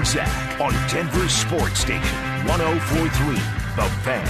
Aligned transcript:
and 0.00 0.08
Zach 0.08 0.60
on 0.60 0.72
Denver 0.88 1.28
Sports 1.28 1.80
Station 1.80 2.16
1043 2.46 3.34
The 3.76 3.88
Fan. 4.00 4.26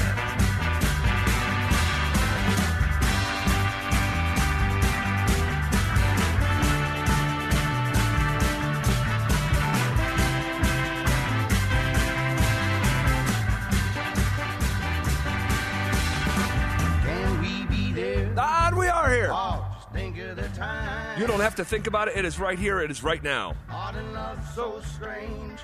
Can 17.04 17.40
we 17.40 17.64
be 17.66 17.92
there? 17.92 18.26
And 18.36 18.76
we 18.76 18.88
are 18.88 19.08
here. 19.08 19.30
Oh, 19.30 19.64
just 19.76 19.92
think 19.92 20.18
of 20.18 20.34
the 20.34 20.48
time. 20.48 21.20
You 21.20 21.28
don't 21.28 21.40
have 21.40 21.54
to 21.56 21.64
think 21.64 21.86
about 21.86 22.08
it. 22.08 22.16
It 22.16 22.24
is 22.24 22.40
right 22.40 22.58
here. 22.58 22.80
It 22.80 22.90
is 22.90 23.04
right 23.04 23.22
now. 23.22 23.54
Heart 24.00 24.12
love 24.14 24.54
so 24.54 24.80
strange. 24.96 25.60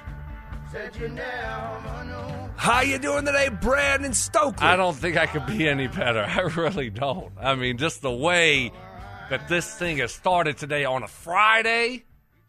Said 0.71 0.97
you 0.97 1.09
never 1.09 2.05
know. 2.05 2.51
How 2.57 2.81
you 2.81 2.99
doing 2.99 3.25
today, 3.25 3.49
Brandon 3.49 4.13
Stokley? 4.13 4.67
I 4.67 4.77
don't 4.77 4.97
think 4.97 5.17
I 5.17 5.27
could 5.27 5.47
be 5.47 5.69
any 5.69 5.87
better. 5.87 6.25
I 6.29 6.41
really 6.41 6.91
don't. 6.91 7.33
I 7.41 7.55
mean, 7.55 7.79
just 7.79 8.03
the 8.03 8.11
way 8.11 8.73
that 9.31 9.49
this 9.49 9.73
thing 9.75 9.99
has 9.99 10.13
started 10.13 10.59
today 10.59 10.85
on 10.85 11.03
a 11.03 11.09
Friday. 11.09 12.05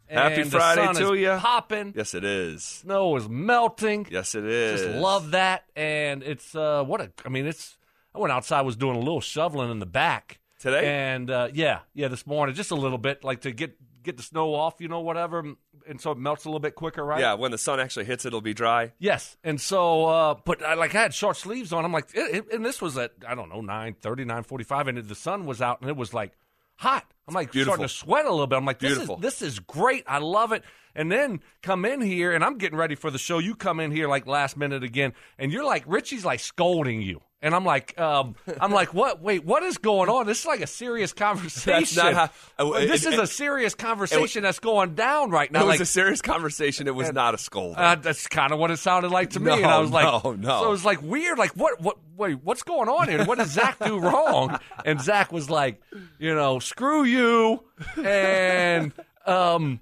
Happy 0.10 0.44
Friday 0.44 0.82
the 0.82 0.94
sun 0.94 0.96
to 0.96 1.14
is 1.14 1.22
ya. 1.22 1.40
Popping. 1.40 1.94
Yes, 1.96 2.14
it 2.14 2.24
is. 2.24 2.64
Snow 2.64 3.16
is 3.18 3.28
melting. 3.30 4.08
Yes, 4.10 4.36
it 4.36 4.46
is. 4.46 4.82
Just 4.82 4.96
love 4.98 5.32
that. 5.32 5.66
And 5.76 6.24
it's 6.24 6.56
uh 6.56 6.84
what 6.84 7.02
a 7.02 7.12
I 7.26 7.30
mean, 7.30 7.46
it's 7.46 7.78
I 8.16 8.20
went 8.20 8.32
outside, 8.32 8.62
was 8.62 8.78
doing 8.78 8.96
a 8.96 9.00
little 9.00 9.22
shoveling 9.22 9.70
in 9.70 9.80
the 9.80 9.86
back. 9.86 10.40
Today? 10.60 10.88
And 10.88 11.30
uh 11.30 11.50
yeah, 11.54 11.80
yeah, 11.94 12.08
this 12.08 12.26
morning, 12.26 12.56
just 12.56 12.72
a 12.72 12.76
little 12.76 12.98
bit, 12.98 13.24
like 13.26 13.42
to 13.42 13.52
get 13.52 13.78
get 14.08 14.18
the 14.18 14.24
snow 14.24 14.56
off, 14.56 14.76
you 14.80 14.88
know, 14.88 15.02
whatever. 15.02 15.44
And 15.88 16.02
so 16.02 16.12
it 16.12 16.18
melts 16.18 16.46
a 16.46 16.50
little 16.50 16.60
bit 16.60 16.74
quicker, 16.76 17.04
right? 17.06 17.20
Yeah, 17.20 17.36
when 17.36 17.52
the 17.52 17.58
sun 17.58 17.80
actually 17.80 18.06
hits, 18.06 18.26
it'll 18.26 18.42
be 18.42 18.54
dry. 18.56 18.94
Yes, 19.00 19.38
and 19.44 19.62
so, 19.62 20.06
uh, 20.06 20.36
but 20.46 20.64
I, 20.64 20.74
like 20.74 20.96
I 20.96 21.02
had 21.04 21.14
short 21.14 21.38
sleeves 21.38 21.72
on. 21.72 21.86
I'm 21.86 21.94
like, 21.94 22.10
it, 22.16 22.36
it- 22.48 22.54
and 22.54 22.66
this 22.66 22.82
was 22.82 22.98
at 22.98 23.12
I 23.28 23.36
don't 23.36 23.50
know 23.50 23.62
nine 23.62 23.96
thirty, 24.02 24.26
nine 24.26 24.44
forty 24.44 24.64
five, 24.64 24.88
and 24.88 24.98
the 24.98 25.16
sun 25.16 25.46
was 25.46 25.62
out, 25.62 25.82
and 25.82 25.90
it 25.90 25.96
was 25.96 26.14
like 26.14 26.32
hot. 26.76 27.06
I'm 27.28 27.34
like 27.34 27.52
Beautiful. 27.52 27.74
starting 27.76 27.88
to 27.88 27.94
sweat 27.94 28.26
a 28.26 28.32
little 28.32 28.48
bit. 28.48 28.56
I'm 28.58 28.66
like, 28.66 28.80
this 28.80 28.92
Beautiful. 28.94 29.16
is 29.18 29.22
this 29.22 29.42
is 29.42 29.60
great. 29.60 30.04
I 30.08 30.18
love 30.20 30.52
it. 30.54 30.64
And 30.96 31.12
then 31.12 31.42
come 31.62 31.86
in 31.86 32.02
here, 32.02 32.34
and 32.34 32.44
I'm 32.44 32.58
getting 32.58 32.78
ready 32.78 32.96
for 32.96 33.12
the 33.12 33.20
show. 33.20 33.38
You 33.38 33.54
come 33.56 33.80
in 33.80 33.92
here 33.92 34.08
like 34.08 34.26
last 34.26 34.58
minute 34.58 34.84
again, 34.84 35.14
and 35.38 35.52
you're 35.52 35.64
like 35.66 35.84
Richie's 35.86 36.26
like 36.26 36.40
scolding 36.40 37.02
you. 37.02 37.22
And 37.40 37.54
I'm 37.54 37.64
like, 37.64 38.00
um, 38.00 38.36
I'm 38.60 38.72
like, 38.72 38.96
what? 38.96 39.22
Wait, 39.22 39.46
what 39.46 39.62
is 39.62 39.78
going 39.78 40.10
on? 40.10 40.26
This 40.26 40.40
is 40.40 40.46
like 40.48 40.62
a 40.62 40.66
serious 40.68 41.14
conversation. 41.26 42.14
how- 42.16 42.30
uh, 42.58 42.72
this 42.80 43.06
it- 43.06 43.10
is 43.14 43.14
it- 43.14 43.24
a 43.24 43.28
serious 43.28 43.76
conversation 43.76 44.42
that's 44.42 44.58
going 44.60 44.96
down 44.96 45.30
right 45.30 45.52
now. 45.52 45.60
it 45.62 45.66
was 45.66 45.74
like, 45.76 45.80
a 45.82 45.86
serious 45.86 46.20
conversation. 46.22 46.88
It 46.88 46.96
was 46.96 47.14
not 47.14 47.36
a 47.36 47.38
scold. 47.38 47.76
uh, 47.78 47.94
that's 47.94 48.26
kind 48.26 48.52
of 48.52 48.58
what 48.60 48.72
it 48.72 48.78
sounded 48.78 49.12
like 49.12 49.30
to 49.32 49.40
me, 49.40 49.52
No, 49.52 49.54
and 49.58 49.66
I 49.68 49.78
was 49.78 49.92
like, 49.92 50.24
no, 50.24 50.32
no. 50.34 50.62
So 50.62 50.68
it 50.68 50.72
was 50.72 50.84
like 50.86 51.02
weird. 51.04 51.38
Like, 51.38 51.52
what? 51.52 51.80
What? 51.80 51.98
Wait, 52.18 52.44
what's 52.44 52.64
going 52.64 52.90
on 52.90 53.08
here? 53.08 53.24
What 53.24 53.38
did 53.38 53.48
Zach 53.50 53.78
do 53.86 54.00
wrong? 54.00 54.58
And 54.84 55.00
Zach 55.00 55.32
was 55.32 55.48
like, 55.48 55.80
you 56.18 56.34
know, 56.34 56.58
screw 56.58 57.04
you, 57.04 57.64
and 58.04 58.92
um, 59.28 59.80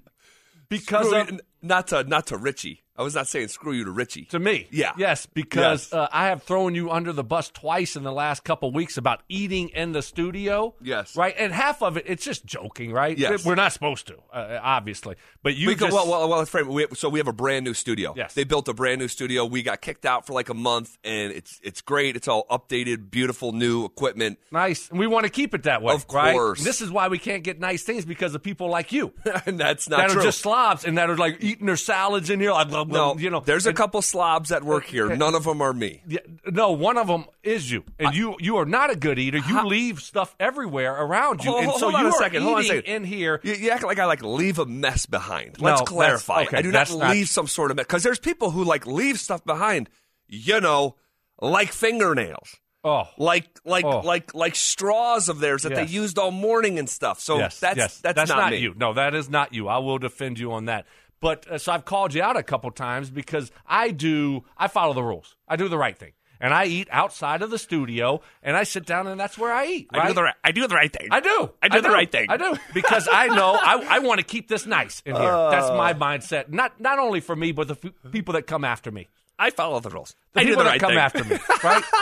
because 0.68 1.06
Screw 1.06 1.20
of, 1.20 1.40
not 1.62 1.86
to 1.88 2.04
not 2.04 2.26
to 2.26 2.36
Richie. 2.36 2.82
I 2.98 3.02
was 3.02 3.14
not 3.14 3.26
saying 3.26 3.48
screw 3.48 3.72
you 3.72 3.84
to 3.84 3.90
Richie. 3.90 4.24
to 4.26 4.38
me, 4.38 4.66
Yeah. 4.70 4.92
yes, 4.96 5.26
because 5.26 5.86
Yes. 5.86 5.92
Uh, 5.92 6.08
I 6.12 6.26
have 6.26 6.42
thrown 6.42 6.74
you 6.74 6.90
under 6.90 7.12
the 7.12 7.24
bus 7.24 7.50
twice 7.50 7.96
in 7.96 8.02
the 8.02 8.12
last 8.12 8.44
couple 8.44 8.70
weeks 8.72 8.96
about 8.96 9.22
eating 9.28 9.68
in 9.70 9.92
the 9.92 10.02
studio. 10.02 10.74
Yes. 10.82 11.16
right, 11.16 11.34
and 11.38 11.52
half 11.52 11.82
of 11.82 11.96
it, 11.96 12.04
it's 12.06 12.24
just 12.24 12.44
joking, 12.46 12.92
right? 12.92 13.16
Yes. 13.16 13.44
we're 13.44 13.54
not 13.54 13.72
supposed 13.72 14.06
to, 14.08 14.16
uh, 14.32 14.58
obviously, 14.62 15.16
but 15.42 15.56
you 15.56 15.68
We 15.68 15.74
just 15.74 15.92
well, 15.92 16.08
well, 16.08 16.28
well, 16.28 16.44
frame. 16.46 16.68
We, 16.68 16.86
so 16.94 17.08
we 17.08 17.18
have 17.18 17.28
a 17.28 17.32
brand 17.32 17.64
new 17.64 17.74
studio. 17.74 18.14
Yes. 18.16 18.34
they 18.34 18.44
built 18.44 18.68
a 18.68 18.74
brand 18.74 19.00
new 19.00 19.08
studio. 19.08 19.44
We 19.44 19.62
got 19.62 19.80
kicked 19.80 20.06
out 20.06 20.26
for 20.26 20.32
like 20.32 20.48
a 20.48 20.54
month, 20.54 20.96
and 21.04 21.32
it's 21.32 21.60
it's 21.62 21.80
great. 21.80 22.16
It's 22.16 22.28
all 22.28 22.46
updated, 22.50 23.10
beautiful, 23.10 23.52
new 23.52 23.84
equipment. 23.84 24.38
Nice. 24.50 24.88
And 24.90 24.98
we 24.98 25.06
want 25.06 25.24
to 25.24 25.30
keep 25.30 25.54
it 25.54 25.64
that 25.64 25.82
way. 25.82 25.94
Of 25.94 26.06
right? 26.12 26.32
course. 26.32 26.62
This 26.64 26.80
is 26.80 26.90
why 26.90 27.08
we 27.08 27.18
can't 27.18 27.42
get 27.44 27.60
nice 27.60 27.82
things 27.82 28.04
because 28.04 28.34
of 28.34 28.42
people 28.42 28.68
like 28.68 28.92
you 28.92 29.12
and 29.46 29.58
that's 29.60 29.88
not 29.88 29.98
that 29.98 30.10
true. 30.10 30.20
are 30.20 30.24
just 30.24 30.40
slobs 30.40 30.84
and 30.84 30.98
that 30.98 31.10
are 31.10 31.16
like 31.16 31.38
eating 31.40 31.66
their 31.66 31.76
salads 31.76 32.30
in 32.30 32.40
here. 32.40 32.52
Like, 32.52 32.68
blah, 32.68 32.84
no, 32.86 33.16
you 33.18 33.30
know, 33.30 33.40
there's 33.40 33.66
a 33.66 33.70
and- 33.70 33.76
couple 33.76 34.00
slobs 34.02 34.48
that 34.50 34.62
work 34.64 34.84
here. 34.84 35.14
None 35.14 35.34
of 35.34 35.44
them 35.44 35.60
are 35.60 35.72
me. 35.72 36.02
Yeah, 36.06 36.20
no, 36.50 36.72
one 36.72 36.96
of 36.98 37.06
them 37.06 37.24
is 37.42 37.70
you, 37.70 37.84
and 37.98 38.14
you 38.14 38.36
you 38.40 38.56
are 38.56 38.64
not 38.66 38.90
a 38.90 38.96
good 38.96 39.18
eater. 39.18 39.38
You 39.38 39.66
leave 39.66 40.00
stuff 40.00 40.34
everywhere 40.40 40.94
around 40.94 41.44
you, 41.44 41.50
Hold- 41.50 41.64
and 41.64 41.72
so 41.74 41.78
hold 41.90 41.94
on 41.94 42.00
you 42.02 42.06
a 42.06 42.10
are 42.10 42.18
second, 42.18 42.42
hold 42.42 42.54
on 42.56 42.60
a 42.60 42.64
second. 42.64 42.84
in 42.84 43.04
here. 43.04 43.40
You, 43.42 43.54
you 43.54 43.70
act 43.70 43.84
like 43.84 43.98
I 43.98 44.04
like 44.06 44.22
leave 44.22 44.58
a 44.58 44.66
mess 44.66 45.06
behind. 45.06 45.60
Let's 45.60 45.80
No, 45.80 45.84
clarify. 45.84 46.42
okay, 46.44 46.58
I 46.58 46.62
do 46.62 46.70
that's 46.70 46.90
not 46.92 46.98
not- 47.00 47.10
leave 47.12 47.28
some 47.28 47.46
sort 47.46 47.70
of 47.70 47.76
mess 47.76 47.86
because 47.86 48.02
there's 48.02 48.18
people 48.18 48.50
who 48.50 48.64
like 48.64 48.86
leave 48.86 49.18
stuff 49.20 49.44
behind. 49.44 49.88
You 50.28 50.60
know, 50.60 50.96
like 51.40 51.72
fingernails, 51.72 52.56
Oh, 52.84 53.04
like 53.18 53.46
like 53.64 53.84
Oh. 53.84 53.98
like 54.00 54.34
like 54.34 54.54
straws 54.54 55.28
of 55.28 55.40
theirs 55.40 55.62
that 55.62 55.72
Yes. 55.72 55.88
they 55.88 55.92
used 55.94 56.18
all 56.18 56.30
morning 56.30 56.78
and 56.78 56.88
stuff. 56.88 57.20
So 57.20 57.38
yes, 57.38 57.58
that's 57.58 57.76
yes. 57.76 57.98
that's, 58.00 58.28
not, 58.28 58.50
me. 58.52 58.58
you. 58.58 58.74
No, 58.76 58.92
that 58.94 59.14
is 59.14 59.28
not 59.28 59.52
you. 59.52 59.66
I 59.68 59.78
will 59.78 59.98
defend 59.98 60.38
you 60.38 60.52
on 60.52 60.66
that. 60.66 60.86
But 61.20 61.46
uh, 61.50 61.58
so 61.58 61.72
I've 61.72 61.84
called 61.84 62.14
you 62.14 62.22
out 62.22 62.36
a 62.36 62.42
couple 62.42 62.70
times 62.70 63.10
because 63.10 63.50
I 63.66 63.90
do. 63.90 64.44
I 64.56 64.68
follow 64.68 64.92
the 64.92 65.02
rules. 65.02 65.34
I 65.48 65.56
do 65.56 65.68
the 65.68 65.78
right 65.78 65.96
thing, 65.98 66.12
and 66.40 66.52
I 66.52 66.66
eat 66.66 66.88
outside 66.90 67.40
of 67.42 67.50
the 67.50 67.58
studio, 67.58 68.20
and 68.42 68.56
I 68.56 68.64
sit 68.64 68.84
down, 68.84 69.06
and 69.06 69.18
that's 69.18 69.38
where 69.38 69.52
I 69.52 69.66
eat. 69.66 69.88
I 69.94 70.08
do 70.08 70.14
the 70.14 70.22
right. 70.24 70.34
I 70.44 70.52
do 70.52 70.66
the 70.66 70.74
right 70.74 70.92
thing. 70.92 71.08
I 71.10 71.20
do. 71.20 71.50
I 71.62 71.68
do 71.68 71.80
the 71.80 71.90
right 71.90 72.10
thing. 72.12 72.26
I 72.28 72.36
do 72.36 72.56
because 72.74 73.08
I 73.10 73.28
know 73.28 73.54
I, 73.60 73.96
I 73.96 73.98
want 74.00 74.18
to 74.20 74.24
keep 74.26 74.48
this 74.48 74.66
nice 74.66 75.02
in 75.06 75.16
here. 75.16 75.24
That's 75.50 75.68
my 75.70 75.92
Uh. 75.92 75.94
mindset. 75.94 76.50
Not 76.50 76.78
not 76.80 76.98
only 76.98 77.20
for 77.20 77.34
me, 77.34 77.52
but 77.52 77.68
the 77.68 77.76
f- 77.82 78.12
people 78.12 78.34
that 78.34 78.46
come 78.46 78.64
after 78.64 78.90
me. 78.90 79.08
I 79.38 79.50
follow 79.50 79.80
the 79.80 79.90
rules. 79.90 80.14
The 80.32 80.40
I 80.40 80.44
do 80.44 80.48
people 80.50 80.64
the 80.64 80.70
that 80.70 80.70
right 80.70 80.80
come 80.80 80.90
thing. 80.90 80.98
after 80.98 81.24
me, 81.24 81.38
right? 81.62 81.84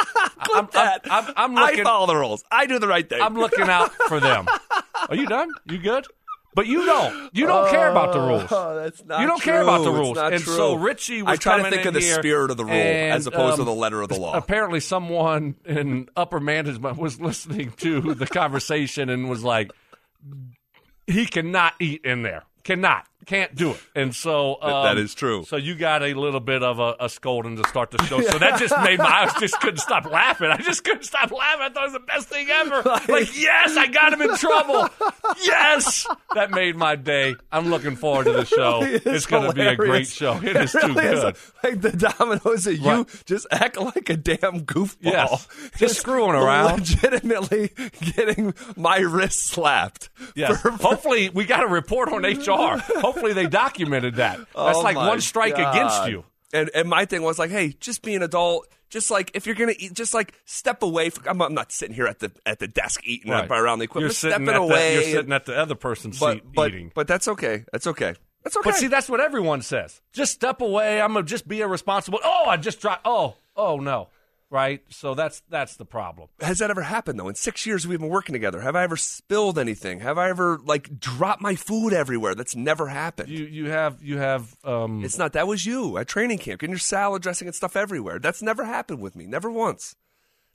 I'm, 0.55 0.69
I'm. 0.73 1.01
I'm, 1.11 1.33
I'm 1.37 1.59
I 1.59 1.83
follow 1.83 2.07
the 2.07 2.15
rules. 2.17 2.45
I 2.51 2.67
do 2.67 2.79
the 2.79 2.87
right 2.87 3.09
thing. 3.09 3.21
I'm 3.21 3.35
looking 3.35 3.69
out 3.69 3.93
for 4.09 4.21
them. 4.21 4.47
Are 5.09 5.17
you 5.17 5.27
done? 5.27 5.51
You 5.67 5.79
good? 5.79 6.07
But 6.55 6.67
you 6.67 6.87
don't. 6.87 7.35
You 7.35 7.47
don't 7.47 7.69
care 7.71 7.91
about 7.91 8.13
the 8.13 8.21
rules. 8.21 8.51
Oh, 8.51 8.77
that's 8.77 9.05
not 9.05 9.21
you 9.21 9.27
don't 9.27 9.43
care 9.43 9.63
about 9.63 9.83
the 9.83 9.91
rules. 9.91 10.17
and 10.19 10.41
true. 10.41 10.55
so 10.55 10.75
Richie 10.75 11.23
was 11.23 11.33
I 11.33 11.37
try 11.37 11.63
to 11.63 11.71
think 11.71 11.85
of 11.87 11.95
the 11.95 12.01
spirit 12.01 12.51
of 12.51 12.57
the 12.57 12.65
rule 12.65 12.75
and, 12.75 13.13
as 13.13 13.27
opposed 13.27 13.57
to 13.57 13.63
um, 13.63 13.67
the 13.67 13.75
letter 13.75 14.01
of 14.01 14.09
the 14.09 14.19
law. 14.19 14.35
Apparently, 14.37 14.81
someone 14.81 15.57
in 15.65 16.09
upper 16.17 16.41
management 16.41 16.97
was 16.97 17.21
listening 17.21 17.73
to 17.79 18.15
the 18.15 18.27
conversation 18.27 19.09
and 19.09 19.29
was 19.29 19.43
like, 19.43 19.73
"He 21.07 21.27
cannot 21.27 21.75
eat 21.81 22.05
in 22.05 22.23
there. 22.23 22.45
Cannot, 22.63 23.07
can't 23.27 23.55
do 23.55 23.71
it." 23.73 23.81
And 23.95 24.15
so 24.15 24.59
um, 24.63 24.85
that 24.85 24.99
is 24.99 25.15
true. 25.15 25.45
So 25.45 25.57
you 25.57 25.75
got 25.75 26.03
a 26.03 26.15
little 26.15 26.41
bit 26.41 26.63
of 26.63 26.79
a, 26.79 26.97
a 27.01 27.09
scolding 27.09 27.57
to 27.57 27.69
start 27.69 27.91
the 27.91 28.03
show. 28.05 28.21
So 28.21 28.39
that 28.39 28.59
just 28.61 28.75
made 28.83 28.99
my 28.99 29.05
I 29.35 29.41
just 29.41 29.61
couldn't 29.61 29.79
stop 29.79 30.05
laughing. 30.11 30.49
I 30.51 30.59
just 30.59 30.85
couldn't 30.85 31.05
stop 31.05 31.31
laughing. 31.31 31.63
I 31.63 31.69
thought 31.71 31.83
it 31.85 31.87
was 31.87 31.93
the 31.95 32.01
best 32.01 32.29
thing 32.29 32.49
ever. 32.51 32.83
Like, 33.15 33.39
yes, 33.39 33.77
I 33.77 33.87
got 33.89 34.13
him 34.13 34.23
in 34.23 34.37
trouble. 34.37 34.89
Yes, 35.43 36.07
that 36.35 36.51
made 36.51 36.75
my 36.77 36.97
day. 36.97 37.35
I'm 37.53 37.69
looking 37.71 37.97
forward 37.97 38.25
to 38.25 38.33
the 38.33 38.45
show. 38.47 38.83
It 38.83 39.07
is 39.07 39.17
It's 39.17 39.27
going 39.27 39.49
to 39.49 39.55
be 39.55 39.63
a 39.63 39.77
great 39.77 40.07
show. 40.09 40.41
It 40.43 40.57
is 40.57 40.73
too 40.73 40.95
really 40.95 41.07
is. 41.07 41.21
good. 41.21 41.37
Like 41.63 41.81
the 41.81 41.93
dominoes 42.19 42.65
that 42.65 42.77
you 42.77 43.07
just 43.27 43.47
act 43.51 43.77
like 43.79 44.09
a 44.11 44.17
damn 44.17 44.65
goofball. 44.65 44.97
Yes. 45.01 45.49
Just 45.79 46.01
screwing 46.01 46.35
around. 46.35 46.81
Legitimately 46.81 47.71
getting 48.17 48.55
my 48.77 48.99
wrist 48.99 49.47
slapped. 49.47 50.09
Yes. 50.35 50.61
For- 50.61 50.71
Hopefully, 50.73 51.31
we 51.31 51.45
got 51.45 51.63
a 51.63 51.67
report 51.69 52.09
on 52.11 52.23
HR. 52.23 52.79
Hopefully, 53.01 53.14
they 53.35 53.47
documented 53.47 54.17
that. 54.17 54.39
Oh 54.55 54.67
that's 54.67 54.79
Oh 54.79 54.83
like 54.83 54.97
one 54.97 55.21
strike 55.21 55.57
God. 55.57 55.75
against 55.75 56.09
you. 56.09 56.25
And 56.53 56.71
and 56.75 56.89
my 56.89 57.05
thing 57.05 57.23
was 57.23 57.39
like, 57.39 57.51
hey, 57.51 57.75
just 57.81 58.03
be 58.03 58.15
an 58.15 58.23
adult. 58.23 58.69
Just 58.91 59.11
like 59.11 59.31
if 59.35 59.47
you're 59.47 59.57
gonna 59.57 59.75
eat, 59.79 59.93
just 59.95 60.15
like 60.15 60.35
step 60.45 60.83
away. 60.83 61.11
From, 61.11 61.25
I'm, 61.29 61.43
I'm 61.43 61.55
not 61.55 61.73
sitting 61.73 61.95
here 61.95 62.07
at 62.07 62.21
the 62.21 62.31
at 62.47 62.59
the 62.61 62.69
desk 62.69 63.01
eating 63.05 63.33
Right. 63.33 63.51
around 63.51 63.81
the 63.81 63.85
equipment. 63.87 64.11
You're 64.11 64.15
sitting 64.15 64.47
stepping 64.47 64.63
away. 64.63 64.97
The, 64.97 65.03
you're 65.03 65.13
sitting 65.19 65.33
at 65.33 65.47
the 65.47 65.57
other 65.59 65.75
person's 65.75 66.19
but 66.21 66.35
seat 66.35 66.43
but 66.55 66.69
eating. 66.71 66.93
but 66.95 67.09
that's 67.09 67.27
okay. 67.29 67.65
That's 67.73 67.87
okay. 67.89 68.15
That's 68.45 68.57
okay. 68.59 68.71
But 68.71 68.77
see, 68.77 68.87
that's 68.89 69.09
what 69.09 69.21
everyone 69.21 69.63
says. 69.63 70.01
Just 70.13 70.33
step 70.33 70.61
away. 70.61 71.01
I'm 71.01 71.15
gonna 71.15 71.25
just 71.25 71.49
be 71.49 71.61
irresponsible. 71.61 72.21
Oh, 72.23 72.45
I 72.47 72.57
just 72.57 72.81
dropped. 72.81 73.03
Oh, 73.05 73.37
oh 73.57 73.79
no. 73.79 74.11
Right. 74.55 74.83
So 74.89 75.15
that's 75.15 75.43
that's 75.49 75.75
the 75.75 75.85
problem. 75.85 76.29
has 76.41 76.59
that 76.61 76.71
ever 76.71 76.83
happened 76.83 77.19
though? 77.19 77.29
In 77.29 77.35
six 77.35 77.67
years 77.67 77.89
we've 77.89 77.99
been 77.99 78.09
working 78.09 78.35
together, 78.35 78.61
have 78.61 78.77
I 78.77 78.85
ever 78.85 78.97
spilled 78.97 79.59
anything? 79.59 79.99
Have 79.99 80.17
I 80.17 80.29
ever 80.29 80.61
like 80.65 81.01
dropped 81.01 81.43
my 81.43 81.57
food 81.57 81.93
everywhere? 81.93 82.37
That's 82.37 82.55
never 82.55 82.87
happened. 82.87 83.31
You 83.31 83.47
you 83.47 83.71
have 83.71 84.01
you 84.01 84.19
have 84.19 84.55
um. 84.63 85.05
it's 85.05 85.19
not. 85.19 85.33
That 85.33 85.49
was 85.49 85.67
you 85.67 85.99
at 85.99 86.07
training 86.07 86.39
camp, 86.39 86.61
getting 86.61 86.71
your 86.71 86.79
salad 86.79 87.21
dressing 87.21 87.49
and 87.49 87.55
stuff 87.57 87.75
everywhere. 87.75 88.21
That's 88.21 88.43
never 88.43 88.65
happened 88.65 89.01
with 89.01 89.17
me. 89.17 89.27
Never 89.27 89.51
once. 89.51 89.97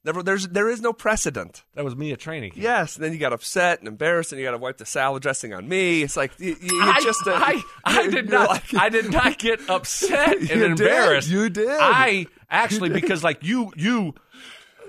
Never. 0.05 0.23
There's 0.23 0.47
there 0.47 0.69
is 0.69 0.81
no 0.81 0.93
precedent. 0.93 1.63
that 1.75 1.83
was 1.83 1.95
me 1.95 2.11
at 2.13 2.19
training. 2.19 2.51
camp. 2.51 2.63
Yes, 2.63 2.95
and 2.95 3.03
then 3.03 3.11
you 3.11 3.19
got 3.19 3.33
upset 3.33 3.79
and 3.79 3.87
embarrassed, 3.87 4.31
and 4.31 4.39
you 4.39 4.45
got 4.47 4.51
to 4.51 4.57
wipe 4.57 4.77
the 4.77 4.85
salad 4.85 5.21
dressing 5.21 5.53
on 5.53 5.67
me. 5.67 6.03
It's 6.03 6.15
like 6.15 6.31
you, 6.39 6.55
you, 6.61 6.81
I, 6.81 7.01
just. 7.03 7.27
A, 7.27 7.33
I, 7.35 7.61
I 7.83 8.07
did 8.07 8.29
not. 8.29 8.49
like- 8.49 8.73
I 8.75 8.87
did 8.89 9.11
not 9.11 9.37
get 9.37 9.69
upset 9.69 10.37
and 10.39 10.49
You 10.49 10.55
did. 10.55 10.71
embarrassed. 10.71 11.29
You 11.29 11.49
did. 11.49 11.67
I 11.69 12.27
actually 12.49 12.89
because 12.89 13.23
like 13.23 13.43
you 13.43 13.73
you 13.75 14.15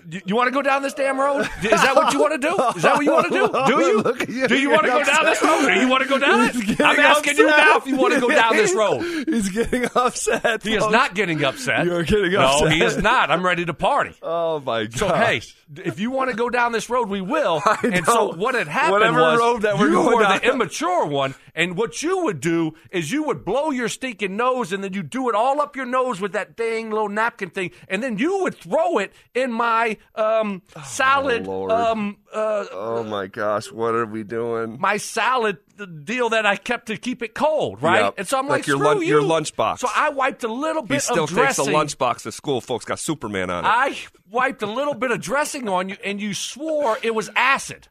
You, 0.08 0.20
you 0.26 0.36
want 0.36 0.48
to 0.48 0.52
go 0.52 0.62
down 0.62 0.82
this 0.82 0.94
damn 0.94 1.18
road? 1.18 1.40
Is 1.62 1.70
that 1.70 1.94
what 1.94 2.12
you 2.12 2.20
want 2.20 2.40
to 2.40 2.48
do? 2.48 2.54
Is 2.76 2.82
that 2.82 2.96
what 2.96 3.04
you 3.04 3.12
want 3.12 3.28
to 3.28 3.32
do? 3.32 3.48
Do 3.76 3.84
you? 3.84 4.00
Look 4.02 4.28
you. 4.28 4.48
Do 4.48 4.58
you 4.58 4.70
want 4.70 4.82
to 4.82 4.88
go 4.88 5.04
down 5.04 5.24
this 5.24 5.42
road? 5.42 5.66
Do 5.66 5.80
you 5.80 5.88
want 5.88 6.02
to 6.02 6.08
go 6.08 6.18
down 6.18 6.40
it? 6.48 6.80
I'm 6.80 6.98
asking 7.00 7.36
you 7.36 7.48
upset. 7.48 7.66
now 7.66 7.76
if 7.76 7.86
you 7.86 7.96
want 7.96 8.14
to 8.14 8.20
go 8.20 8.30
down 8.30 8.56
this 8.56 8.74
road. 8.74 9.02
He's 9.28 9.48
getting 9.48 9.86
upset. 9.94 10.62
He 10.62 10.74
is 10.74 10.82
folks. 10.82 10.92
not 10.92 11.14
getting 11.14 11.42
upset. 11.44 11.84
You're 11.84 12.02
getting 12.02 12.34
upset. 12.34 12.64
No, 12.64 12.70
he 12.70 12.82
is 12.82 12.96
not. 12.98 13.30
I'm 13.30 13.44
ready 13.44 13.64
to 13.64 13.74
party. 13.74 14.14
Oh 14.22 14.60
my 14.60 14.84
god. 14.84 14.94
So 14.98 15.14
hey, 15.14 15.42
if 15.76 16.00
you 16.00 16.10
want 16.10 16.30
to 16.30 16.36
go 16.36 16.50
down 16.50 16.72
this 16.72 16.90
road, 16.90 17.08
we 17.08 17.20
will. 17.20 17.62
And 17.82 18.04
so 18.06 18.32
what 18.34 18.54
had 18.54 18.68
happened 18.68 18.92
Whatever 18.92 19.20
was 19.20 19.38
road 19.38 19.62
that 19.62 19.78
we're 19.78 19.90
you 19.90 20.00
were 20.00 20.22
down. 20.22 20.38
the 20.40 20.48
immature 20.52 21.06
one, 21.06 21.34
and 21.54 21.76
what 21.76 22.02
you 22.02 22.24
would 22.24 22.40
do 22.40 22.74
is 22.90 23.10
you 23.12 23.22
would 23.24 23.44
blow 23.44 23.70
your 23.70 23.88
stinking 23.88 24.36
nose, 24.36 24.72
and 24.72 24.82
then 24.84 24.92
you 24.92 25.02
do 25.02 25.28
it 25.28 25.34
all 25.34 25.60
up 25.60 25.76
your 25.76 25.86
nose 25.86 26.20
with 26.20 26.32
that 26.32 26.56
dang 26.56 26.90
little 26.90 27.08
napkin 27.08 27.50
thing, 27.50 27.70
and 27.88 28.02
then 28.02 28.18
you 28.18 28.42
would 28.42 28.54
throw 28.56 28.98
it 28.98 29.12
in 29.34 29.52
my 29.52 29.96
um, 30.14 30.62
salad, 30.84 31.46
Oh, 31.48 31.68
um, 31.70 32.16
uh, 32.32 32.66
Oh 32.72 33.02
my 33.04 33.26
gosh, 33.26 33.70
what 33.72 33.94
are 33.94 34.06
we 34.06 34.22
doing? 34.24 34.78
my 34.80 34.96
salad 34.96 35.58
deal 36.04 36.28
that 36.30 36.44
I 36.44 36.56
kept 36.56 36.86
to 36.86 36.96
keep 36.98 37.22
it 37.22 37.34
cold, 37.34 37.82
right? 37.82 38.02
Yep. 38.04 38.14
And 38.18 38.28
so 38.28 38.38
I'm 38.38 38.46
Like 38.48 38.60
like, 38.60 38.66
your 38.66 38.76
screw 38.76 38.86
lun- 38.86 39.00
you. 39.02 39.06
your 39.08 39.22
lunchbox. 39.22 39.78
So 39.78 39.88
I 39.94 40.10
wiped 40.10 40.44
a 40.44 40.52
little 40.52 40.82
bit. 40.82 40.96
He 40.96 41.00
still 41.00 41.24
of 41.24 41.30
takes 41.30 41.56
dressing. 41.56 41.64
the 41.66 41.70
lunchbox 41.72 42.22
to 42.24 42.32
school. 42.32 42.60
Folks 42.60 42.84
got 42.84 42.98
Superman 42.98 43.48
on 43.48 43.64
it. 43.64 43.68
I 43.68 43.96
wiped 44.30 44.62
a 44.62 44.66
little 44.66 44.94
bit 44.94 45.10
of 45.10 45.20
dressing 45.20 45.68
on 45.68 45.88
you, 45.88 45.96
and 46.04 46.20
you 46.20 46.34
swore 46.34 46.98
it 47.02 47.14
was 47.14 47.30
acid. 47.36 47.88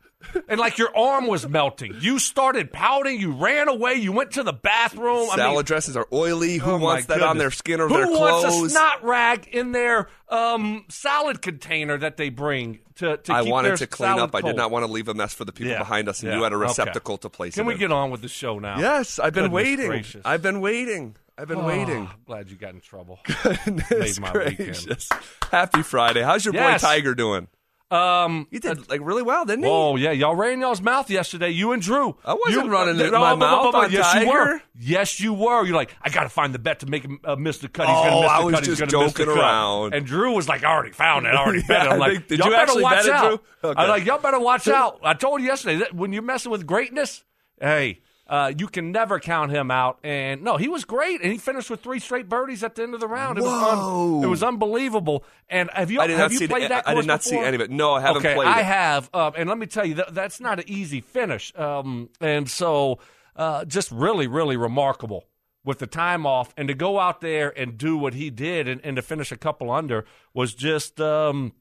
And 0.49 0.59
like 0.59 0.77
your 0.77 0.95
arm 0.95 1.27
was 1.27 1.47
melting. 1.47 1.95
You 2.01 2.19
started 2.19 2.73
pouting. 2.73 3.21
You 3.21 3.31
ran 3.31 3.69
away. 3.69 3.95
You 3.95 4.11
went 4.11 4.31
to 4.31 4.43
the 4.43 4.51
bathroom. 4.51 5.29
I 5.31 5.37
Salad 5.37 5.55
mean, 5.55 5.63
dressings 5.63 5.95
are 5.95 6.07
oily. 6.11 6.57
Who 6.57 6.71
oh 6.71 6.77
wants 6.77 7.05
that 7.05 7.21
on 7.23 7.37
their 7.37 7.51
skin 7.51 7.79
or 7.79 7.87
Who 7.87 7.95
their 7.95 8.05
clothes? 8.05 8.43
Who 8.43 8.51
wants 8.59 8.73
a 8.73 8.75
snot 8.75 9.03
rag 9.05 9.47
in 9.47 9.71
their 9.71 10.09
um, 10.27 10.83
salad 10.89 11.41
container 11.41 11.97
that 11.97 12.17
they 12.17 12.27
bring 12.29 12.79
to, 12.95 13.15
to 13.15 13.33
I 13.33 13.43
wanted 13.43 13.77
to 13.77 13.87
clean 13.87 14.19
up. 14.19 14.35
I 14.35 14.41
did 14.41 14.57
not 14.57 14.71
want 14.71 14.85
to 14.85 14.91
leave 14.91 15.07
a 15.07 15.13
mess 15.13 15.33
for 15.33 15.45
the 15.45 15.53
people 15.53 15.71
Yeah. 15.71 15.79
behind 15.79 16.09
us, 16.09 16.19
and 16.21 16.29
Yeah. 16.31 16.37
you 16.37 16.43
had 16.43 16.51
a 16.51 16.57
Okay. 16.57 16.63
receptacle 16.67 17.17
to 17.19 17.29
place 17.29 17.53
Can 17.53 17.61
it 17.61 17.63
Can 17.63 17.67
we 17.67 17.73
in. 17.75 17.79
get 17.79 17.91
on 17.93 18.11
with 18.11 18.21
the 18.21 18.27
show 18.27 18.59
now? 18.59 18.77
Yes, 18.77 19.19
I've 19.19 19.33
been 19.33 19.51
waiting. 19.51 19.87
gracious. 19.87 20.21
I've 20.25 20.41
been 20.41 20.59
waiting. 20.59 21.15
I've 21.39 21.47
been 21.47 21.59
Oh, 21.59 21.65
waiting. 21.67 22.07
I'm 22.07 22.21
glad 22.25 22.49
you 22.49 22.57
got 22.57 22.73
in 22.73 22.81
trouble. 22.81 23.19
Goodness 23.43 24.19
Made 24.19 24.19
my 24.19 24.31
gracious. 24.31 25.07
Happy 25.51 25.81
Friday. 25.83 26.21
How's 26.21 26.43
your 26.43 26.53
Yes. 26.53 26.81
boy 26.81 26.87
Tiger 26.87 27.15
doing? 27.15 27.47
Um, 27.91 28.45
He 28.51 28.59
did 28.59 28.87
like 28.87 29.01
really 29.01 29.23
well, 29.23 29.45
didn't 29.45 29.63
he? 29.63 29.69
Oh 29.71 29.95
yeah, 29.95 30.11
y'all 30.11 30.35
ran 30.35 30.59
y'all's 30.59 30.79
mouth 30.81 31.09
yesterday. 31.09 31.49
You 31.49 31.71
and 31.71 31.81
Drew. 31.81 32.15
I 32.23 32.35
wasn't 32.35 32.65
You- 32.65 32.71
running 32.71 32.99
it- 32.99 33.11
No, 33.11 33.19
my 33.19 33.31
but- 33.31 33.37
mouth 33.39 33.73
on 33.73 33.91
yes, 33.91 34.13
you 34.13 34.27
were. 34.29 34.61
Yes, 34.79 35.19
you 35.19 35.33
were. 35.33 35.65
You're 35.65 35.75
like, 35.75 35.95
I 35.99 36.09
got 36.09 36.21
to 36.23 36.29
find 36.29 36.53
the 36.53 36.59
bet 36.59 36.81
to 36.81 36.85
make 36.85 37.01
him 37.03 37.19
uh, 37.23 37.35
miss 37.35 37.57
the 37.57 37.67
cut. 37.67 37.87
He's 37.87 37.95
Oh, 37.97 38.03
gonna 38.03 38.21
miss 38.21 38.27
the 38.29 38.31
I 38.35 38.43
was 38.43 38.53
cut. 38.53 38.63
Just 38.63 38.91
joking 38.91 39.25
cut. 39.25 39.37
around. 39.39 39.95
And 39.95 40.05
Drew 40.05 40.33
was 40.35 40.47
like, 40.47 40.63
I 40.63 40.71
already 40.71 40.91
found 40.91 41.25
it. 41.25 41.29
I 41.33 41.37
already 41.43 41.63
bet 41.67 41.87
it. 41.87 41.91
I'm 41.91 41.97
like, 41.97 42.11
think- 42.11 42.27
did 42.27 42.39
y'all 42.39 42.47
you 42.49 42.53
better 42.53 42.61
actually 42.63 42.83
watch 42.83 42.95
bet 42.97 43.05
it, 43.07 43.11
out. 43.11 43.27
Drew? 43.61 43.71
Okay. 43.71 43.81
I'm 43.81 43.89
like, 43.89 44.05
y'all 44.05 44.19
better 44.19 44.39
watch 44.39 44.67
out. 44.67 44.99
I 45.03 45.13
told 45.15 45.41
you 45.41 45.47
yesterday 45.47 45.77
that 45.77 45.95
when 45.95 46.13
you're 46.13 46.21
messing 46.21 46.51
with 46.51 46.67
greatness, 46.67 47.23
hey. 47.59 48.01
Uh, 48.29 48.53
you 48.55 48.67
can 48.67 48.91
never 48.91 49.19
count 49.19 49.49
him 49.51 49.71
out, 49.71 49.97
and 50.03 50.43
no, 50.43 50.55
he 50.57 50.67
was 50.67 50.85
great, 50.85 51.19
and 51.23 51.31
he 51.31 51.39
finished 51.39 51.67
with 51.71 51.81
three 51.81 51.97
straight 51.97 52.29
birdies 52.29 52.63
at 52.63 52.75
the 52.75 52.83
end 52.83 52.93
of 52.93 52.99
the 52.99 53.07
round. 53.07 53.39
It 53.39 53.43
was 53.43 53.51
un- 53.51 54.23
it 54.23 54.27
was 54.27 54.43
unbelievable. 54.43 55.23
And 55.49 55.67
have 55.73 55.89
you 55.89 55.99
I 55.99 56.05
did 56.05 56.17
have 56.17 56.31
not 56.31 56.39
you 56.39 56.47
played 56.47 56.63
The, 56.65 56.67
that? 56.69 56.87
I 56.87 56.93
did 56.93 57.07
not 57.07 57.23
see 57.23 57.39
any 57.39 57.55
of 57.55 57.61
it. 57.61 57.71
No, 57.71 57.93
I 57.93 58.01
haven't 58.01 58.17
okay, 58.23 58.35
played 58.35 58.47
I 58.47 58.59
it. 58.59 58.65
have, 58.65 59.09
um, 59.15 59.33
and 59.35 59.49
let 59.49 59.57
me 59.57 59.65
tell 59.65 59.83
you, 59.83 59.95
that, 59.95 60.13
that's 60.13 60.39
not 60.39 60.59
an 60.59 60.65
easy 60.67 61.01
finish. 61.01 61.51
Um, 61.57 62.09
and 62.21 62.47
so, 62.47 62.99
uh, 63.35 63.65
just 63.65 63.89
really, 63.91 64.27
really 64.27 64.57
remarkable 64.57 65.25
with 65.65 65.79
the 65.79 65.87
time 65.87 66.27
off, 66.27 66.53
and 66.55 66.67
to 66.67 66.75
go 66.75 66.99
out 66.99 67.21
there 67.21 67.49
and 67.59 67.79
do 67.79 67.97
what 67.97 68.13
he 68.13 68.29
did, 68.29 68.67
and, 68.67 68.79
and 68.83 68.95
to 68.97 69.01
finish 69.01 69.31
a 69.31 69.37
couple 69.37 69.71
under 69.71 70.05
was 70.35 70.53
just 70.53 71.01
um, 71.01 71.53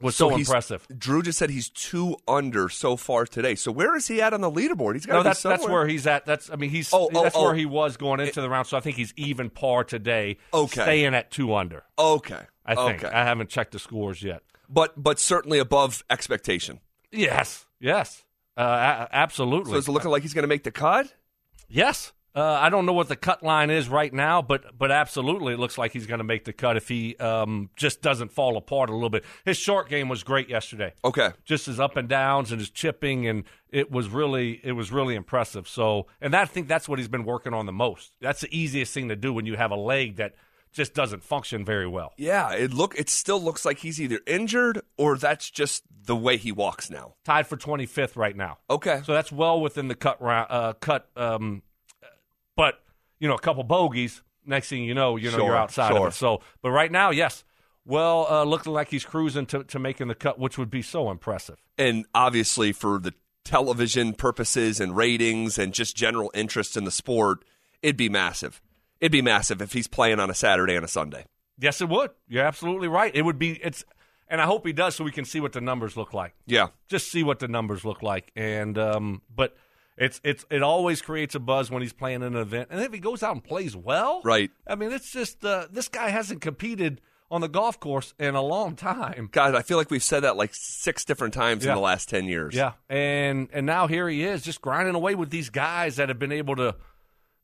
was 0.00 0.16
so, 0.16 0.30
he's- 0.30 0.48
impressive. 0.48 0.86
Drew 0.96 1.22
just 1.22 1.38
said 1.38 1.50
he's 1.50 1.68
two 1.68 2.16
under 2.26 2.68
so 2.68 2.96
far 2.96 3.24
today. 3.26 3.54
So 3.54 3.70
where 3.72 3.96
is 3.96 4.06
he 4.08 4.20
at 4.20 4.34
on 4.34 4.40
the 4.40 4.50
leaderboard? 4.50 4.94
He's 4.94 5.06
got 5.06 5.14
No, 5.14 5.22
that's 5.22 5.42
that's 5.42 5.66
where 5.66 5.86
he's 5.86 6.06
at. 6.06 6.26
That's 6.26 6.50
I 6.50 6.56
mean 6.56 6.70
he's 6.70 6.92
Oh, 6.92 7.08
oh, 7.14 7.22
that's 7.22 7.36
oh. 7.36 7.44
where 7.44 7.54
he 7.54 7.64
was 7.66 7.96
going 7.96 8.20
into 8.20 8.40
the 8.40 8.48
round. 8.50 8.66
So 8.66 8.76
I 8.76 8.80
think 8.80 8.96
he's 8.96 9.12
even 9.16 9.50
par 9.50 9.84
today. 9.84 10.38
Okay. 10.52 10.82
staying 10.82 11.14
at 11.14 11.30
two 11.30 11.54
under. 11.54 11.84
Okay. 11.98 12.40
I 12.66 12.74
think 12.74 13.04
Okay. 13.04 13.14
I 13.14 13.24
haven't 13.24 13.50
checked 13.50 13.72
the 13.72 13.78
scores 13.78 14.22
yet. 14.22 14.42
but 14.68 14.92
but 15.02 15.18
certainly 15.18 15.58
above 15.58 16.02
expectation. 16.10 16.80
Yes, 17.12 17.66
yes, 17.78 18.24
uh, 18.56 18.62
a- 18.62 19.08
absolutely. 19.14 19.72
So 19.72 19.78
is 19.78 19.86
it 19.88 19.92
looking 19.92 20.10
like 20.10 20.22
he's 20.22 20.34
going 20.34 20.42
to 20.42 20.48
make 20.48 20.64
the 20.64 20.72
cut? 20.72 21.12
Yes. 21.68 22.12
Uh, 22.36 22.42
I 22.42 22.68
don't 22.68 22.84
know 22.84 22.92
what 22.92 23.06
the 23.08 23.14
cut 23.16 23.44
line 23.44 23.70
is 23.70 23.88
right 23.88 24.12
now, 24.12 24.42
but 24.42 24.76
but 24.76 24.90
absolutely, 24.90 25.54
it 25.54 25.60
looks 25.60 25.78
like 25.78 25.92
he's 25.92 26.06
going 26.06 26.18
to 26.18 26.24
make 26.24 26.44
the 26.44 26.52
cut 26.52 26.76
if 26.76 26.88
he 26.88 27.16
um, 27.18 27.70
just 27.76 28.02
doesn't 28.02 28.32
fall 28.32 28.56
apart 28.56 28.90
a 28.90 28.92
little 28.92 29.08
bit. 29.10 29.24
His 29.44 29.56
short 29.56 29.88
game 29.88 30.08
was 30.08 30.24
great 30.24 30.48
yesterday, 30.48 30.94
Okay. 31.04 31.30
just 31.44 31.66
his 31.66 31.78
up 31.78 31.96
and 31.96 32.08
downs 32.08 32.50
and 32.50 32.60
his 32.60 32.70
chipping, 32.70 33.28
and 33.28 33.44
it 33.70 33.90
was 33.90 34.08
really 34.08 34.60
it 34.64 34.72
was 34.72 34.90
really 34.90 35.14
impressive. 35.14 35.68
So, 35.68 36.08
and 36.20 36.34
that, 36.34 36.42
I 36.42 36.46
think 36.46 36.66
that's 36.66 36.88
what 36.88 36.98
he's 36.98 37.06
been 37.08 37.24
working 37.24 37.54
on 37.54 37.66
the 37.66 37.72
most. 37.72 38.12
That's 38.20 38.40
the 38.40 38.56
easiest 38.58 38.92
thing 38.92 39.08
to 39.10 39.16
do 39.16 39.32
when 39.32 39.46
you 39.46 39.56
have 39.56 39.70
a 39.70 39.76
leg 39.76 40.16
that 40.16 40.34
just 40.72 40.92
doesn't 40.92 41.22
function 41.22 41.64
very 41.64 41.86
well. 41.86 42.12
Yeah, 42.16 42.50
it 42.52 42.72
look 42.74 42.98
it 42.98 43.08
still 43.08 43.40
looks 43.40 43.64
like 43.64 43.78
he's 43.78 44.00
either 44.00 44.18
injured 44.26 44.80
or 44.98 45.16
that's 45.16 45.48
just 45.48 45.84
the 46.06 46.16
way 46.16 46.36
he 46.36 46.50
walks 46.50 46.90
now. 46.90 47.14
Tied 47.24 47.46
for 47.46 47.56
twenty 47.56 47.86
fifth 47.86 48.16
right 48.16 48.36
now. 48.36 48.58
Okay. 48.68 49.02
So 49.04 49.12
that's 49.12 49.30
well 49.30 49.60
within 49.60 49.86
the 49.86 49.94
cut 49.94 50.20
round, 50.20 50.48
uh, 50.50 50.72
cut. 50.72 51.08
Um, 51.16 51.62
but 52.56 52.80
you 53.18 53.28
know, 53.28 53.34
a 53.34 53.40
couple 53.40 53.62
bogeys. 53.64 54.22
Next 54.46 54.68
thing 54.68 54.84
you 54.84 54.94
know, 54.94 55.16
you 55.16 55.30
know 55.30 55.38
Sure, 55.38 55.46
you're 55.46 55.56
outside 55.56 55.88
sure. 55.92 56.06
of 56.06 56.12
it. 56.12 56.16
So, 56.16 56.42
but 56.60 56.70
right 56.70 56.92
now, 56.92 57.10
yes, 57.10 57.44
well, 57.86 58.26
uh, 58.28 58.44
looking 58.44 58.72
like 58.72 58.90
he's 58.90 59.04
cruising 59.04 59.46
to, 59.46 59.64
to 59.64 59.78
making 59.78 60.08
the 60.08 60.14
cut, 60.14 60.38
which 60.38 60.58
would 60.58 60.70
be 60.70 60.82
so 60.82 61.10
impressive. 61.10 61.56
and 61.78 62.04
obviously 62.14 62.72
for 62.72 62.98
the 62.98 63.14
television 63.44 64.12
purposes 64.14 64.80
and 64.80 64.96
ratings 64.96 65.58
and 65.58 65.72
just 65.74 65.94
general 65.96 66.30
interest 66.34 66.76
in 66.76 66.84
the 66.84 66.90
sport, 66.90 67.44
it'd 67.82 67.96
be 67.96 68.08
massive. 68.08 68.60
It'd 69.00 69.12
be 69.12 69.22
massive 69.22 69.60
if 69.62 69.72
he's 69.72 69.86
playing 69.86 70.18
on 70.20 70.30
a 70.30 70.34
Saturday 70.34 70.76
and 70.76 70.84
a 70.84 70.88
Sunday. 70.88 71.26
Yes, 71.58 71.80
it 71.80 71.88
would. 71.88 72.10
You're 72.28 72.44
absolutely 72.44 72.88
right. 72.88 73.14
It 73.14 73.22
would 73.22 73.38
be. 73.38 73.52
It's, 73.62 73.84
and 74.28 74.40
I 74.40 74.44
hope 74.46 74.66
he 74.66 74.72
does, 74.72 74.94
so 74.96 75.04
we 75.04 75.12
can 75.12 75.24
see 75.24 75.40
what 75.40 75.52
the 75.52 75.60
numbers 75.60 75.96
look 75.96 76.12
like. 76.14 76.34
Yeah. 76.46 76.68
Just 76.88 77.10
see 77.12 77.22
what 77.22 77.38
the 77.38 77.48
numbers 77.48 77.84
look 77.84 78.02
like, 78.02 78.30
and 78.36 78.76
um, 78.78 79.22
but. 79.34 79.56
It's 79.96 80.20
it's 80.24 80.44
it 80.50 80.62
always 80.62 81.00
creates 81.02 81.34
a 81.34 81.40
buzz 81.40 81.70
when 81.70 81.80
he's 81.82 81.92
playing 81.92 82.22
an 82.22 82.34
event, 82.34 82.68
and 82.70 82.80
if 82.80 82.92
he 82.92 82.98
goes 82.98 83.22
out 83.22 83.32
and 83.32 83.44
plays 83.44 83.76
well, 83.76 84.20
Right. 84.24 84.50
I 84.66 84.74
mean, 84.74 84.90
it's 84.92 85.12
just 85.12 85.44
uh, 85.44 85.66
this 85.70 85.88
guy 85.88 86.08
hasn't 86.08 86.40
competed 86.40 87.00
on 87.30 87.40
the 87.40 87.48
golf 87.48 87.78
course 87.80 88.12
in 88.18 88.34
a 88.34 88.42
long 88.42 88.76
time. 88.76 89.28
God, 89.32 89.54
I 89.54 89.62
feel 89.62 89.76
like 89.76 89.90
we've 89.90 90.02
said 90.02 90.20
that 90.20 90.36
like 90.36 90.50
six 90.52 91.04
different 91.04 91.32
times 91.34 91.64
Yeah. 91.64 91.72
in 91.72 91.76
the 91.76 91.80
last 91.82 92.08
10 92.08 92.24
years. 92.26 92.54
Yeah, 92.54 92.72
and 92.88 93.48
and 93.52 93.66
now 93.66 93.86
here 93.86 94.08
he 94.08 94.24
is, 94.24 94.42
just 94.42 94.60
grinding 94.60 94.94
away 94.96 95.14
with 95.14 95.30
these 95.30 95.48
guys 95.50 95.96
that 95.96 96.08
have 96.08 96.18
been 96.18 96.32
able 96.32 96.56
to 96.56 96.74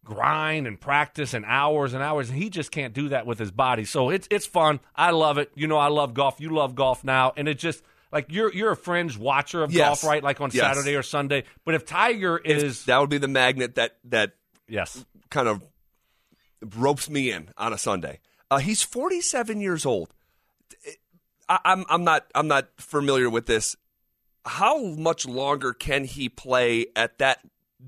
grind 0.04 0.66
and 0.66 0.80
practice 0.80 1.34
and 1.34 1.44
hours 1.44 1.94
and 1.94 2.02
hours, 2.02 2.30
and 2.30 2.38
he 2.38 2.50
just 2.50 2.70
can't 2.72 2.94
do 2.94 3.08
that 3.10 3.26
with 3.26 3.38
his 3.38 3.50
body. 3.50 3.84
So 3.84 4.10
it's 4.10 4.26
it's 4.30 4.46
fun. 4.46 4.80
I 4.96 5.10
love 5.12 5.38
it. 5.38 5.52
You 5.54 5.66
know, 5.68 5.76
I 5.78 5.88
love 5.88 6.14
golf. 6.14 6.40
You 6.40 6.50
love 6.50 6.74
golf 6.74 7.04
now, 7.04 7.32
and 7.36 7.46
it 7.48 7.58
just 7.58 7.82
like 8.12 8.26
you're 8.30 8.52
you're 8.52 8.72
a 8.72 8.76
fringe 8.76 9.16
watcher 9.18 9.62
of 9.62 9.72
Yes. 9.72 9.86
golf, 10.02 10.04
right? 10.04 10.22
Like 10.22 10.40
on 10.40 10.50
Yes. 10.52 10.64
Saturday 10.76 10.96
or 10.96 11.02
Sunday. 11.02 11.44
But 11.64 11.74
if 11.74 11.84
Tiger 11.86 12.38
is 12.38 12.84
That 12.86 12.98
would 12.98 13.10
be 13.10 13.18
the 13.18 13.28
magnet 13.28 13.74
that 13.76 13.96
that 14.04 14.32
yes, 14.68 15.04
kind 15.30 15.48
of 15.48 15.62
ropes 16.76 17.08
me 17.08 17.30
in 17.32 17.50
on 17.56 17.72
a 17.72 17.78
Sunday. 17.78 18.20
Uh, 18.50 18.58
he's 18.58 18.82
47 18.82 19.60
years 19.60 19.86
old. 19.86 20.12
I, 21.48 21.58
I'm 21.64 21.84
I'm 21.88 22.04
not 22.04 22.26
I'm 22.34 22.48
not 22.48 22.68
familiar 22.78 23.30
with 23.30 23.46
this. 23.46 23.76
How 24.44 24.82
much 24.82 25.26
longer 25.26 25.72
can 25.72 26.04
he 26.04 26.28
play 26.28 26.86
at 26.96 27.18
that, 27.18 27.40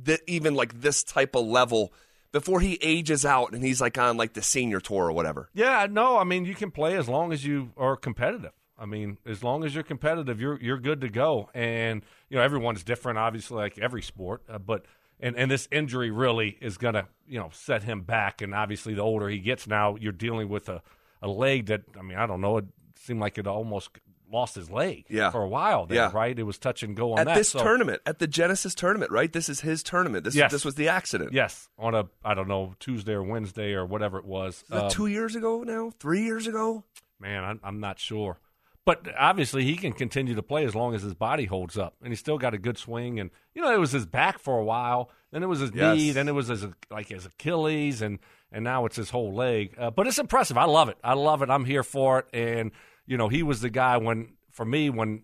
th- 0.05 0.21
even 0.26 0.55
like 0.55 0.81
this 0.81 1.02
type 1.02 1.35
of 1.35 1.47
level 1.47 1.93
before 2.31 2.61
he 2.61 2.79
ages 2.83 3.25
out 3.25 3.52
and 3.55 3.64
he's 3.64 3.81
like 3.81 3.97
on 3.99 4.17
like 4.19 4.35
the 4.35 4.43
senior 4.43 4.79
tour 4.81 5.07
or 5.07 5.12
whatever? 5.12 5.49
yeah, 5.55 5.87
no, 5.91 6.19
I 6.19 6.25
mean 6.25 6.45
you 6.45 6.55
can 6.55 6.71
play 6.71 6.97
as 6.97 7.09
long 7.09 7.33
as 7.33 7.45
you 7.45 7.73
are 7.76 7.97
competitive. 7.97 8.52
I 8.83 8.87
mean, 8.87 9.19
as 9.25 9.45
long 9.45 9.62
as 9.65 9.75
you're 9.75 9.85
competitive, 9.85 10.41
you're 10.41 10.59
you're 10.61 10.79
good 10.79 11.01
to 11.03 11.09
go. 11.09 11.49
And 11.55 12.03
you 12.29 12.37
know, 12.37 12.43
everyone's 12.43 12.83
different, 12.83 13.19
obviously, 13.19 13.57
like 13.59 13.79
every 13.79 14.03
sport. 14.03 14.43
Uh, 14.49 14.59
but 14.59 14.85
and 15.21 15.37
and 15.37 15.49
this 15.51 15.69
injury 15.71 16.11
really 16.11 16.59
is 16.61 16.77
gonna 16.79 17.07
you 17.29 17.39
know 17.39 17.51
set 17.53 17.85
him 17.85 18.01
back. 18.03 18.43
And 18.43 18.53
obviously, 18.55 18.95
the 18.95 19.03
older 19.03 19.29
he 19.29 19.39
gets, 19.39 19.67
now 19.69 19.95
you're 19.97 20.11
dealing 20.12 20.49
with 20.49 20.69
a 20.69 20.83
a 21.23 21.29
leg 21.29 21.67
that 21.67 21.83
I 21.99 22.03
mean, 22.03 22.19
I 22.19 22.27
don't 22.27 22.41
know. 22.41 22.57
It 22.59 22.65
seemed 22.97 23.21
like 23.21 23.39
it 23.39 23.47
almost 23.47 23.91
lost 24.33 24.55
his 24.55 24.71
leg 24.71 25.05
Yeah. 25.11 25.31
for 25.31 25.43
a 25.43 25.49
while 25.49 25.85
there, 25.85 25.97
Yeah. 25.99 26.11
right? 26.15 26.37
It 26.39 26.43
was 26.45 26.59
touch 26.59 26.83
and 26.83 26.97
go 26.97 27.12
on 27.12 27.19
At 27.19 27.25
that. 27.27 27.35
this 27.37 27.51
So- 27.51 27.62
tournament, 27.62 28.01
at 28.07 28.19
the 28.19 28.27
Genesis 28.27 28.75
tournament, 28.75 29.11
right? 29.12 29.31
This 29.31 29.51
is 29.51 29.61
his 29.61 29.83
tournament. 29.83 30.25
This 30.25 30.35
Yes. 30.35 30.51
this 30.51 30.65
was 30.65 30.75
the 30.75 30.89
accident. 30.89 31.35
Yes, 31.35 31.69
on 31.79 31.95
a 31.95 32.07
I 32.25 32.33
don't 32.35 32.49
know 32.49 32.75
Tuesday 32.81 33.12
or 33.12 33.23
Wednesday 33.23 33.75
or 33.75 33.85
whatever 33.87 34.19
it 34.19 34.25
was. 34.25 34.65
Um, 34.71 34.89
two 34.89 35.07
years 35.07 35.37
ago 35.37 35.62
now? 35.62 35.93
Three 36.01 36.23
years 36.25 36.47
ago? 36.47 36.83
Man, 37.21 37.45
I'm, 37.45 37.61
I'm 37.62 37.79
not 37.79 37.99
sure. 38.01 38.39
But 38.85 39.07
obviously, 39.17 39.62
he 39.65 39.77
can 39.77 39.93
continue 39.93 40.35
to 40.35 40.43
play 40.43 40.65
as 40.65 40.75
long 40.75 40.93
as 40.95 41.03
his 41.03 41.15
body 41.15 41.45
holds 41.45 41.79
up, 41.79 41.95
and 42.03 42.09
he's 42.11 42.19
still 42.19 42.37
got 42.39 42.53
a 42.53 42.59
good 42.59 42.77
swing. 42.77 43.21
And 43.21 43.31
you 43.55 43.62
know, 43.62 43.73
it 43.73 43.79
was 43.79 43.93
his 43.93 44.07
back 44.07 44.41
for 44.41 44.59
a 44.59 44.65
while, 44.65 45.09
then 45.31 45.43
it 45.45 45.47
was 45.47 45.61
his 45.61 45.71
Yes. 45.73 45.97
knee, 45.97 46.11
then 46.11 46.27
it 46.29 46.33
was 46.33 46.49
his 46.49 46.67
like 46.91 47.09
his 47.09 47.27
Achilles, 47.27 48.03
and 48.03 48.19
and 48.51 48.65
now 48.65 48.85
it's 48.85 48.97
his 48.97 49.11
whole 49.11 49.33
leg. 49.33 49.75
Uh, 49.79 49.91
but 49.91 50.07
it's 50.09 50.19
impressive. 50.19 50.59
I 50.59 50.65
love 50.65 50.89
it. 50.89 50.99
I 51.05 51.15
love 51.15 51.43
it. 51.43 51.51
I'm 51.51 51.65
here 51.65 51.85
for 51.85 52.19
it. 52.21 52.27
And 52.33 52.73
you 53.07 53.17
know, 53.17 53.29
he 53.29 53.43
was 53.45 53.61
the 53.61 53.71
guy 53.71 53.99
when 53.99 54.33
for 54.51 54.65
me, 54.65 54.91
when 54.91 55.23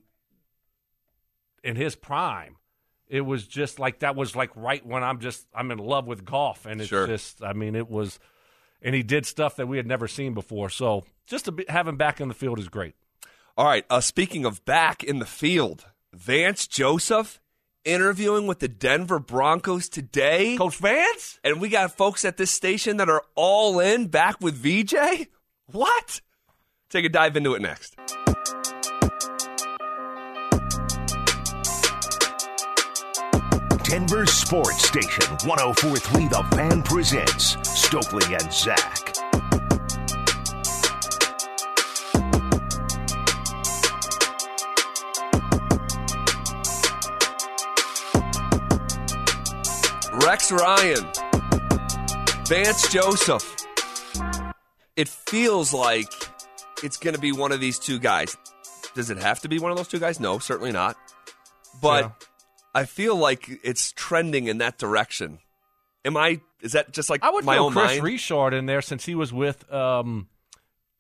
in 1.64 1.74
his 1.76 1.96
prime, 1.96 2.56
it 3.08 3.22
was 3.22 3.46
just 3.46 3.78
like 3.78 4.00
that 4.00 4.14
was 4.14 4.36
like 4.36 4.50
right 4.54 4.84
when 4.86 5.02
I'm 5.02 5.18
just 5.18 5.46
I'm 5.54 5.70
in 5.70 5.78
love 5.78 6.06
with 6.06 6.24
golf, 6.24 6.64
and 6.64 6.80
it's 6.80 6.88
Sure. 6.90 7.06
just 7.06 7.42
I 7.42 7.54
mean 7.54 7.74
it 7.74 7.90
was, 7.90 8.20
and 8.82 8.94
he 8.94 9.02
did 9.02 9.26
stuff 9.26 9.56
that 9.56 9.66
we 9.66 9.78
had 9.78 9.86
never 9.86 10.06
seen 10.06 10.34
before. 10.34 10.70
So 10.70 11.04
just 11.26 11.46
to 11.46 11.52
be, 11.52 11.64
have 11.68 11.88
him 11.88 11.96
back 11.96 12.20
in 12.20 12.28
the 12.28 12.34
field 12.34 12.58
is 12.60 12.68
great. 12.68 12.94
All 13.58 13.64
right. 13.64 13.84
Uh, 13.90 14.00
speaking 14.00 14.44
of 14.44 14.64
back 14.64 15.02
in 15.02 15.18
the 15.18 15.26
field, 15.26 15.86
Vance 16.14 16.68
Joseph 16.68 17.40
interviewing 17.84 18.46
with 18.46 18.60
the 18.60 18.68
Denver 18.68 19.18
Broncos 19.18 19.88
today. 19.88 20.56
Coach 20.56 20.76
Vance, 20.76 21.40
And 21.42 21.60
we 21.60 21.68
got 21.68 21.96
folks 21.96 22.24
at 22.24 22.36
this 22.36 22.52
station 22.52 22.98
that 22.98 23.08
are 23.08 23.24
all 23.34 23.80
in 23.80 24.06
back 24.06 24.40
with 24.40 24.54
VJ? 24.54 25.26
What? 25.66 26.20
Take 26.88 27.04
a 27.04 27.08
dive 27.08 27.36
into 27.36 27.54
it 27.54 27.60
next. 27.60 27.96
Denver 33.82 34.26
Sports 34.26 34.86
Station 34.86 35.24
1043 35.48 36.28
The 36.28 36.46
Fan 36.54 36.82
presents 36.84 37.56
Stokley 37.64 38.34
and 38.34 38.52
Zach. 38.52 39.07
Rex 50.28 50.52
Ryan, 50.52 51.06
Vance 52.48 52.92
Joseph. 52.92 53.56
It 54.94 55.08
feels 55.08 55.72
like 55.72 56.12
it's 56.82 56.98
going 56.98 57.14
to 57.14 57.20
be 57.20 57.32
one 57.32 57.50
of 57.50 57.60
these 57.60 57.78
two 57.78 57.98
guys. 57.98 58.36
Does 58.94 59.08
it 59.08 59.16
have 59.16 59.40
to 59.40 59.48
be 59.48 59.58
one 59.58 59.70
of 59.70 59.78
those 59.78 59.88
two 59.88 59.98
guys? 59.98 60.20
No, 60.20 60.38
certainly 60.38 60.70
not. 60.70 60.98
But 61.80 62.04
Yeah. 62.04 62.10
I 62.74 62.84
feel 62.84 63.16
like 63.16 63.48
it's 63.64 63.90
trending 63.92 64.48
in 64.48 64.58
that 64.58 64.76
direction. 64.76 65.38
Am 66.04 66.14
I? 66.18 66.42
Is 66.60 66.72
that 66.72 66.92
just 66.92 67.08
like 67.08 67.24
I 67.24 67.30
would 67.30 67.46
my 67.46 67.54
throw 67.54 67.64
own 67.64 67.72
Kris 67.72 67.92
mind? 67.92 68.02
Richard 68.02 68.52
in 68.52 68.66
there 68.66 68.82
since 68.82 69.06
he 69.06 69.14
was 69.14 69.32
with 69.32 69.72
um, 69.72 70.28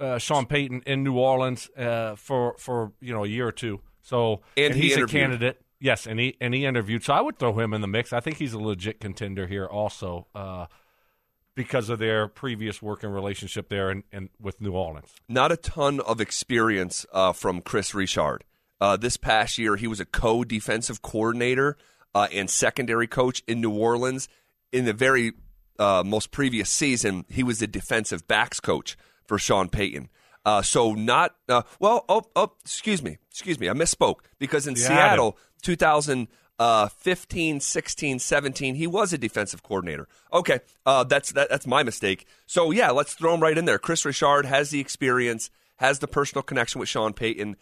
uh, 0.00 0.16
Sean 0.16 0.46
Payton 0.46 0.84
in 0.86 1.04
New 1.04 1.18
Orleans 1.18 1.68
uh, 1.76 2.16
for 2.16 2.54
for 2.56 2.92
you 3.02 3.12
know 3.12 3.24
a 3.24 3.28
year 3.28 3.46
or 3.46 3.52
two. 3.52 3.82
So 4.00 4.40
And 4.56 4.74
he 4.74 4.84
he's 4.84 4.96
a 4.96 5.06
candidate. 5.06 5.60
Yes, 5.80 6.06
and 6.06 6.18
he 6.18 6.36
and 6.40 6.54
he 6.54 6.64
interviewed. 6.64 7.04
So 7.04 7.12
I 7.12 7.20
would 7.20 7.38
throw 7.38 7.52
him 7.58 7.72
in 7.72 7.80
the 7.80 7.86
mix. 7.86 8.12
I 8.12 8.20
think 8.20 8.38
he's 8.38 8.52
a 8.52 8.58
legit 8.58 9.00
contender 9.00 9.46
here 9.46 9.66
also 9.66 10.26
uh, 10.34 10.66
because 11.54 11.88
of 11.88 11.98
their 11.98 12.26
previous 12.26 12.82
working 12.82 13.10
relationship 13.10 13.68
there 13.68 13.90
and 13.90 14.02
and 14.12 14.28
with 14.40 14.60
New 14.60 14.72
Orleans. 14.72 15.14
not 15.28 15.52
a 15.52 15.56
ton 15.56 16.00
of 16.00 16.20
experience 16.20 17.06
uh, 17.12 17.32
from 17.32 17.60
Kris 17.60 17.94
Richard. 17.94 18.44
Uh, 18.80 18.96
this 18.96 19.16
past 19.16 19.58
year, 19.58 19.76
he 19.76 19.86
was 19.88 19.98
a 20.00 20.04
co-defensive 20.04 21.02
coordinator 21.02 21.76
uh, 22.14 22.28
and 22.32 22.48
secondary 22.48 23.06
coach 23.08 23.42
in 23.46 23.60
New 23.60 23.72
Orleans. 23.72 24.28
In 24.72 24.84
the 24.84 24.92
very 24.92 25.32
uh, 25.78 26.02
most 26.04 26.30
previous 26.30 26.70
season, 26.70 27.24
he 27.28 27.42
was 27.42 27.58
the 27.58 27.66
defensive 27.66 28.28
backs 28.28 28.60
coach 28.60 28.96
for 29.26 29.38
Sean 29.38 29.68
Payton. 29.68 30.08
Uh, 30.48 30.62
so 30.62 30.94
not 30.94 31.34
uh, 31.50 31.60
well. 31.78 32.06
Oh, 32.08 32.22
oh, 32.34 32.52
excuse 32.62 33.02
me, 33.02 33.18
excuse 33.30 33.60
me. 33.60 33.68
I 33.68 33.74
misspoke 33.74 34.20
because 34.38 34.66
in 34.66 34.76
You 34.76 34.80
Seattle, 34.80 35.36
2015, 35.62 37.60
16, 37.60 38.18
17, 38.18 38.74
he 38.74 38.86
was 38.86 39.12
a 39.12 39.18
defensive 39.18 39.62
coordinator. 39.62 40.08
Okay, 40.32 40.60
uh, 40.86 41.04
that's 41.04 41.32
that, 41.32 41.50
that's 41.50 41.66
my 41.66 41.82
mistake. 41.82 42.26
So 42.46 42.70
yeah, 42.70 42.90
let's 42.92 43.12
throw 43.12 43.34
him 43.34 43.40
right 43.40 43.58
in 43.58 43.66
there. 43.66 43.78
Kris 43.78 44.06
Richard 44.06 44.46
has 44.46 44.70
the 44.70 44.80
experience, 44.80 45.50
has 45.76 45.98
the 45.98 46.08
personal 46.08 46.42
connection 46.42 46.78
with 46.80 46.88
Sean 46.88 47.12
Payton. 47.12 47.56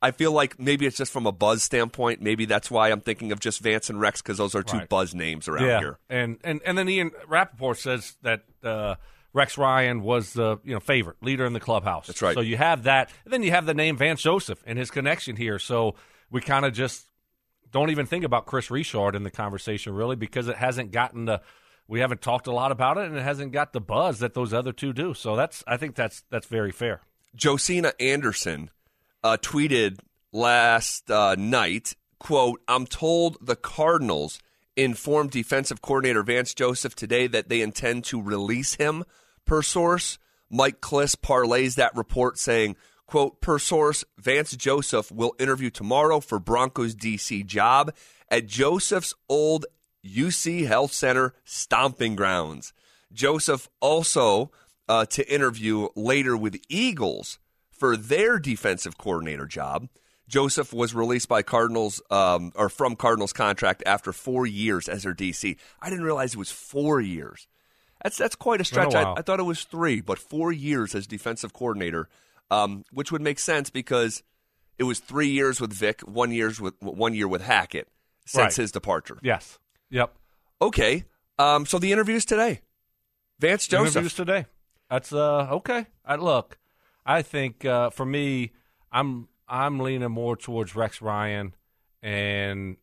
I 0.00 0.10
feel 0.10 0.32
like 0.32 0.58
maybe 0.58 0.86
it's 0.86 0.96
just 0.96 1.12
from 1.12 1.26
a 1.26 1.32
buzz 1.32 1.62
standpoint. 1.62 2.22
Maybe 2.22 2.46
that's 2.46 2.70
why 2.70 2.90
I'm 2.90 3.00
thinking 3.00 3.32
of 3.32 3.40
just 3.40 3.60
Vance 3.60 3.90
and 3.90 4.00
Rex 4.00 4.22
because 4.22 4.38
those 4.38 4.54
are 4.54 4.62
two 4.62 4.78
Right. 4.78 4.88
buzz 4.88 5.14
names 5.14 5.46
around 5.46 5.66
yeah, 5.66 5.78
here. 5.78 5.98
and 6.08 6.38
and 6.42 6.62
and 6.64 6.78
then 6.78 6.88
Ian 6.88 7.10
Rapoport 7.28 7.78
says 7.78 8.16
that 8.22 8.44
uh, 8.62 8.94
Rex 9.34 9.58
Ryan 9.58 10.00
was 10.00 10.32
the 10.32 10.58
you 10.64 10.72
know 10.72 10.80
favorite 10.80 11.18
leader 11.20 11.44
in 11.44 11.52
the 11.52 11.60
clubhouse. 11.60 12.06
That's 12.06 12.22
right. 12.22 12.34
So 12.34 12.40
you 12.40 12.56
have 12.56 12.84
that, 12.84 13.10
and 13.24 13.32
then 13.32 13.42
you 13.42 13.50
have 13.50 13.66
the 13.66 13.74
name 13.74 13.98
Vance 13.98 14.22
Joseph 14.22 14.62
and 14.66 14.78
his 14.78 14.90
connection 14.90 15.36
here. 15.36 15.58
So 15.58 15.96
we 16.30 16.40
kind 16.40 16.64
of 16.64 16.72
just 16.72 17.06
don't 17.70 17.90
even 17.90 18.06
think 18.06 18.24
about 18.24 18.46
Kris 18.46 18.70
Richard 18.70 19.14
in 19.14 19.24
the 19.24 19.30
conversation 19.30 19.92
really 19.92 20.16
because 20.16 20.48
it 20.48 20.56
hasn't 20.56 20.92
gotten 20.92 21.26
the 21.26 21.42
we 21.88 22.00
haven't 22.00 22.22
talked 22.22 22.46
a 22.46 22.52
lot 22.52 22.72
about 22.72 22.96
it 22.96 23.06
and 23.08 23.16
it 23.16 23.22
hasn't 23.22 23.52
got 23.52 23.72
the 23.72 23.80
buzz 23.80 24.20
that 24.20 24.32
those 24.32 24.54
other 24.54 24.72
two 24.72 24.92
do. 24.92 25.12
So 25.12 25.36
that's 25.36 25.62
I 25.66 25.76
think 25.76 25.96
that's 25.96 26.22
that's 26.30 26.46
very 26.46 26.72
fair. 26.72 27.02
Josina 27.36 27.92
Anderson 27.98 28.70
uh, 29.24 29.36
tweeted 29.40 29.98
last 30.32 31.10
uh, 31.10 31.34
night, 31.36 31.94
quote, 32.18 32.60
I'm 32.68 32.86
told 32.86 33.38
the 33.40 33.56
Cardinals 33.56 34.38
informed 34.76 35.30
defensive 35.30 35.82
coordinator 35.82 36.22
Vance 36.22 36.54
Joseph 36.54 36.94
today 36.94 37.26
that 37.26 37.48
they 37.48 37.60
intend 37.60 38.04
to 38.04 38.20
release 38.20 38.74
him, 38.74 39.04
per 39.44 39.62
source. 39.62 40.18
Mike 40.50 40.80
Klis 40.80 41.16
parlays 41.16 41.74
that 41.76 41.94
report 41.96 42.38
saying, 42.38 42.76
quote, 43.06 43.40
per 43.40 43.58
source, 43.58 44.04
Vance 44.18 44.56
Joseph 44.56 45.10
will 45.10 45.34
interview 45.38 45.70
tomorrow 45.70 46.20
for 46.20 46.38
Broncos 46.38 46.94
DC 46.94 47.44
job 47.46 47.92
at 48.28 48.46
Joseph's 48.46 49.14
old 49.28 49.66
UC 50.04 50.66
Health 50.66 50.92
Center 50.92 51.34
stomping 51.44 52.14
grounds. 52.14 52.72
Joseph 53.12 53.68
also 53.80 54.50
uh, 54.88 55.06
to 55.06 55.32
interview 55.32 55.88
later 55.96 56.36
with 56.36 56.60
Eagles 56.68 57.38
for 57.70 57.96
their 57.96 58.38
defensive 58.38 58.98
coordinator 58.98 59.46
job. 59.46 59.88
Joseph 60.28 60.72
was 60.72 60.94
released 60.94 61.28
by 61.28 61.42
Cardinals 61.42 62.00
um, 62.10 62.52
or 62.54 62.68
from 62.68 62.96
Cardinals 62.96 63.32
contract 63.32 63.82
after 63.84 64.12
four 64.12 64.46
years 64.46 64.88
as 64.88 65.02
their 65.02 65.14
DC. 65.14 65.56
I 65.80 65.90
didn't 65.90 66.04
realize 66.04 66.34
it 66.34 66.38
was 66.38 66.50
four 66.50 67.00
years. 67.00 67.46
That's 68.04 68.16
that's 68.18 68.36
quite 68.36 68.60
a 68.60 68.64
stretch. 68.64 68.94
I, 68.94 69.22
thought 69.22 69.40
it 69.40 69.44
was 69.44 69.64
three, 69.64 70.00
but 70.02 70.18
four 70.18 70.52
years 70.52 70.94
as 70.94 71.06
defensive 71.06 71.52
coordinator, 71.54 72.08
um, 72.50 72.84
which 72.92 73.10
would 73.10 73.22
make 73.22 73.38
sense 73.38 73.70
because 73.70 74.22
it 74.78 74.84
was 74.84 75.00
three 75.00 75.28
years 75.28 75.60
with 75.60 75.72
Vic, 75.72 76.02
one 76.02 76.30
years 76.30 76.60
with 76.60 76.74
one 76.80 77.14
year 77.14 77.26
with 77.26 77.40
Hackett 77.42 77.88
since 78.26 78.38
Right. 78.42 78.54
his 78.54 78.70
departure. 78.70 79.18
Yes. 79.22 79.58
Yep. 79.90 80.14
Okay, 80.60 81.04
um, 81.38 81.64
so 81.66 81.78
the 81.78 81.92
interviews 81.92 82.24
today. 82.24 82.60
Vance 83.40 83.66
Joseph. 83.66 83.96
Interviews 83.96 84.14
today. 84.14 84.46
That's 84.90 85.12
uh 85.12 85.48
okay. 85.52 85.86
I 86.04 86.16
look. 86.16 86.58
I 87.06 87.22
think 87.22 87.64
uh, 87.64 87.88
for 87.90 88.04
me, 88.04 88.52
I'm 88.92 89.28
I'm 89.48 89.80
leaning 89.80 90.10
more 90.10 90.36
towards 90.36 90.76
Rex 90.76 91.00
Ryan, 91.00 91.54
and 92.02 92.76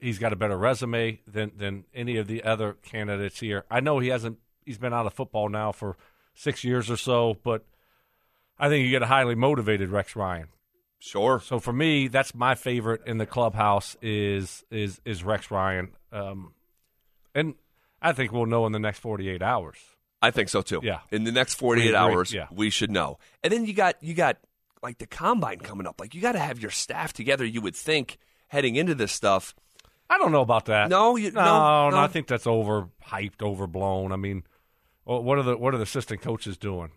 he's 0.00 0.18
got 0.18 0.32
a 0.32 0.36
better 0.36 0.56
resume 0.56 1.20
than 1.26 1.52
than 1.56 1.84
any 1.94 2.16
of 2.16 2.26
the 2.26 2.42
other 2.44 2.74
candidates 2.82 3.40
here. 3.40 3.64
I 3.70 3.80
know 3.80 3.98
he 3.98 4.08
hasn't. 4.08 4.38
He's 4.64 4.78
been 4.78 4.92
out 4.92 5.06
of 5.06 5.14
football 5.14 5.48
now 5.48 5.72
for 5.72 5.96
six 6.34 6.62
years 6.64 6.90
or 6.90 6.96
so, 6.96 7.36
but 7.42 7.64
I 8.58 8.68
think 8.68 8.84
you 8.84 8.90
get 8.90 9.02
a 9.02 9.06
highly 9.06 9.34
motivated 9.34 9.88
Rex 9.90 10.14
Ryan. 10.16 10.48
Sure. 10.98 11.40
So 11.40 11.58
for 11.60 11.72
me, 11.72 12.08
that's 12.08 12.34
my 12.34 12.54
favorite 12.54 13.02
in 13.06 13.18
the 13.18 13.26
clubhouse 13.26 13.96
is 14.02 14.64
is 14.70 15.00
is 15.04 15.22
Rex 15.24 15.50
Ryan, 15.50 15.90
um, 16.12 16.52
and 17.34 17.54
I 18.02 18.12
think 18.12 18.32
we'll 18.32 18.46
know 18.46 18.66
in 18.66 18.72
the 18.72 18.78
next 18.80 18.98
forty 18.98 19.28
eight 19.28 19.42
hours. 19.42 19.76
I 20.20 20.32
think 20.32 20.48
so 20.48 20.62
too. 20.62 20.80
Yeah. 20.82 20.98
In 21.12 21.22
the 21.22 21.30
next 21.30 21.54
48 21.54 21.94
hours, 21.94 22.32
Yeah. 22.34 22.48
we 22.50 22.70
should 22.70 22.90
know. 22.90 23.20
And 23.44 23.52
then 23.52 23.64
you 23.66 23.72
got 23.72 24.02
you 24.02 24.14
got 24.14 24.36
like 24.82 24.98
the 24.98 25.06
combine 25.06 25.60
coming 25.60 25.86
up. 25.86 26.00
Like 26.00 26.12
you 26.12 26.20
got 26.20 26.32
to 26.32 26.40
have 26.40 26.58
your 26.60 26.72
staff 26.72 27.12
together. 27.12 27.44
You 27.44 27.60
would 27.60 27.76
think 27.76 28.18
heading 28.48 28.74
into 28.74 28.96
this 28.96 29.12
stuff. 29.12 29.54
I 30.10 30.18
don't 30.18 30.32
know 30.32 30.40
about 30.40 30.66
that. 30.66 30.88
No, 30.88 31.16
you- 31.16 31.30
no, 31.32 31.44
no, 31.44 31.90
no. 31.90 31.96
I 31.98 32.06
think 32.08 32.26
that's 32.28 32.44
overhyped, 32.46 33.42
overblown. 33.42 34.12
I 34.12 34.16
mean, 34.16 34.44
what 35.04 35.38
are 35.38 35.42
the 35.42 35.56
what 35.56 35.74
are 35.74 35.78
the 35.78 35.82
assistant 35.84 36.20
coaches 36.22 36.56
doing? 36.56 36.90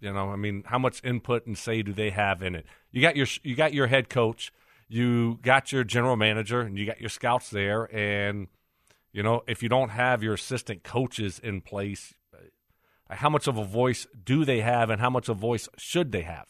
You 0.00 0.12
know, 0.12 0.30
I 0.30 0.36
mean, 0.36 0.64
how 0.66 0.78
much 0.78 1.02
input 1.04 1.46
and 1.46 1.56
say 1.56 1.82
do 1.82 1.92
they 1.92 2.10
have 2.10 2.42
in 2.42 2.54
it? 2.54 2.66
You 2.90 3.00
got 3.00 3.16
your 3.16 3.26
you 3.42 3.54
got 3.56 3.72
your 3.74 3.86
head 3.86 4.08
coach, 4.08 4.52
you 4.88 5.38
got 5.42 5.72
your 5.72 5.82
general 5.84 6.16
manager, 6.16 6.60
and 6.60 6.78
you 6.78 6.86
got 6.86 7.00
your 7.00 7.08
scouts 7.10 7.50
there. 7.50 7.88
And 7.94 8.48
you 9.12 9.22
know, 9.22 9.42
if 9.46 9.62
you 9.62 9.68
don't 9.68 9.90
have 9.90 10.22
your 10.22 10.34
assistant 10.34 10.82
coaches 10.84 11.38
in 11.38 11.60
place, 11.62 12.14
uh, 12.34 13.14
how 13.14 13.30
much 13.30 13.46
of 13.46 13.56
a 13.56 13.64
voice 13.64 14.06
do 14.24 14.44
they 14.44 14.60
have, 14.60 14.90
and 14.90 15.00
how 15.00 15.10
much 15.10 15.28
of 15.28 15.36
a 15.38 15.40
voice 15.40 15.68
should 15.78 16.12
they 16.12 16.22
have? 16.22 16.46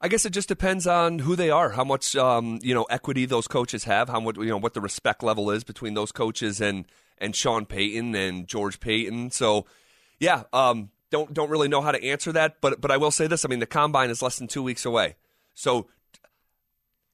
I 0.00 0.08
guess 0.08 0.26
it 0.26 0.30
just 0.30 0.48
depends 0.48 0.86
on 0.86 1.20
who 1.20 1.36
they 1.36 1.50
are, 1.50 1.70
how 1.70 1.84
much 1.84 2.14
um, 2.16 2.58
you 2.62 2.74
know 2.74 2.84
equity 2.84 3.26
those 3.26 3.48
coaches 3.48 3.84
have, 3.84 4.08
how 4.08 4.20
much 4.20 4.36
you 4.36 4.46
know 4.46 4.58
what 4.58 4.74
the 4.74 4.80
respect 4.80 5.22
level 5.22 5.50
is 5.50 5.64
between 5.64 5.94
those 5.94 6.12
coaches 6.12 6.60
and 6.60 6.84
and 7.18 7.34
Sean 7.34 7.66
Payton 7.66 8.14
and 8.14 8.46
George 8.46 8.78
Paton. 8.78 9.30
So, 9.30 9.66
yeah, 10.20 10.44
um, 10.52 10.90
don't 11.10 11.32
don't 11.32 11.50
really 11.50 11.68
know 11.68 11.80
how 11.80 11.92
to 11.92 12.04
answer 12.04 12.32
that, 12.32 12.60
but 12.60 12.80
but 12.80 12.90
I 12.90 12.96
will 12.96 13.10
say 13.10 13.26
this: 13.26 13.44
I 13.44 13.48
mean, 13.48 13.60
the 13.60 13.66
combine 13.66 14.10
is 14.10 14.22
less 14.22 14.38
than 14.38 14.48
two 14.48 14.62
weeks 14.62 14.84
away, 14.84 15.16
so 15.54 15.88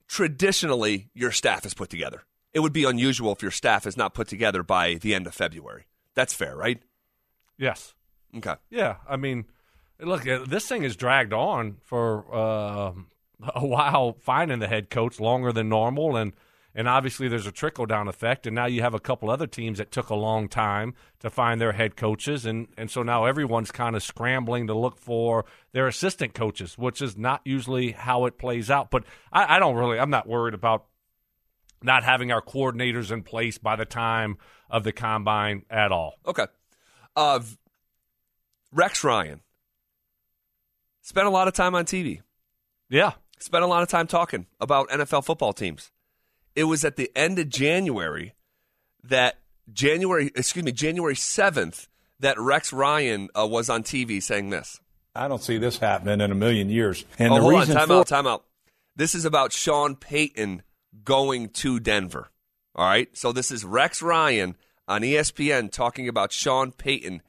traditionally 0.08 1.08
your 1.14 1.30
staff 1.30 1.64
is 1.64 1.74
put 1.74 1.88
together. 1.88 2.22
It 2.52 2.60
would 2.60 2.72
be 2.72 2.84
unusual 2.84 3.32
if 3.32 3.40
your 3.40 3.50
staff 3.50 3.86
is 3.86 3.96
not 3.96 4.12
put 4.12 4.28
together 4.28 4.62
by 4.62 4.94
the 4.94 5.14
end 5.14 5.26
of 5.26 5.34
February. 5.34 5.86
That's 6.14 6.34
fair, 6.34 6.54
right? 6.54 6.82
Yes. 7.56 7.94
Okay. 8.36 8.56
Yeah, 8.70 8.96
I 9.08 9.16
mean, 9.16 9.46
look, 10.02 10.26
uh, 10.26 10.44
this 10.47 10.66
thing 10.66 10.85
is 10.85 10.97
dragged 10.97 11.32
on 11.32 11.76
for 11.82 12.25
uh, 12.35 12.92
a 13.54 13.66
while 13.66 14.16
finding 14.21 14.59
the 14.59 14.68
head 14.68 14.90
coach, 14.90 15.21
longer 15.21 15.52
than 15.52 15.68
normal, 15.68 16.16
and 16.16 16.32
and 16.75 16.88
obviously 16.88 17.28
there's 17.28 17.47
a 17.47 17.52
trickle 17.52 17.85
down 17.85 18.09
effect. 18.09 18.47
And 18.47 18.54
now 18.54 18.64
you 18.64 18.80
have 18.80 18.94
a 18.94 19.00
couple 19.00 19.28
other 19.28 19.47
teams 19.47 19.76
that 19.76 19.92
took 19.92 20.09
a 20.09 20.14
long 20.14 20.49
time 20.49 20.94
to 21.21 21.28
find 21.28 21.61
their 21.61 21.73
head 21.73 21.97
coaches, 21.97 22.47
and 22.47 22.68
and 22.76 22.90
so 22.90 23.02
now 23.02 23.25
everyone's 23.25 23.71
kind 23.71 23.97
of 23.97 24.02
scrambling 24.02 24.66
to 24.68 24.75
look 24.75 24.99
for 24.99 25.44
their 25.73 25.87
assistant 25.87 26.35
coaches, 26.35 26.78
which 26.78 27.02
is 27.02 27.16
not 27.16 27.40
usually 27.44 27.92
how 27.92 28.26
it 28.26 28.38
plays 28.38 28.71
out. 28.71 28.90
But 28.90 29.04
I, 29.32 29.56
I 29.56 29.59
don't 29.59 29.76
really, 29.76 29.99
I'm 29.99 30.11
not 30.11 30.26
worried 30.26 30.54
about 30.54 30.87
not 31.82 32.04
having 32.04 32.30
our 32.30 32.42
coordinators 32.42 33.11
in 33.11 33.23
place 33.23 33.59
by 33.59 33.76
the 33.76 33.85
time 33.85 34.38
of 34.71 34.85
the 34.85 34.92
combine 34.92 35.64
at 35.68 35.90
all. 35.92 36.14
Okay. 36.25 36.47
Uh, 37.16 37.40
Rex 38.73 39.04
Ryan 39.04 39.40
spent 41.02 41.26
a 41.26 41.30
lot 41.30 41.49
of 41.49 41.54
time 41.54 41.75
on 41.75 41.85
TV. 41.85 42.21
Yeah. 42.88 43.12
Spent 43.38 43.62
a 43.64 43.66
lot 43.66 43.82
of 43.82 43.88
time 43.88 44.06
talking 44.06 44.47
about 44.61 44.88
NFL 44.88 45.25
football 45.25 45.52
teams. 45.52 45.90
It 46.54 46.64
was 46.64 46.85
at 46.85 46.97
the 46.97 47.11
end 47.14 47.38
of 47.38 47.49
January 47.49 48.35
that 49.04 49.38
January, 49.73 50.30
excuse 50.35 50.64
me, 50.64 50.73
January 50.73 51.14
7th 51.14 51.88
that 52.21 52.38
Rex 52.38 52.73
Ryan 52.73 53.28
uh, 53.38 53.47
was 53.47 53.68
on 53.68 53.82
TV 53.82 54.23
saying 54.23 54.50
this. 54.50 54.80
I 55.14 55.28
don't 55.28 55.42
see 55.42 55.59
this 55.59 55.78
happening 55.78 56.21
in 56.21 56.30
a 56.30 56.35
million 56.35 56.71
years. 56.71 57.04
And 57.18 57.32
oh, 57.32 57.37
the 57.37 57.40
hold 57.42 57.54
reason 57.54 57.76
on, 57.76 57.80
time 57.80 57.88
for 57.88 58.00
out, 58.00 58.06
time 58.06 58.26
out. 58.26 58.44
This 58.97 59.14
is 59.14 59.25
about 59.25 59.52
Sean 59.52 59.97
Payton 59.97 60.62
going 61.04 61.49
to 61.50 61.80
Denver. 61.80 62.30
All 62.75 62.87
right. 62.87 63.14
So 63.16 63.32
this 63.32 63.50
is 63.50 63.64
Rex 63.64 64.00
Ryan 64.00 64.56
on 64.88 65.02
ESPN 65.02 65.71
talking 65.71 66.09
about 66.09 66.32
Sean 66.32 66.73
Payton 66.73 67.23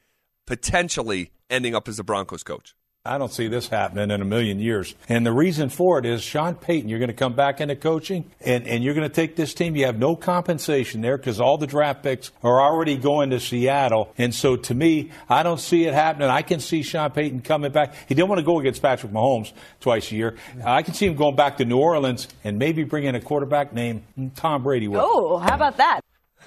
potentially 0.46 1.32
ending 1.50 1.76
up 1.76 1.88
as 1.88 2.00
a 2.00 2.04
Broncos 2.04 2.44
coach. 2.44 2.76
I 3.06 3.18
don't 3.18 3.34
see 3.34 3.50
this 3.50 3.68
happening 3.68 4.12
in 4.12 4.22
a 4.22 4.26
million 4.26 4.60
years. 4.60 4.96
And 5.10 5.26
the 5.26 5.34
reason 5.34 5.68
for 5.68 6.00
it 6.00 6.06
is 6.06 6.22
Sean 6.22 6.56
Payton, 6.56 6.88
you're 6.88 7.00
going 7.00 7.10
to 7.10 7.14
come 7.14 7.34
back 7.34 7.60
into 7.60 7.76
coaching 7.76 8.32
and, 8.40 8.66
and 8.66 8.82
you're 8.82 8.94
going 8.94 9.06
to 9.06 9.14
take 9.14 9.36
this 9.36 9.54
team. 9.54 9.76
You 9.76 9.88
have 9.88 10.00
no 10.00 10.16
compensation 10.16 11.02
there 11.02 11.18
because 11.18 11.42
all 11.42 11.58
the 11.58 11.68
draft 11.68 12.02
picks 12.02 12.32
are 12.44 12.62
already 12.62 12.96
going 12.96 13.32
to 13.32 13.42
Seattle. 13.42 14.14
And 14.18 14.34
so 14.34 14.56
to 14.56 14.74
me, 14.74 15.12
I 15.28 15.44
don't 15.44 15.60
see 15.60 15.84
it 15.84 15.94
happening. 15.94 16.30
I 16.30 16.44
can 16.44 16.62
see 16.62 16.82
Sean 16.82 17.12
Payton 17.12 17.42
coming 17.42 17.74
back. 17.74 17.94
He 18.08 18.16
didn't 18.16 18.30
want 18.30 18.40
to 18.40 18.46
go 18.46 18.62
against 18.62 18.82
Patrick 18.82 19.12
Mahomes 19.12 19.52
twice 19.82 20.10
a 20.14 20.16
year. 20.16 20.38
I 20.64 20.82
can 20.82 20.94
see 20.94 21.06
him 21.06 21.18
going 21.18 21.36
back 21.36 21.58
to 21.58 21.66
New 21.66 21.80
Orleans 21.80 22.30
and 22.46 22.58
maybe 22.58 22.86
bringing 22.86 23.16
a 23.16 23.20
quarterback 23.20 23.74
named 23.74 24.04
Tom 24.36 24.64
Brady 24.64 24.88
with. 24.88 25.02
Oh, 25.04 25.40
how 25.40 25.56
about 25.56 25.76
that? 25.76 26.00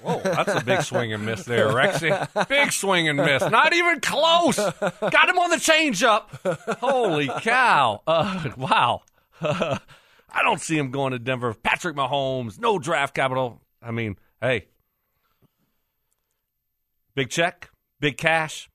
Whoa, 0.03 0.21
that's 0.23 0.55
a 0.55 0.65
big 0.65 0.83
swing 0.83 1.13
and 1.13 1.25
miss 1.27 1.45
there, 1.45 1.69
Rexy. 1.69 2.49
Big 2.49 2.73
swing 2.73 3.09
and 3.09 3.17
miss. 3.17 3.43
Not 3.43 3.73
even 3.73 4.01
close. 4.01 4.57
Got 4.57 5.29
him 5.29 5.39
on 5.39 5.51
the 5.51 5.57
changeup. 5.57 6.29
Holy 6.79 7.29
cow. 7.41 8.03
Uh, 8.07 8.51
wow. 8.57 9.03
I 9.41 10.43
don't 10.43 10.61
see 10.61 10.77
him 10.77 10.91
going 10.91 11.13
to 11.13 11.19
Denver. 11.19 11.55
Patrick 11.55 11.97
Mahomes, 11.97 12.61
no 12.61 12.79
draft 12.79 13.15
capital. 13.15 13.61
I 13.83 13.91
mean, 13.91 14.17
hey, 14.41 14.67
big 17.15 17.31
check, 17.31 17.71
big 18.01 18.17
cash. 18.17 18.69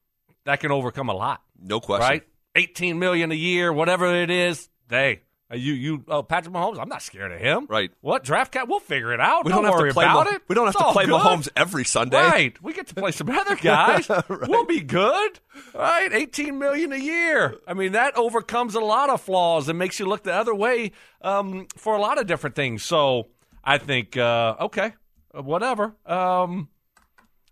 That 0.46 0.60
can 0.60 0.72
overcome 0.72 1.10
a 1.10 1.14
lot, 1.14 1.42
No 1.62 1.80
question. 1.80 2.10
right? 2.10 2.24
18 2.56 2.98
million 3.00 3.32
a 3.32 3.36
year, 3.36 3.72
whatever 3.72 4.14
it 4.14 4.30
is. 4.32 4.70
Hey, 4.90 5.14
uh, 5.16 5.18
you 5.54 5.74
you 5.74 6.04
oh 6.08 6.24
Patrick 6.24 6.54
Mahomes, 6.54 6.80
I'm 6.80 6.90
not 6.90 7.02
scared 7.02 7.32
of 7.32 7.40
him. 7.40 7.66
Right. 7.70 7.92
What 8.02 8.24
draft 8.24 8.52
cap? 8.52 8.68
We'll 8.68 8.80
figure 8.80 9.14
it 9.14 9.20
out. 9.20 9.46
We 9.46 9.52
don't, 9.52 9.64
don't, 9.64 9.72
have 9.72 9.80
worry 9.80 9.90
to 9.90 9.94
play 9.94 10.06
about 10.06 10.26
Mah- 10.28 10.36
it. 10.36 10.42
We 10.48 10.56
don't 10.56 10.66
have 10.66 10.76
It's 10.76 10.84
to 10.84 10.92
play 10.92 11.06
good. 11.06 11.14
Mahomes 11.22 11.50
every 11.56 11.86
Sunday. 11.86 12.18
Right. 12.18 12.64
We 12.64 12.74
get 12.74 12.88
to 12.88 12.96
play 12.96 13.12
some 13.12 13.30
other 13.30 13.56
guys. 13.62 14.10
We'll 14.30 14.66
be 14.66 14.82
good. 14.82 15.40
Right. 15.74 16.12
18 16.12 16.58
million 16.58 16.94
a 16.94 16.98
year. 16.98 17.56
I 17.68 17.74
mean, 17.74 17.94
that 17.94 18.16
overcomes 18.18 18.76
a 18.76 18.80
lot 18.80 19.10
of 19.10 19.22
flaws 19.22 19.68
and 19.70 19.78
makes 19.78 20.00
you 20.00 20.06
look 20.06 20.24
the 20.24 20.34
other 20.34 20.56
way 20.56 20.92
um, 21.22 21.68
for 21.78 21.96
a 21.96 22.00
lot 22.00 22.20
of 22.20 22.28
different 22.28 22.56
things. 22.56 22.84
So 22.84 23.28
I 23.64 23.78
think, 23.78 24.18
uh, 24.18 24.56
okay, 24.62 24.94
uh, 25.38 25.42
whatever. 25.42 25.96
Um, 26.06 26.70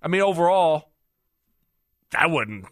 I 0.02 0.08
mean, 0.08 0.22
overall, 0.22 0.92
that 2.12 2.32
wouldn't 2.32 2.66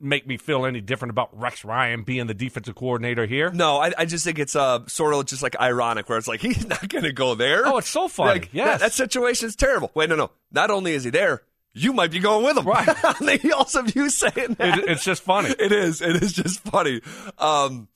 make 0.00 0.26
me 0.26 0.36
feel 0.36 0.66
any 0.66 0.80
different 0.80 1.10
about 1.10 1.38
Rex 1.38 1.64
Ryan 1.64 2.02
being 2.02 2.26
the 2.26 2.34
defensive 2.34 2.74
coordinator 2.74 3.26
here. 3.26 3.50
No, 3.50 3.78
I, 3.78 3.92
I 3.96 4.04
just 4.04 4.24
think 4.24 4.38
it's 4.38 4.56
uh, 4.56 4.80
sort 4.86 5.14
of 5.14 5.24
just 5.26 5.42
like 5.42 5.58
ironic, 5.60 6.08
where 6.08 6.18
it's 6.18 6.28
like 6.28 6.40
he's 6.42 6.66
not 6.66 6.88
going 6.88 7.04
to 7.04 7.12
go 7.12 7.34
there. 7.34 7.66
Oh, 7.66 7.78
it's 7.78 7.88
so 7.88 8.08
funny. 8.08 8.40
Like, 8.40 8.50
yes. 8.52 8.80
that, 8.80 8.86
that 8.86 8.92
situation 8.92 9.48
is 9.48 9.56
terrible. 9.56 9.90
Wait, 9.94 10.08
no, 10.10 10.16
no. 10.16 10.30
Not 10.50 10.70
only 10.70 10.94
is 10.94 11.04
he 11.04 11.10
there, 11.10 11.42
you 11.72 11.92
might 11.92 12.10
be 12.10 12.20
going 12.20 12.44
with 12.44 12.56
him. 12.56 12.66
Right. 12.66 12.86
The 13.20 13.38
heels 13.40 13.74
of 13.74 13.94
you 13.96 14.10
saying 14.10 14.54
that. 14.58 14.78
It- 14.78 14.88
it's 14.88 15.04
just 15.04 15.22
funny. 15.22 15.50
It 15.58 15.72
is. 15.72 16.00
It 16.02 16.22
is 16.22 16.32
just 16.32 16.60
funny. 16.60 17.00
Um, 17.38 17.88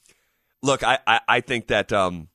look, 0.62 0.82
I, 0.82 0.98
I, 1.06 1.20
I 1.28 1.40
think 1.40 1.68
that 1.68 1.92
um, 1.92 2.28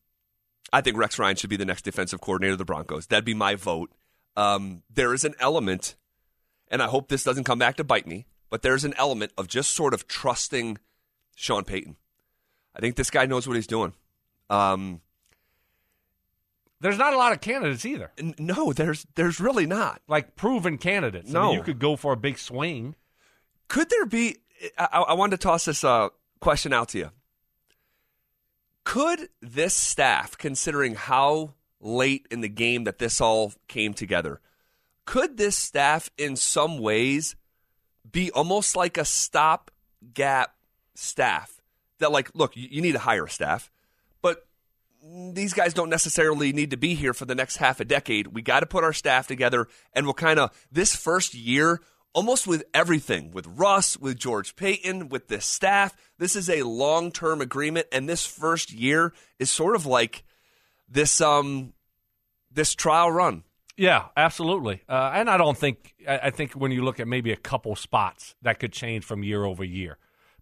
I 0.71 0.81
think 0.81 0.97
Rex 0.97 1.17
Ryan 1.19 1.35
should 1.35 1.49
be 1.49 1.57
the 1.57 1.65
next 1.65 1.83
defensive 1.83 2.21
coordinator 2.21 2.53
of 2.53 2.57
the 2.59 2.65
Broncos. 2.65 3.07
That'd 3.07 3.25
be 3.25 3.33
my 3.33 3.55
vote. 3.55 3.91
Um, 4.35 4.83
there 4.93 5.13
is 5.13 5.23
an 5.23 5.35
element, 5.39 5.95
and 6.69 6.81
I 6.81 6.87
hope 6.87 7.07
this 7.07 7.23
doesn't 7.23 7.43
come 7.43 7.59
back 7.59 7.77
to 7.77 7.83
bite 7.83 8.07
me, 8.07 8.25
but 8.53 8.61
there's 8.61 8.83
an 8.85 8.93
element 8.99 9.31
of 9.35 9.47
just 9.47 9.71
sort 9.71 9.95
of 9.95 10.07
trusting 10.07 10.77
Sean 11.35 11.63
Payton. 11.63 11.95
I 12.75 12.81
think 12.81 12.95
this 12.97 13.09
guy 13.09 13.25
knows 13.25 13.47
what 13.47 13.55
he's 13.55 13.65
doing. 13.65 13.93
Um, 14.47 15.01
There's 16.79 16.99
not 16.99 17.13
a 17.13 17.17
lot 17.17 17.31
of 17.31 17.41
candidates 17.41 17.83
either. 17.83 18.11
n- 18.19 18.35
no, 18.37 18.71
there's 18.71 19.07
there's 19.15 19.39
really 19.39 19.65
not. 19.65 20.03
Like 20.07 20.35
proven 20.35 20.77
candidates. 20.77 21.31
I 21.31 21.33
No. 21.33 21.47
mean, 21.47 21.57
you 21.57 21.63
could 21.63 21.79
go 21.79 21.95
for 21.95 22.13
a 22.13 22.15
big 22.15 22.37
swing. 22.37 22.93
Could 23.69 23.89
there 23.89 24.05
be? 24.05 24.37
I, 24.77 25.03
I 25.09 25.13
wanted 25.13 25.37
to 25.39 25.43
toss 25.47 25.65
this 25.65 25.83
uh, 25.83 26.09
question 26.39 26.73
out 26.73 26.89
to 26.89 26.99
you. 26.99 27.09
Could 28.83 29.29
this 29.41 29.73
staff, 29.73 30.37
considering 30.37 30.93
how 30.93 31.55
late 31.79 32.27
in 32.29 32.41
the 32.41 32.49
game 32.49 32.83
that 32.83 32.99
this 32.99 33.19
all 33.19 33.51
came 33.67 33.95
together, 33.95 34.41
could 35.05 35.37
this 35.37 35.57
staff 35.57 36.11
in 36.19 36.35
some 36.35 36.77
ways 36.77 37.35
be 38.09 38.31
almost 38.31 38.75
like 38.75 38.97
a 38.97 39.05
stopgap 39.05 40.55
staff? 40.95 41.61
That, 41.99 42.11
like, 42.11 42.31
look, 42.33 42.55
you, 42.55 42.81
need 42.81 42.93
to 42.93 42.99
hire 42.99 43.27
staff, 43.27 43.71
but 44.21 44.45
these 45.03 45.53
guys 45.53 45.73
don't 45.73 45.89
necessarily 45.89 46.51
need 46.51 46.71
to 46.71 46.77
be 46.77 46.95
here 46.95 47.13
for 47.13 47.25
the 47.25 47.35
next 47.35 47.57
half 47.57 47.79
a 47.79 47.85
decade. 47.85 48.27
We 48.27 48.41
got 48.41 48.61
to 48.61 48.65
put 48.65 48.83
our 48.83 48.93
staff 48.93 49.27
together, 49.27 49.67
and 49.93 50.05
we'll 50.05 50.13
kind 50.13 50.39
of 50.39 50.51
this 50.71 50.95
first 50.95 51.33
year, 51.33 51.81
almost 52.13 52.47
with 52.47 52.63
everything, 52.73 53.31
with 53.31 53.47
Russ, 53.47 53.97
with 53.97 54.17
George 54.17 54.55
Paton, 54.55 55.09
with 55.09 55.27
this 55.27 55.45
staff. 55.45 55.95
This 56.17 56.35
is 56.35 56.49
a 56.49 56.63
long 56.63 57.11
term 57.11 57.41
agreement, 57.41 57.87
and 57.91 58.07
this 58.07 58.25
first 58.25 58.71
year 58.71 59.13
is 59.39 59.49
sort 59.49 59.75
of 59.75 59.85
like 59.85 60.23
this 60.89 61.21
um 61.21 61.73
this 62.51 62.75
trial 62.75 63.11
run. 63.11 63.43
Yeah, 63.75 64.05
absolutely. 64.15 64.81
Uh, 64.87 65.11
and 65.13 65.29
I 65.29 65.37
don't 65.37 65.57
think 65.57 65.95
I, 66.07 66.29
think 66.29 66.53
when 66.53 66.71
you 66.71 66.83
look 66.83 66.99
at 66.99 67.07
maybe 67.07 67.31
a 67.31 67.37
couple 67.37 67.75
spots 67.75 68.35
that 68.43 68.59
could 68.59 68.71
change 68.71 69.03
from 69.03 69.23
year 69.23 69.45
over 69.45 69.63
year, 69.63 69.97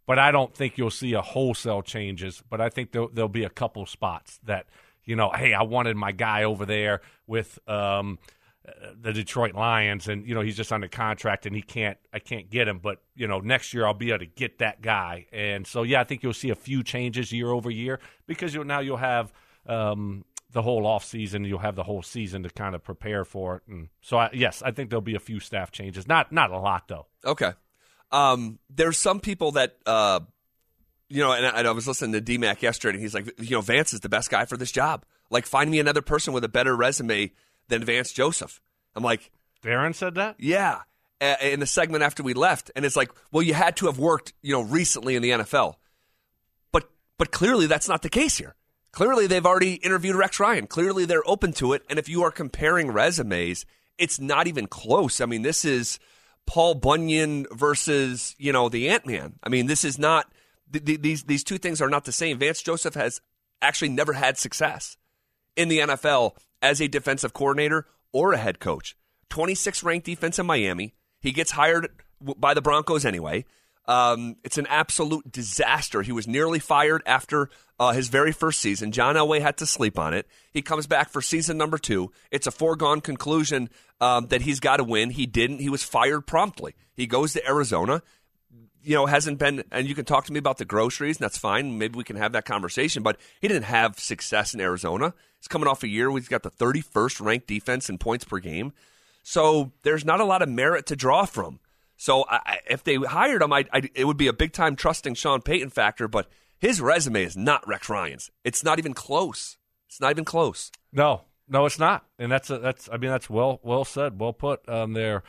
but 0.06 0.20
I 0.20 0.32
don't 0.32 0.54
think 0.54 0.78
you'll 0.78 0.92
see 0.92 1.14
a 1.14 1.22
wholesale 1.22 1.82
changes. 1.82 2.44
But 2.50 2.60
I 2.60 2.70
think 2.70 2.92
there'll, 2.92 3.10
there'll 3.10 3.30
be 3.30 3.46
a 3.46 3.50
couple 3.50 3.86
spots 3.86 4.40
that 4.44 4.66
you 5.06 5.16
know, 5.16 5.32
hey, 5.32 5.54
I 5.54 5.64
wanted 5.64 5.96
my 5.96 6.12
guy 6.12 6.44
over 6.44 6.66
there 6.66 7.02
with 7.26 7.58
um, 7.68 8.20
the 9.00 9.14
Detroit 9.14 9.56
Lions, 9.56 10.08
and 10.08 10.28
you 10.28 10.36
know 10.36 10.42
he's 10.42 10.58
just 10.58 10.72
under 10.72 10.88
contract 10.88 11.46
and 11.46 11.56
he 11.56 11.62
can't, 11.62 11.98
I 12.14 12.20
can't 12.20 12.50
get 12.50 12.68
him. 12.68 12.80
But 12.80 13.02
you 13.16 13.28
know, 13.28 13.40
next 13.40 13.74
year 13.74 13.86
I'll 13.86 13.94
be 13.94 14.10
able 14.10 14.20
to 14.20 14.26
get 14.26 14.60
that 14.60 14.82
guy. 14.82 15.28
And 15.32 15.66
so 15.66 15.84
yeah, 15.84 16.02
I 16.02 16.04
think 16.04 16.22
you'll 16.22 16.34
see 16.34 16.50
a 16.50 16.56
few 16.56 16.84
changes 16.84 17.32
year 17.32 17.50
over 17.50 17.72
year 17.72 18.00
because 18.28 18.54
you'll 18.54 18.66
now 18.66 18.80
you'll 18.80 18.98
have. 18.98 19.32
Um, 19.68 20.26
the 20.52 20.62
whole 20.62 20.86
off 20.86 21.06
season. 21.06 21.46
You'll 21.46 21.60
have 21.60 21.76
the 21.76 21.84
whole 21.84 22.02
season 22.04 22.44
to 22.44 22.50
kind 22.50 22.76
of 22.76 22.84
prepare 22.84 23.24
for 23.26 23.58
it, 23.58 23.64
and 23.68 23.90
so 24.02 24.18
I, 24.18 24.30
yes, 24.34 24.62
I 24.62 24.72
think 24.72 24.90
there'll 24.90 25.02
be 25.02 25.16
a 25.16 25.20
few 25.20 25.40
staff 25.40 25.72
changes. 25.72 26.08
Not 26.08 26.32
not 26.32 26.52
a 26.52 26.60
lot 26.60 26.88
though. 26.88 27.08
Okay. 27.26 27.54
Um, 28.12 28.60
there's 28.70 28.98
some 28.98 29.22
people 29.22 29.54
that, 29.54 29.78
uh, 29.86 30.20
you 31.08 31.22
know, 31.24 31.32
and 31.32 31.46
I, 31.46 31.50
and 31.60 31.68
I 31.68 31.72
was 31.72 31.88
listening 31.88 32.12
to 32.12 32.22
DMAC 32.22 32.62
yesterday, 32.62 32.96
and 32.96 33.02
he's 33.02 33.14
like, 33.14 33.34
you 33.40 33.52
know, 33.52 33.62
Vance 33.62 33.94
is 33.94 34.02
the 34.02 34.10
best 34.10 34.30
guy 34.30 34.44
for 34.46 34.58
this 34.58 34.72
job. 34.72 35.06
Like, 35.30 35.46
find 35.46 35.72
me 35.72 35.80
another 35.80 36.02
person 36.02 36.34
with 36.34 36.44
a 36.44 36.50
better 36.50 36.76
resume 36.76 37.32
than 37.70 37.86
Vance 37.86 38.12
Joseph. 38.12 38.60
I'm 38.96 39.04
like, 39.04 39.32
Darren 39.64 39.96
said 39.96 40.16
that. 40.16 40.36
yeah. 40.40 40.80
A- 41.22 41.54
In 41.54 41.62
the 41.62 41.66
segment 41.68 42.04
after 42.04 42.22
we 42.22 42.34
left, 42.34 42.70
and 42.76 42.84
it's 42.84 42.98
like, 42.98 43.12
well, 43.32 43.44
you 43.44 43.54
had 43.54 43.78
to 43.78 43.86
have 43.86 43.98
worked, 43.98 44.34
you 44.42 44.52
know, 44.52 44.62
recently 44.62 45.16
in 45.16 45.22
the 45.22 45.30
NFL, 45.30 45.76
but 46.74 46.90
but 47.18 47.32
clearly 47.32 47.68
that's 47.68 47.88
not 47.88 48.02
the 48.02 48.10
case 48.10 48.38
here. 48.38 48.56
Clearly 48.92 49.28
they've 49.28 49.46
already 49.46 49.76
interviewed 49.76 50.16
Rex 50.16 50.40
Ryan. 50.40 50.68
Clearly 50.68 51.06
they're 51.06 51.28
open 51.28 51.54
to 51.54 51.74
it, 51.74 51.84
and 51.90 51.98
if 51.98 52.10
you 52.10 52.24
are 52.24 52.32
comparing 52.32 52.92
resumes, 52.92 53.66
it's 53.98 54.20
not 54.20 54.48
even 54.48 54.68
close. 54.68 55.22
I 55.22 55.26
mean, 55.26 55.44
this 55.44 55.64
is 55.64 56.00
Paul 56.46 56.76
Bunyan 56.76 57.46
versus 57.52 58.36
you 58.38 58.52
know 58.52 58.68
the 58.68 58.90
Ant 58.90 59.06
Man. 59.06 59.40
I 59.44 59.50
mean, 59.50 59.68
this 59.68 59.86
is 59.86 59.98
not 59.98 60.32
th- 60.72 60.84
th- 60.84 61.02
these 61.02 61.24
these 61.24 61.44
two 61.44 61.58
things 61.58 61.82
are 61.82 61.90
not 61.90 62.06
the 62.06 62.12
same. 62.12 62.40
Vance 62.40 62.62
Joseph 62.62 62.96
has 62.96 63.22
actually 63.62 63.90
never 63.90 64.14
had 64.14 64.38
success 64.38 64.98
in 65.56 65.70
the 65.70 65.80
NFL 65.80 66.36
as 66.62 66.82
a 66.82 66.88
defensive 66.88 67.34
coordinator 67.34 67.86
or 68.12 68.34
a 68.34 68.38
head 68.38 68.60
coach. 68.60 68.96
26th 69.30 69.84
ranked 69.84 70.06
defense 70.06 70.40
in 70.40 70.46
Miami. 70.46 70.94
He 71.20 71.32
gets 71.32 71.52
hired 71.52 71.90
by 72.20 72.54
the 72.54 72.62
Broncos 72.62 73.06
anyway. 73.06 73.46
Um, 73.86 74.36
it's 74.44 74.58
an 74.58 74.68
absolute 74.68 75.32
disaster. 75.32 76.02
He 76.02 76.12
was 76.12 76.28
nearly 76.28 76.60
fired 76.60 77.02
after 77.06 77.50
uh, 77.80 77.94
his 77.94 78.10
very 78.10 78.32
first 78.32 78.60
season. 78.60 78.92
John 78.92 79.16
Elway 79.16 79.42
had 79.42 79.58
to 79.58 79.66
sleep 79.66 79.98
on 79.98 80.14
it. 80.14 80.28
He 80.54 80.62
comes 80.62 80.86
back 80.88 81.10
for 81.10 81.22
season 81.22 81.58
number 81.58 81.78
two. 81.78 82.12
It's 82.30 82.48
a 82.48 82.52
foregone 82.52 83.02
conclusion 83.02 83.70
um, 84.00 84.28
that 84.28 84.44
he's 84.44 84.60
got 84.60 84.78
to 84.78 84.84
win. 84.84 85.10
He 85.10 85.26
didn't. 85.26 85.60
He 85.60 85.70
was 85.70 85.84
fired 85.84 86.28
promptly. 86.28 86.76
He 86.94 87.08
goes 87.08 87.34
to 87.34 87.48
Arizona. 87.48 88.04
You 88.84 88.96
know, 88.96 89.06
hasn't 89.06 89.38
been, 89.38 89.64
and 89.72 89.88
you 89.88 89.94
can 89.94 90.06
talk 90.06 90.26
to 90.26 90.34
me 90.34 90.40
about 90.40 90.58
the 90.58 90.66
groceries, 90.66 91.18
and 91.18 91.24
that's 91.24 91.38
fine. 91.38 91.78
Maybe 91.78 91.98
we 91.98 92.04
can 92.04 92.16
have 92.16 92.34
that 92.34 92.46
conversation. 92.46 93.04
But 93.04 93.18
he 93.40 93.48
didn't 93.48 93.66
have 93.66 94.00
success 94.00 94.54
in 94.54 94.60
Arizona. 94.60 95.14
He's 95.40 95.48
coming 95.48 95.68
off 95.68 95.84
a 95.84 95.88
year 95.88 96.10
where 96.10 96.20
he's 96.20 96.28
got 96.28 96.44
the 96.44 96.52
31st 96.52 97.22
ranked 97.22 97.48
defense 97.48 97.90
in 97.90 97.98
points 97.98 98.26
per 98.26 98.40
game. 98.40 98.74
So 99.24 99.72
there's 99.84 100.06
not 100.06 100.20
a 100.20 100.26
lot 100.26 100.42
of 100.42 100.50
merit 100.50 100.88
to 100.88 100.96
draw 100.96 101.26
from. 101.26 101.60
So 102.02 102.26
I, 102.28 102.58
if 102.68 102.84
they 102.84 102.96
hired 102.96 103.44
him, 103.44 103.54
I, 103.54 103.66
I, 103.72 103.88
it 103.94 104.06
would 104.06 104.18
be 104.18 104.26
a 104.26 104.34
big 104.34 104.54
time 104.54 104.76
trusting 104.76 105.14
Sean 105.14 105.40
Payton 105.40 105.70
factor. 105.70 106.08
But 106.08 106.28
his 106.58 106.82
resume 106.82 107.24
is 107.24 107.38
not 107.38 107.68
Rex 107.68 107.90
Ryan's. 107.90 108.32
It's 108.44 108.64
not 108.64 108.80
even 108.80 108.96
close. 108.96 109.58
It's 109.88 110.02
not 110.02 110.10
even 110.10 110.26
close. 110.26 110.72
No, 110.92 111.26
no, 111.48 111.68
it's 111.68 111.78
not, 111.78 112.08
and 112.18 112.32
that's 112.32 112.50
a, 112.50 112.58
that's. 112.58 112.90
I 112.92 112.98
mean, 112.98 113.12
that's 113.12 113.30
well 113.30 113.60
well 113.62 113.86
said, 113.86 114.20
well 114.20 114.34
put 114.34 114.68
um, 114.68 114.94
there. 114.94 115.22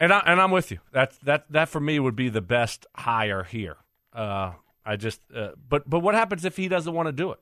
And 0.00 0.12
I 0.12 0.18
and 0.26 0.40
I'm 0.40 0.50
with 0.50 0.72
you. 0.72 0.80
That 0.90 1.12
that 1.22 1.44
that 1.50 1.68
for 1.68 1.78
me 1.78 2.00
would 2.00 2.16
be 2.16 2.28
the 2.28 2.42
best 2.42 2.84
hire 2.96 3.44
here. 3.44 3.76
Uh, 4.12 4.54
I 4.84 4.96
just, 4.96 5.20
uh, 5.32 5.50
but 5.68 5.88
but 5.88 6.00
what 6.00 6.16
happens 6.16 6.44
if 6.44 6.56
he 6.56 6.66
doesn't 6.66 6.92
want 6.92 7.06
to 7.06 7.12
do 7.12 7.30
it? 7.30 7.38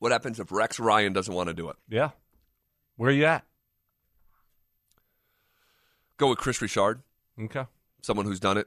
What 0.00 0.10
happens 0.10 0.40
if 0.40 0.50
Rex 0.50 0.80
Ryan 0.80 1.12
doesn't 1.12 1.32
want 1.32 1.46
to 1.46 1.54
do 1.54 1.68
it? 1.68 1.76
Yeah, 1.88 2.10
where 2.96 3.10
are 3.10 3.12
you 3.12 3.26
at? 3.26 3.44
Go 6.18 6.28
with 6.28 6.38
Kris 6.38 6.60
Richard, 6.60 7.00
Okay. 7.40 7.64
someone 8.02 8.26
who's 8.26 8.40
done 8.40 8.58
it, 8.58 8.66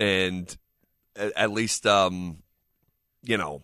and 0.00 0.56
at, 1.16 1.50
least 1.50 1.86
um, 1.86 2.38
you 3.22 3.36
know 3.36 3.62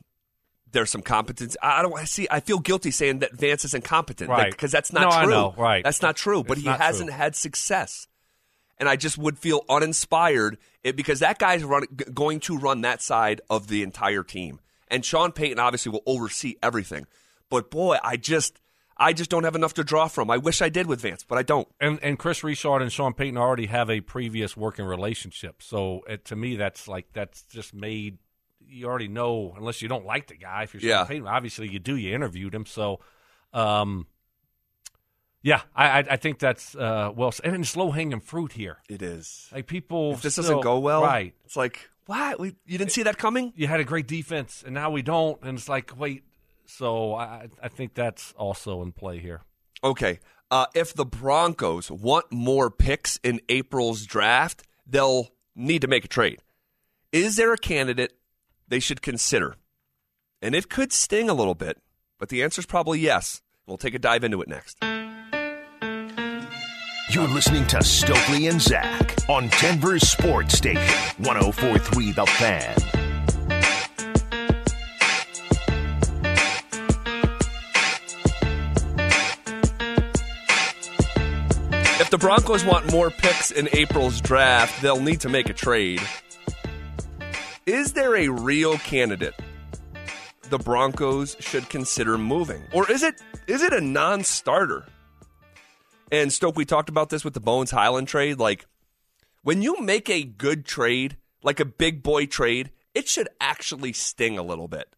there's 0.72 0.90
some 0.90 1.02
competence. 1.02 1.56
I 1.62 1.82
don't 1.82 1.96
see. 2.08 2.28
I 2.30 2.40
feel 2.40 2.58
guilty 2.58 2.90
saying 2.90 3.20
that 3.20 3.32
Vance 3.32 3.64
is 3.64 3.74
incompetent, 3.74 4.30
Right. 4.30 4.50
Because 4.52 4.70
that's 4.70 4.92
not 4.92 5.02
No, 5.02 5.08
I 5.10 5.24
true. 5.24 5.32
know, 5.32 5.54
right. 5.56 5.82
That's 5.82 6.02
not 6.02 6.14
true. 6.16 6.44
But 6.44 6.58
It's 6.58 6.66
he 6.66 6.72
hasn't 6.72 7.08
true. 7.10 7.16
had 7.16 7.34
success, 7.34 8.06
and 8.78 8.88
I 8.88 8.96
just 8.96 9.18
would 9.18 9.38
feel 9.38 9.64
uninspired 9.68 10.58
it, 10.84 10.94
because 10.96 11.18
that 11.20 11.38
guy's 11.38 11.62
run, 11.64 11.86
going 12.14 12.40
to 12.40 12.56
run 12.58 12.82
that 12.82 13.02
side 13.02 13.40
of 13.50 13.66
the 13.68 13.82
entire 13.82 14.22
team, 14.22 14.60
and 14.88 15.04
Sean 15.04 15.32
Payton 15.32 15.58
obviously 15.58 15.90
will 15.92 16.02
oversee 16.06 16.56
everything. 16.62 17.06
But 17.48 17.68
boy, 17.70 17.98
I 18.04 18.16
just, 18.16 18.60
I 19.02 19.14
just 19.14 19.30
don't 19.30 19.44
have 19.44 19.56
enough 19.56 19.72
to 19.74 19.82
draw 19.84 20.08
from. 20.08 20.30
I 20.30 20.36
wish 20.36 20.60
I 20.60 20.68
did 20.68 20.86
with 20.86 21.00
Vance, 21.00 21.24
but 21.26 21.38
I 21.38 21.42
don't. 21.42 21.66
And 21.80 21.98
and 22.02 22.18
Kris 22.18 22.44
Richard 22.44 22.82
and 22.82 22.92
Sean 22.92 23.14
Payton 23.14 23.38
already 23.38 23.66
have 23.66 23.88
a 23.88 24.00
previous 24.02 24.56
working 24.58 24.84
relationship. 24.84 25.62
So 25.62 26.02
it, 26.06 26.26
to 26.26 26.36
me, 26.36 26.56
that's 26.56 26.86
like 26.86 27.06
that's 27.14 27.42
just 27.44 27.72
made. 27.74 28.18
You 28.72 28.86
already 28.86 29.08
know, 29.08 29.54
unless 29.56 29.80
you 29.82 29.88
don't 29.88 30.04
like 30.04 30.26
the 30.28 30.36
guy. 30.36 30.64
If 30.64 30.74
you're 30.74 30.80
Sean 30.82 30.88
Yeah. 30.90 31.04
Payton, 31.04 31.26
obviously 31.26 31.68
you 31.68 31.78
do. 31.78 31.96
You 31.96 32.14
interviewed 32.14 32.54
him, 32.54 32.66
so. 32.66 33.00
Um, 33.52 34.06
yeah, 35.42 35.62
I, 35.74 36.00
I 36.00 36.16
think 36.16 36.38
that's 36.38 36.74
uh, 36.76 37.10
well, 37.16 37.32
and 37.42 37.56
it's 37.56 37.74
low 37.74 37.90
hanging 37.92 38.20
fruit 38.20 38.52
here. 38.52 38.76
It 38.90 39.00
is. 39.00 39.48
Like 39.52 39.66
people, 39.66 40.12
If 40.12 40.22
this 40.22 40.34
still- 40.34 40.42
doesn't 40.44 40.60
go 40.60 40.78
well, 40.78 41.02
right? 41.02 41.34
It's 41.46 41.56
like 41.56 41.88
what? 42.04 42.38
We, 42.38 42.56
you 42.66 42.76
didn't 42.76 42.92
see 42.92 43.04
that 43.04 43.16
coming? 43.16 43.52
You 43.56 43.66
had 43.66 43.80
a 43.80 43.84
great 43.84 44.06
defense, 44.06 44.62
and 44.64 44.74
now 44.74 44.90
we 44.90 45.00
don't, 45.02 45.40
and 45.42 45.56
it's 45.56 45.68
like, 45.68 45.98
wait. 45.98 46.24
So 46.70 47.14
I 47.14 47.48
I 47.62 47.68
think 47.68 47.94
that's 47.94 48.32
also 48.36 48.82
in 48.82 48.92
play 48.92 49.18
here. 49.18 49.42
Okay. 49.82 50.20
Uh, 50.50 50.66
if 50.74 50.94
the 50.94 51.04
Broncos 51.04 51.90
want 51.90 52.26
more 52.32 52.70
picks 52.70 53.18
in 53.22 53.40
April's 53.48 54.04
draft, 54.04 54.64
they'll 54.86 55.28
need 55.54 55.82
to 55.82 55.88
make 55.88 56.04
a 56.04 56.08
trade. 56.08 56.40
Is 57.12 57.36
there 57.36 57.52
a 57.52 57.58
candidate 57.58 58.14
they 58.66 58.80
should 58.80 59.00
consider? 59.00 59.56
And 60.42 60.54
it 60.54 60.68
could 60.68 60.92
sting 60.92 61.28
a 61.28 61.34
little 61.34 61.54
bit, 61.54 61.78
but 62.18 62.30
the 62.30 62.42
answer 62.42 62.60
is 62.60 62.66
probably 62.66 62.98
yes. 62.98 63.42
We'll 63.66 63.76
take 63.76 63.94
a 63.94 63.98
dive 63.98 64.24
into 64.24 64.42
it 64.42 64.48
next. 64.48 64.78
You're 67.10 67.28
listening 67.28 67.66
to 67.68 67.82
Stokley 67.82 68.48
and 68.48 68.60
Zach 68.60 69.28
on 69.28 69.48
Denver's 69.60 70.08
Sports 70.08 70.56
Station, 70.56 70.82
1043 71.18 72.12
The 72.12 72.26
Fan. 72.26 73.09
If 82.10 82.18
the 82.18 82.26
Broncos 82.26 82.64
want 82.64 82.90
more 82.90 83.08
picks 83.08 83.52
in 83.52 83.68
April's 83.72 84.20
draft, 84.20 84.82
they'll 84.82 85.00
need 85.00 85.20
to 85.20 85.28
make 85.28 85.48
a 85.48 85.52
trade. 85.52 86.00
Is 87.66 87.92
there 87.92 88.16
a 88.16 88.26
real 88.26 88.78
candidate 88.78 89.34
the 90.48 90.58
Broncos 90.58 91.36
should 91.38 91.68
consider 91.68 92.18
moving? 92.18 92.64
Or 92.72 92.90
is 92.90 93.04
it 93.04 93.22
is 93.46 93.62
it 93.62 93.72
a 93.72 93.80
non-starter? 93.80 94.86
And 96.10 96.32
Stoke, 96.32 96.56
we 96.56 96.64
talked 96.64 96.88
about 96.88 97.10
this 97.10 97.24
with 97.24 97.34
the 97.34 97.40
Bones 97.40 97.70
Hyland 97.70 98.08
trade. 98.08 98.40
Like 98.40 98.66
when 99.44 99.62
you 99.62 99.80
make 99.80 100.10
a 100.10 100.24
good 100.24 100.64
trade, 100.64 101.16
like 101.44 101.60
a 101.60 101.64
big 101.64 102.02
boy 102.02 102.26
trade, 102.26 102.72
it 102.92 103.06
should 103.06 103.28
actually 103.40 103.92
sting 103.92 104.36
a 104.36 104.42
little 104.42 104.66
bit. 104.66 104.96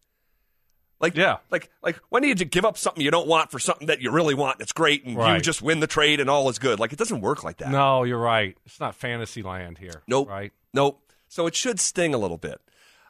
Like 0.99 1.15
Yeah. 1.17 1.37
like 1.51 1.69
like 1.81 1.99
when 2.09 2.21
do 2.21 2.29
you 2.29 2.35
give 2.35 2.63
up 2.63 2.77
something 2.77 3.03
you 3.03 3.11
don't 3.11 3.27
want 3.27 3.51
for 3.51 3.59
something 3.59 3.87
that 3.87 4.01
you 4.01 4.09
really 4.11 4.33
want? 4.35 4.55
And 4.55 4.61
it's 4.61 4.71
great, 4.71 5.03
and 5.03 5.15
you 5.17 5.41
just 5.41 5.61
win 5.61 5.79
the 5.81 5.87
trade, 5.87 6.19
and 6.19 6.29
all 6.29 6.47
is 6.49 6.59
good. 6.59 6.79
Like 6.79 6.93
it 6.93 6.99
doesn't 6.99 7.19
work 7.21 7.43
like 7.43 7.57
that. 7.57 7.71
No, 7.71 8.03
you're 8.03 8.17
right. 8.19 8.57
It's 8.65 8.79
not 8.79 8.95
fantasy 8.95 9.41
land 9.43 9.77
here. 9.79 10.01
Nope. 10.07 10.29
Right. 10.29 10.53
Nope. 10.73 11.01
So 11.27 11.45
it 11.47 11.55
should 11.55 11.79
sting 11.79 12.13
a 12.13 12.17
little 12.17 12.37
bit. 12.37 12.61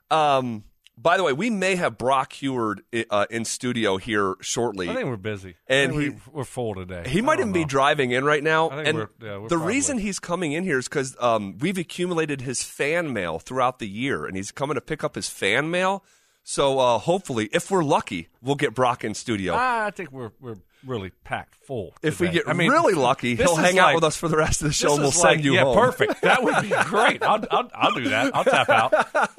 Um, 0.09 0.63
by 0.97 1.17
the 1.17 1.23
way, 1.23 1.33
we 1.33 1.49
may 1.49 1.75
have 1.75 1.97
Brock 1.97 2.33
Heward 2.33 2.81
uh, 3.09 3.25
in 3.31 3.45
studio 3.45 3.97
here 3.97 4.35
shortly. 4.41 4.87
I 4.89 4.93
think 4.93 5.07
we're 5.07 5.17
busy. 5.17 5.55
And 5.67 5.91
he- 5.91 5.97
we, 6.09 6.15
we're 6.31 6.43
full 6.43 6.75
today. 6.75 7.03
He 7.07 7.21
might 7.21 7.39
even 7.39 7.51
be 7.51 7.65
driving 7.65 8.11
in 8.11 8.23
right 8.23 8.43
now. 8.43 8.69
I 8.69 8.75
think 8.75 8.87
and 8.89 8.97
we're- 8.97 9.07
yeah, 9.21 9.37
we're 9.37 9.49
the 9.49 9.55
probably- 9.55 9.73
reason 9.73 9.97
he's 9.97 10.19
coming 10.19 10.51
in 10.53 10.63
here 10.63 10.77
is 10.77 10.87
because 10.87 11.15
um, 11.19 11.57
we've 11.59 11.77
accumulated 11.79 12.41
his 12.41 12.63
fan 12.63 13.11
mail 13.11 13.39
throughout 13.39 13.79
the 13.79 13.87
year, 13.87 14.25
and 14.25 14.35
he's 14.37 14.51
coming 14.51 14.75
to 14.75 14.81
pick 14.81 15.03
up 15.03 15.15
his 15.15 15.29
fan 15.29 15.71
mail. 15.71 16.03
So 16.43 16.79
uh, 16.79 16.97
hopefully, 16.99 17.49
if 17.53 17.71
we're 17.71 17.83
lucky, 17.83 18.27
we'll 18.41 18.55
get 18.55 18.75
Brock 18.75 19.03
in 19.03 19.13
studio. 19.13 19.55
I 19.55 19.91
think 19.91 20.11
we're 20.11 20.31
we're 20.39 20.57
really 20.85 21.11
packed 21.23 21.55
full. 21.55 21.93
if 22.01 22.19
we 22.19 22.29
get 22.29 22.47
I 22.47 22.53
mean, 22.53 22.71
really 22.71 22.93
lucky, 22.93 23.35
he'll 23.35 23.55
hang 23.55 23.79
out 23.79 23.95
with 23.95 24.03
us 24.03 24.17
for 24.17 24.27
the 24.27 24.37
rest 24.37 24.61
of 24.61 24.67
the 24.67 24.73
show, 24.73 24.93
and 24.93 25.01
we'll 25.01 25.11
send 25.11 25.37
like- 25.37 25.43
you 25.45 25.53
yeah, 25.55 25.63
home. 25.63 25.77
perfect. 25.77 26.21
That 26.21 26.43
would 26.43 26.61
be 26.61 26.69
great. 26.85 27.23
I'll, 27.23 27.43
I'll, 27.51 27.69
I'll 27.73 27.93
do 27.93 28.09
that. 28.09 28.35
I'll 28.35 28.43
tap 28.43 28.69
out. 28.69 28.93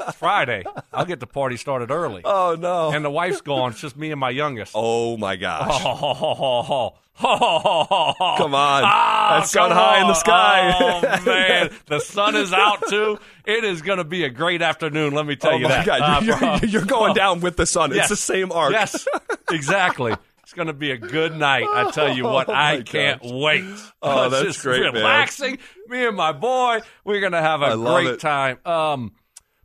It's 0.08 0.16
Friday. 0.16 0.64
I'll 0.92 1.04
get 1.06 1.20
the 1.20 1.26
party 1.26 1.56
started 1.56 1.90
early. 1.90 2.22
Oh 2.24 2.56
no! 2.58 2.90
and 2.92 3.04
the 3.04 3.10
wife's 3.10 3.40
gone. 3.40 3.72
It's 3.72 3.80
just 3.80 3.96
me 3.96 4.10
and 4.10 4.20
my 4.20 4.30
youngest. 4.30 4.72
oh 4.76 5.16
my 5.16 5.36
gosh! 5.36 5.82
Come 5.82 6.92
Come 7.20 8.54
on. 8.54 8.82
Ah, 8.84 9.38
that 9.40 9.46
sun 9.48 9.70
high 9.70 10.00
in 10.00 10.08
the 10.08 10.14
sky. 10.14 10.74
Oh 10.80 11.24
man, 11.24 11.70
the 11.86 12.00
sun 12.00 12.34
is 12.34 12.52
out 12.52 12.82
too. 12.88 13.18
It 13.46 13.62
is 13.62 13.82
going 13.82 13.98
to 13.98 14.04
be 14.04 14.24
a 14.24 14.30
great 14.30 14.62
afternoon. 14.62 15.12
Let 15.14 15.24
me 15.26 15.36
tell 15.36 15.52
Oh 15.52 15.56
you 15.56 15.68
that. 15.68 15.86
God! 15.86 16.00
Uh, 16.02 16.58
You're, 16.62 16.70
you're 16.70 16.84
going 16.84 17.14
down 17.14 17.40
with 17.40 17.56
the 17.56 17.66
sun. 17.66 17.92
It's 17.92 18.08
the 18.08 18.16
same 18.16 18.50
arc. 18.50 18.72
Yes, 18.72 19.06
exactly. 19.50 20.14
Going 20.54 20.68
to 20.68 20.72
be 20.72 20.90
a 20.92 20.96
good 20.98 21.36
night. 21.36 21.66
I 21.68 21.90
tell 21.90 22.14
you 22.14 22.24
what, 22.24 22.48
Oh, 22.50 22.52
I 22.52 22.82
can't 22.82 23.20
gosh. 23.22 23.30
wait. 23.32 23.64
Oh, 24.02 24.28
that's 24.28 24.44
just 24.44 24.62
great, 24.62 24.82
man. 24.82 24.94
Relaxing. 24.94 25.58
Me 25.88 26.06
and 26.06 26.16
my 26.16 26.32
boy, 26.32 26.80
we're 27.04 27.20
going 27.20 27.32
to 27.32 27.40
have 27.40 27.62
a 27.62 27.66
I 27.66 27.74
great 27.76 28.20
time. 28.20 28.58
Um, 28.64 29.12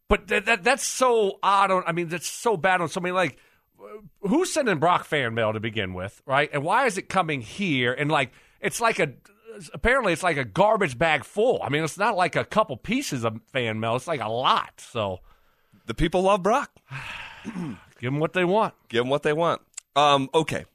but 0.07 0.27
that, 0.27 0.45
that 0.45 0.63
that's 0.63 0.85
so 0.85 1.37
odd. 1.43 1.69
On, 1.71 1.83
I 1.85 1.91
mean, 1.91 2.07
that's 2.09 2.27
so 2.29 2.57
bad 2.57 2.81
on 2.81 2.89
somebody. 2.89 3.13
Like, 3.13 3.37
who's 4.21 4.51
sending 4.51 4.79
Brock 4.79 5.05
fan 5.05 5.33
mail 5.35 5.53
to 5.53 5.59
begin 5.59 5.93
with, 5.93 6.21
right? 6.25 6.49
And 6.51 6.63
why 6.63 6.85
is 6.87 6.97
it 6.97 7.09
coming 7.09 7.41
here? 7.41 7.93
And 7.93 8.09
like, 8.09 8.31
it's 8.59 8.81
like 8.81 8.99
a 8.99 9.13
apparently 9.73 10.13
it's 10.13 10.23
like 10.23 10.37
a 10.37 10.45
garbage 10.45 10.97
bag 10.97 11.23
full. 11.23 11.61
I 11.61 11.69
mean, 11.69 11.83
it's 11.83 11.97
not 11.97 12.15
like 12.17 12.35
a 12.35 12.43
couple 12.45 12.77
pieces 12.77 13.23
of 13.23 13.39
fan 13.51 13.79
mail. 13.79 13.95
It's 13.95 14.07
like 14.07 14.21
a 14.21 14.29
lot. 14.29 14.71
So 14.77 15.19
The 15.85 15.93
people 15.93 16.23
love 16.23 16.41
Brock. 16.43 16.71
give 17.45 18.11
them 18.11 18.19
what 18.19 18.33
they 18.33 18.45
want. 18.45 18.73
Give 18.89 19.03
them 19.03 19.09
what 19.09 19.23
they 19.23 19.33
want. 19.33 19.61
Um, 19.95 20.29
okay. 20.33 20.65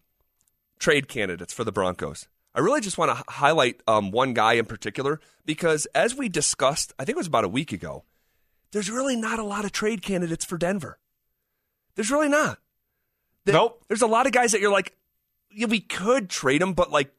Trade 0.84 1.08
candidates 1.08 1.54
for 1.54 1.64
the 1.64 1.72
Broncos. 1.72 2.28
I 2.54 2.60
really 2.60 2.82
just 2.82 2.98
want 2.98 3.10
to 3.10 3.16
h- 3.16 3.24
highlight 3.28 3.80
um, 3.88 4.10
one 4.10 4.34
guy 4.34 4.52
in 4.52 4.66
particular 4.66 5.18
because, 5.46 5.86
as 5.94 6.14
we 6.14 6.28
discussed, 6.28 6.92
I 6.98 7.06
think 7.06 7.16
it 7.16 7.24
was 7.24 7.26
about 7.26 7.44
a 7.44 7.48
week 7.48 7.72
ago, 7.72 8.04
there's 8.70 8.90
really 8.90 9.16
not 9.16 9.38
a 9.38 9.44
lot 9.44 9.64
of 9.64 9.72
trade 9.72 10.02
candidates 10.02 10.44
for 10.44 10.58
Denver. 10.58 10.98
There's 11.94 12.10
really 12.10 12.28
not. 12.28 12.58
There- 13.46 13.54
Nope. 13.54 13.82
There's 13.88 14.02
a 14.02 14.06
lot 14.06 14.26
of 14.26 14.32
guys 14.32 14.52
that 14.52 14.60
you're 14.60 14.70
like, 14.70 14.94
yeah, 15.50 15.68
we 15.68 15.80
could 15.80 16.28
trade 16.28 16.60
them, 16.60 16.74
but 16.74 16.90
like, 16.92 17.10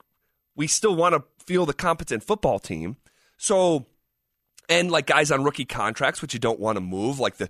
we 0.56 0.67
still 0.67 0.95
want 0.95 1.15
to 1.15 1.23
feel 1.43 1.65
the 1.65 1.73
competent 1.73 2.21
football 2.21 2.60
team. 2.60 2.97
So, 3.38 3.88
and 4.69 4.91
like 4.91 5.06
guys 5.08 5.32
on 5.32 5.43
rookie 5.43 5.65
contracts, 5.65 6.21
which 6.21 6.34
you 6.34 6.39
don't 6.39 6.60
want 6.60 6.75
to 6.78 6.82
move, 6.82 7.19
like 7.19 7.38
the 7.38 7.49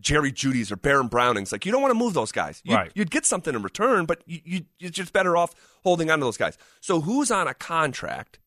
Jerry 0.00 0.32
Jeudy's 0.32 0.72
or 0.72 0.76
Baron 0.76 1.08
Brownings, 1.08 1.52
like 1.52 1.66
you 1.66 1.72
don't 1.72 1.82
want 1.82 1.92
to 1.92 1.98
move 1.98 2.14
those 2.14 2.32
guys. 2.32 2.60
You'd, 2.64 2.74
Right. 2.74 2.92
you'd 2.94 3.10
get 3.10 3.26
something 3.26 3.54
in 3.54 3.62
return, 3.62 4.06
but 4.06 4.22
you, 4.26 4.40
you, 4.44 4.60
you're 4.78 4.90
just 4.90 5.12
better 5.12 5.36
off 5.36 5.54
holding 5.82 6.10
on 6.10 6.18
to 6.20 6.24
those 6.24 6.36
guys. 6.36 6.56
So, 6.80 7.00
who's 7.00 7.30
on 7.30 7.46
a 7.48 7.54
contract? 7.54 8.38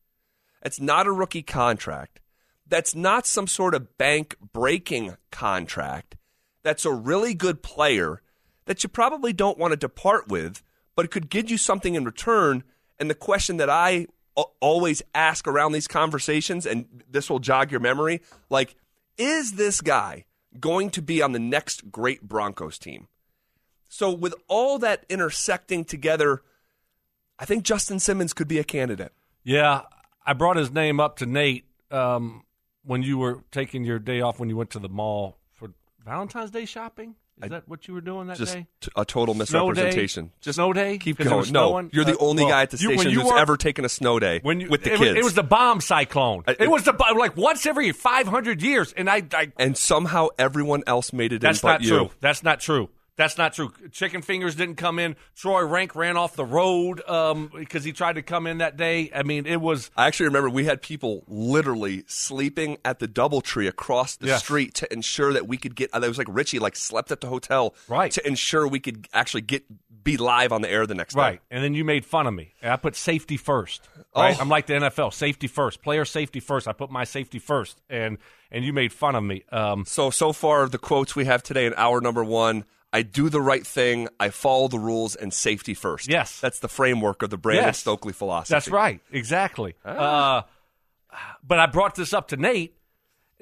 that's 0.62 0.80
not 0.80 1.06
a 1.08 1.12
rookie 1.12 1.44
contract 1.44 2.22
that's 2.66 2.96
not 2.96 3.28
some 3.28 3.46
sort 3.46 3.76
of 3.76 3.98
bank 3.98 4.38
breaking 4.54 5.16
contract. 5.32 6.16
That's 6.64 6.86
a 6.86 6.94
really 6.94 7.34
good 7.34 7.62
player 7.62 8.22
that 8.66 8.82
you 8.84 8.90
probably 8.90 9.34
don't 9.34 9.58
want 9.58 9.74
to 9.74 9.78
depart 9.78 10.30
with, 10.30 10.64
but 10.96 11.04
it 11.06 11.12
could 11.12 11.30
give 11.30 11.52
you 11.52 11.58
something 11.58 11.94
in 11.96 12.06
return. 12.06 12.64
And 12.98 13.10
the 13.10 13.16
question 13.16 13.58
that 13.58 13.70
I 13.70 14.08
always 14.36 15.02
ask 15.14 15.48
around 15.48 15.74
these 15.74 15.88
conversations, 15.88 16.66
and 16.66 17.04
this 17.10 17.30
will 17.30 17.40
jog 17.40 17.72
your 17.72 17.80
memory 17.80 18.22
like, 18.50 18.76
is 19.18 19.54
this 19.54 19.82
guy 19.82 20.26
going 20.60 20.90
to 20.92 21.02
be 21.02 21.22
on 21.22 21.32
the 21.32 21.40
next 21.40 21.92
great 21.92 22.22
Broncos 22.24 22.78
team? 22.78 23.08
So, 23.90 24.12
with 24.12 24.34
all 24.48 24.80
that 24.80 25.06
intersecting 25.08 25.86
together, 25.86 26.42
I 27.38 27.46
think 27.46 27.64
Justin 27.64 28.00
Simmons 28.00 28.34
could 28.34 28.48
be 28.48 28.58
a 28.58 28.64
candidate. 28.64 29.14
Yeah, 29.44 29.82
I 30.26 30.34
brought 30.34 30.58
his 30.58 30.72
name 30.72 31.00
up 31.00 31.18
to 31.18 31.26
Nate 31.26 31.66
um, 31.92 32.44
when 32.84 33.04
you 33.04 33.20
were 33.20 33.44
taking 33.52 33.84
your 33.84 34.00
day 34.00 34.22
off 34.22 34.40
when 34.40 34.50
you 34.50 34.58
went 34.58 34.72
to 34.72 34.80
the 34.80 34.90
mall 34.90 35.38
for 35.52 35.70
Valentine's 36.04 36.50
Day 36.50 36.66
shopping. 36.66 37.16
Is 37.42 37.50
that 37.50 37.68
what 37.68 37.88
you 37.88 37.94
were 37.96 38.02
doing 38.02 38.28
that 38.28 38.38
Just 38.38 38.54
day? 38.54 38.68
t- 38.80 38.90
a 38.96 39.04
total 39.04 39.34
Snow 39.34 39.44
day? 39.74 39.82
misrepresentation. 39.82 40.32
Just 40.40 40.58
Snow 40.58 40.72
day? 40.72 40.98
Keep 41.00 41.18
going. 41.18 41.52
No, 41.52 41.90
you're 41.92 42.06
the 42.06 42.14
Uh, 42.14 42.22
only 42.22 42.44
well, 42.44 42.52
guy 42.54 42.62
at 42.62 42.70
the 42.70 42.78
station 42.78 43.10
you 43.12 43.22
who's 43.22 43.32
were- 43.32 43.38
ever 43.40 43.58
taken 43.58 43.84
a 43.86 43.90
snow 43.90 44.20
day 44.20 44.40
when 44.44 44.60
you, 44.62 44.70
with 44.70 44.84
the 44.84 44.94
it, 44.94 44.98
kids. 45.00 45.10
Was, 45.10 45.18
it 45.18 45.24
was 45.24 45.34
the 45.34 45.44
bomb 45.44 45.82
cyclone. 45.82 46.44
I- 46.48 46.56
it 46.60 46.70
was 46.70 46.84
the 46.84 46.94
like 47.18 47.36
once 47.36 47.66
every 47.66 47.92
500 47.92 48.62
years, 48.62 48.94
and 48.96 49.10
I, 49.10 49.24
I 49.34 49.52
and 49.58 49.76
somehow 49.76 50.28
everyone 50.38 50.84
else 50.88 51.12
made 51.12 51.34
it 51.34 51.42
That's 51.42 51.60
in 51.64 51.68
but 51.68 51.82
not 51.82 51.88
true. 51.88 52.12
That's 52.22 52.44
not 52.44 52.60
true. 52.60 52.90
That's 53.16 53.38
not 53.38 53.54
true. 53.54 53.72
Chicken 53.92 54.22
fingers 54.24 54.56
didn't 54.56 54.76
come 54.76 54.98
in. 54.98 55.16
Troy 55.36 55.64
Renck 55.66 55.96
ran 55.96 56.18
off 56.18 56.36
the 56.36 56.46
road 56.46 57.08
um, 57.08 57.52
because 57.56 57.84
he 57.84 57.92
tried 57.92 58.14
to 58.16 58.24
come 58.24 58.48
in 58.48 58.58
that 58.58 58.76
day. 58.76 59.12
I 59.14 59.22
mean, 59.22 59.46
it 59.46 59.62
was 59.62 59.92
I 59.96 60.08
actually 60.08 60.26
remember 60.28 60.50
we 60.50 60.66
had 60.66 60.82
people 60.82 61.24
literally 61.28 62.04
sleeping 62.08 62.78
at 62.84 62.98
the 63.00 63.08
DoubleTree 63.08 63.68
across 63.68 64.16
the 64.16 64.28
Yeah. 64.28 64.38
street 64.38 64.74
to 64.76 64.92
ensure 64.92 65.32
that 65.34 65.48
we 65.48 65.58
could 65.58 65.76
get. 65.76 65.92
It 65.94 66.00
was 66.08 66.18
like 66.18 66.28
Richie 66.30 66.58
like 66.60 66.76
slept 66.76 67.12
at 67.12 67.22
the 67.22 67.28
hotel, 67.28 67.76
Right. 67.88 68.12
To 68.14 68.28
ensure 68.28 68.68
we 68.68 68.80
could 68.80 69.08
actually 69.14 69.42
get 69.42 69.64
be 70.04 70.18
live 70.18 70.52
on 70.52 70.62
the 70.62 70.70
air 70.70 70.86
the 70.86 70.96
next 70.96 71.16
night. 71.16 71.22
right. 71.22 71.32
day. 71.36 71.40
And 71.52 71.64
then 71.64 71.74
you 71.76 71.86
made 71.86 72.04
fun 72.06 72.28
of 72.28 72.34
me. 72.34 72.54
And 72.62 72.74
I 72.74 72.76
put 72.76 72.94
safety 72.96 73.38
first. 73.38 73.88
Right. 74.14 74.36
Oh. 74.38 74.42
I'm 74.42 74.50
like 74.50 74.66
the 74.66 74.74
NFL. 74.74 75.14
Safety 75.14 75.48
first. 75.48 75.82
Player 75.82 76.04
safety 76.04 76.42
first. 76.42 76.68
I 76.68 76.74
put 76.74 76.90
my 76.92 77.04
safety 77.06 77.40
first. 77.40 77.80
And 77.90 78.18
and 78.52 78.66
you 78.66 78.74
made 78.74 78.92
fun 78.92 79.16
of 79.16 79.24
me. 79.24 79.44
Um, 79.52 79.86
So 79.86 80.10
so 80.10 80.34
far 80.34 80.68
the 80.68 80.78
quotes 80.78 81.16
we 81.16 81.26
have 81.26 81.42
today 81.44 81.66
in 81.68 81.74
hour 81.76 82.02
number 82.02 82.24
one. 82.24 82.66
I 82.94 83.02
do 83.02 83.28
the 83.30 83.42
right 83.42 83.66
thing. 83.66 84.08
I 84.20 84.30
follow 84.30 84.68
the 84.70 84.78
rules 84.80 85.16
and 85.16 85.34
safety 85.34 85.74
first. 85.74 86.08
Yes. 86.08 86.40
that's 86.40 86.60
the 86.60 86.70
framework 86.70 87.24
of 87.24 87.32
the 87.32 87.38
Brandon 87.38 87.66
Yes. 87.66 87.80
Stokley 87.80 88.14
philosophy. 88.14 88.54
That's 88.54 88.70
right. 88.70 89.02
Exactly. 89.12 89.74
Uh, 89.84 90.44
but 91.46 91.60
I 91.60 91.66
brought 91.66 91.96
this 91.96 92.14
up 92.14 92.28
to 92.30 92.38
Nate 92.38 92.78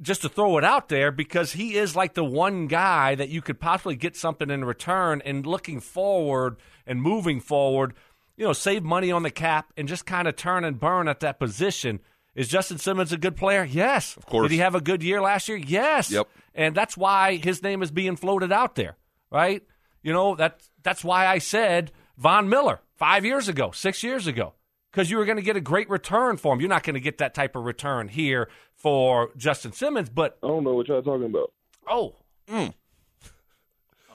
just 0.02 0.22
to 0.24 0.30
throw 0.30 0.58
it 0.58 0.64
out 0.64 0.88
there 0.90 1.12
because 1.12 1.52
he 1.52 1.76
is 1.76 1.96
like 1.96 2.14
the 2.14 2.24
one 2.24 2.68
guy 2.68 3.14
that 3.16 3.30
you 3.30 3.42
could 3.42 3.60
possibly 3.60 3.96
get 3.96 4.16
something 4.16 4.50
in 4.50 4.64
return 4.66 5.22
and 5.26 5.46
looking 5.46 5.80
forward 5.80 6.56
and 6.88 7.02
moving 7.02 7.40
forward, 7.40 7.94
you 8.38 8.46
know, 8.46 8.54
save 8.54 8.84
money 8.84 9.12
on 9.12 9.22
the 9.24 9.30
cap 9.30 9.72
and 9.78 9.88
just 9.88 10.06
kind 10.06 10.28
of 10.28 10.36
turn 10.36 10.64
and 10.64 10.80
burn 10.80 11.08
at 11.08 11.20
that 11.20 11.40
position. 11.40 12.00
Is 12.34 12.48
Justin 12.48 12.78
Simmons 12.78 13.12
a 13.12 13.18
good 13.18 13.36
player? 13.36 13.64
Yes. 13.66 14.16
Of 14.16 14.26
course. 14.26 14.46
Did 14.46 14.54
he 14.56 14.60
have 14.62 14.76
a 14.76 14.82
good 14.82 15.04
year 15.04 15.22
last 15.22 15.50
year? 15.50 15.58
Yes. 15.58 16.10
Yep. 16.10 16.28
And 16.56 16.74
that's 16.74 16.96
why 16.98 17.36
his 17.36 17.62
name 17.62 17.84
is 17.84 17.92
being 17.92 18.16
floated 18.16 18.52
out 18.52 18.76
there, 18.76 18.96
right? 19.32 19.64
You 20.04 20.14
know, 20.14 20.36
that 20.36 20.62
that's 20.84 21.04
why 21.04 21.28
I 21.28 21.38
said 21.38 21.92
Von 22.18 22.50
Miller 22.50 22.82
five 22.96 23.26
years 23.26 23.48
ago, 23.48 23.72
six 23.72 24.04
years 24.04 24.28
ago, 24.28 24.54
because 24.92 25.10
you 25.10 25.18
were 25.18 25.26
going 25.26 25.38
to 25.38 25.44
get 25.44 25.56
a 25.56 25.62
great 25.62 25.90
return 25.90 26.38
for 26.38 26.54
him. 26.54 26.60
You're 26.60 26.70
not 26.70 26.84
going 26.84 26.96
to 26.96 27.00
get 27.00 27.20
that 27.20 27.34
type 27.34 27.56
of 27.56 27.64
return 27.64 28.08
here 28.08 28.50
for 28.76 29.32
Justin 29.38 29.72
Simmons, 29.72 30.10
but 30.10 30.38
I 30.44 30.48
don't 30.48 30.64
know 30.64 30.74
what 30.74 30.88
y'all 30.88 31.02
talking 31.02 31.26
about. 31.26 31.52
oh, 31.88 32.16
mm. 32.48 32.74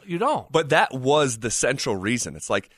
you 0.04 0.18
don't. 0.18 0.50
But 0.52 0.68
that 0.70 0.92
was 0.92 1.38
the 1.38 1.50
central 1.50 1.96
reason. 1.96 2.36
It's 2.36 2.50
like 2.50 2.70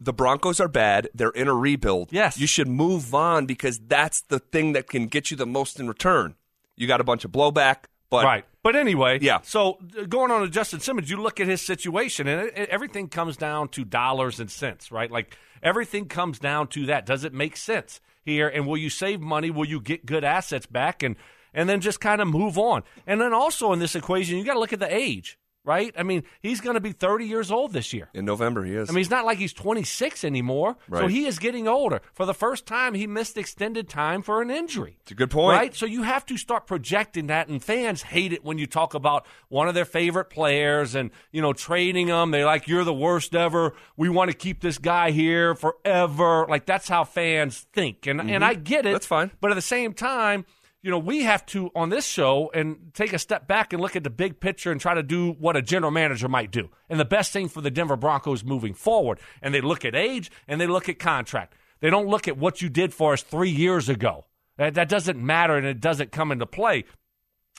the 0.00 0.12
Broncos 0.12 0.60
are 0.60 0.68
bad. 0.68 1.08
They're 1.14 1.30
in 1.30 1.48
a 1.48 1.54
rebuild. 1.54 2.12
Yes. 2.12 2.38
You 2.38 2.46
should 2.46 2.68
move 2.68 3.14
on 3.14 3.46
because 3.46 3.78
that's 3.78 4.22
the 4.22 4.40
thing 4.40 4.72
that 4.72 4.88
can 4.88 5.06
get 5.06 5.30
you 5.30 5.36
the 5.36 5.46
most 5.46 5.78
in 5.78 5.86
return. 5.86 6.34
You 6.76 6.86
got 6.86 7.00
a 7.00 7.04
bunch 7.04 7.24
of 7.24 7.32
blowback, 7.32 7.84
but 8.10 8.24
right. 8.24 8.44
But 8.68 8.76
anyway, 8.76 9.18
Yeah. 9.22 9.38
So 9.44 9.78
uh, 9.98 10.02
going 10.04 10.30
on 10.30 10.42
to 10.42 10.48
Justin 10.50 10.80
Simmons, 10.80 11.08
you 11.08 11.16
look 11.16 11.40
at 11.40 11.46
his 11.46 11.62
situation, 11.62 12.28
and 12.28 12.48
it, 12.48 12.52
it- 12.54 12.68
everything 12.68 13.08
comes 13.08 13.38
down 13.38 13.68
to 13.70 13.82
dollars 13.82 14.40
and 14.40 14.50
cents, 14.50 14.92
right? 14.92 15.10
Like 15.10 15.38
everything 15.62 16.04
comes 16.06 16.38
down 16.38 16.66
to 16.68 16.84
that. 16.84 17.06
Does 17.06 17.24
it 17.24 17.32
make 17.32 17.56
sense 17.56 18.02
here? 18.26 18.46
And 18.46 18.66
will 18.66 18.76
you 18.76 18.90
save 18.90 19.22
money? 19.22 19.50
Will 19.50 19.64
you 19.64 19.80
get 19.80 20.04
good 20.04 20.22
assets 20.22 20.66
back? 20.66 21.02
And 21.02 21.16
and 21.54 21.66
then 21.66 21.80
just 21.80 21.98
kind 22.02 22.20
of 22.20 22.28
move 22.28 22.58
on. 22.58 22.82
And 23.06 23.22
then 23.22 23.32
also 23.32 23.72
in 23.72 23.78
this 23.78 23.94
equation, 23.94 24.36
you 24.36 24.44
got 24.44 24.52
to 24.52 24.60
look 24.60 24.74
at 24.74 24.80
the 24.80 24.94
age, 24.94 25.38
right? 25.64 25.92
I 25.98 26.02
mean, 26.02 26.22
he's 26.40 26.60
going 26.60 26.74
to 26.74 26.80
be 26.80 26.92
30 26.92 27.26
years 27.26 27.50
old 27.50 27.72
this 27.72 27.92
year. 27.92 28.08
in 28.14 28.24
November 28.24 28.64
he 28.64 28.74
is. 28.74 28.88
I 28.88 28.92
mean, 28.92 29.02
it's 29.02 29.10
not 29.10 29.24
like 29.24 29.38
he's 29.38 29.52
26 29.52 30.24
anymore. 30.24 30.76
So 30.90 31.06
he 31.06 31.26
is 31.26 31.38
getting 31.38 31.68
older. 31.68 32.00
For 32.14 32.26
the 32.26 32.34
first 32.34 32.66
time, 32.66 32.94
he 32.94 33.06
missed 33.06 33.36
extended 33.36 33.88
time 33.88 34.22
for 34.22 34.40
an 34.42 34.50
injury. 34.50 34.98
it's 35.02 35.10
a 35.10 35.14
good 35.14 35.30
point. 35.30 35.56
Right? 35.58 35.74
So 35.74 35.86
you 35.86 36.02
have 36.02 36.24
to 36.26 36.36
start 36.36 36.66
projecting 36.66 37.26
that, 37.28 37.48
and 37.48 37.62
fans 37.62 38.02
hate 38.02 38.32
it 38.32 38.44
when 38.44 38.58
you 38.58 38.66
talk 38.66 38.94
about 38.94 39.26
one 39.48 39.68
of 39.68 39.74
their 39.74 39.84
favorite 39.84 40.30
players 40.30 40.94
and, 40.94 41.10
you 41.32 41.42
know, 41.42 41.52
trading 41.52 42.06
them. 42.06 42.30
They're 42.30 42.46
like, 42.46 42.66
you're 42.68 42.84
the 42.84 42.94
worst 42.94 43.34
ever. 43.34 43.74
We 43.96 44.08
want 44.08 44.30
to 44.30 44.36
keep 44.36 44.60
this 44.60 44.78
guy 44.78 45.10
here 45.10 45.54
forever. 45.54 46.46
Like, 46.48 46.66
that's 46.66 46.88
how 46.88 47.04
fans 47.04 47.66
think. 47.72 48.06
And, 48.06 48.20
and 48.20 48.44
I 48.44 48.54
get 48.54 48.80
it. 48.80 48.84
Mm-hmm. 48.84 48.92
That's 48.92 49.06
fine. 49.06 49.30
But 49.40 49.50
at 49.50 49.54
the 49.54 49.62
same 49.62 49.92
time, 49.92 50.44
you 50.82 50.90
know, 50.90 50.98
we 50.98 51.24
have 51.24 51.44
to, 51.46 51.70
on 51.74 51.88
this 51.88 52.06
show, 52.06 52.50
and 52.54 52.92
take 52.94 53.12
a 53.12 53.18
step 53.18 53.48
back 53.48 53.72
and 53.72 53.82
look 53.82 53.96
at 53.96 54.04
the 54.04 54.10
big 54.10 54.38
picture 54.38 54.70
and 54.70 54.80
try 54.80 54.94
to 54.94 55.02
do 55.02 55.32
what 55.32 55.56
a 55.56 55.62
general 55.62 55.90
manager 55.90 56.28
might 56.28 56.50
do. 56.50 56.70
And 56.88 57.00
the 57.00 57.04
best 57.04 57.32
thing 57.32 57.48
for 57.48 57.60
the 57.60 57.70
Denver 57.70 57.96
Broncos 57.96 58.44
moving 58.44 58.74
forward. 58.74 59.18
And 59.42 59.52
they 59.52 59.60
look 59.60 59.84
at 59.84 59.94
age 59.94 60.30
and 60.46 60.60
they 60.60 60.66
look 60.66 60.88
at 60.88 60.98
contract. 60.98 61.54
They 61.80 61.90
don't 61.90 62.08
look 62.08 62.28
at 62.28 62.38
what 62.38 62.62
you 62.62 62.68
did 62.68 62.94
for 62.94 63.12
us 63.12 63.22
three 63.22 63.50
years 63.50 63.88
ago. 63.88 64.26
That, 64.56 64.88
doesn't 64.88 65.18
matter 65.18 65.56
and 65.56 65.66
it 65.66 65.80
doesn't 65.80 66.10
come 66.10 66.32
into 66.32 66.46
play. 66.46 66.84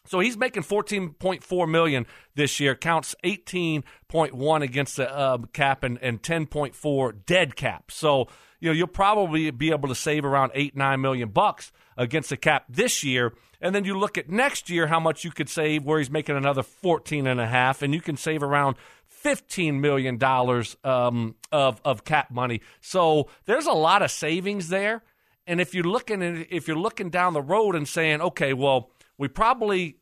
So 0.05 0.19
he's 0.19 0.37
making 0.37 0.63
14.4 0.63 1.69
million 1.69 2.07
this 2.35 2.59
year, 2.59 2.75
counts 2.75 3.15
18.1 3.23 4.61
against 4.63 4.97
the 4.97 5.13
uh, 5.13 5.37
cap 5.53 5.83
and, 5.83 5.99
and 6.01 6.21
10.4 6.21 7.25
dead 7.25 7.55
cap. 7.55 7.91
So 7.91 8.27
you 8.59 8.69
know 8.69 8.73
you'll 8.73 8.87
probably 8.87 9.51
be 9.51 9.71
able 9.71 9.89
to 9.89 9.95
save 9.95 10.25
around 10.25 10.51
eight 10.55 10.75
nine 10.75 11.01
million 11.01 11.29
bucks 11.29 11.71
against 11.97 12.29
the 12.29 12.37
cap 12.37 12.65
this 12.69 13.03
year. 13.03 13.33
And 13.61 13.75
then 13.75 13.83
you 13.83 13.97
look 13.97 14.17
at 14.17 14.29
next 14.29 14.69
year 14.69 14.87
how 14.87 15.01
much 15.01 15.25
you 15.25 15.31
could 15.31 15.49
save 15.49 15.83
where 15.83 15.99
he's 15.99 16.09
making 16.09 16.37
another 16.37 16.63
14 16.63 17.27
and 17.27 17.41
a 17.41 17.45
half 17.45 17.81
and 17.81 17.93
you 17.93 17.99
can 18.01 18.15
save 18.15 18.41
around 18.41 18.77
15 19.07 19.81
million 19.81 20.17
dollars 20.17 20.77
um, 20.83 21.35
of 21.51 21.81
of 21.83 22.05
cap 22.05 22.31
money. 22.31 22.61
So 22.79 23.27
there's 23.45 23.65
a 23.65 23.73
lot 23.73 24.01
of 24.01 24.11
savings 24.11 24.69
there. 24.69 25.03
And 25.45 25.59
if 25.59 25.73
you're 25.73 25.83
looking 25.83 26.21
at, 26.21 26.47
if 26.51 26.67
you're 26.67 26.77
looking 26.77 27.09
down 27.09 27.33
the 27.33 27.41
road 27.41 27.75
and 27.75 27.87
saying, 27.87 28.21
okay, 28.21 28.53
well, 28.53 28.91
we 29.19 29.27
probably 29.27 29.97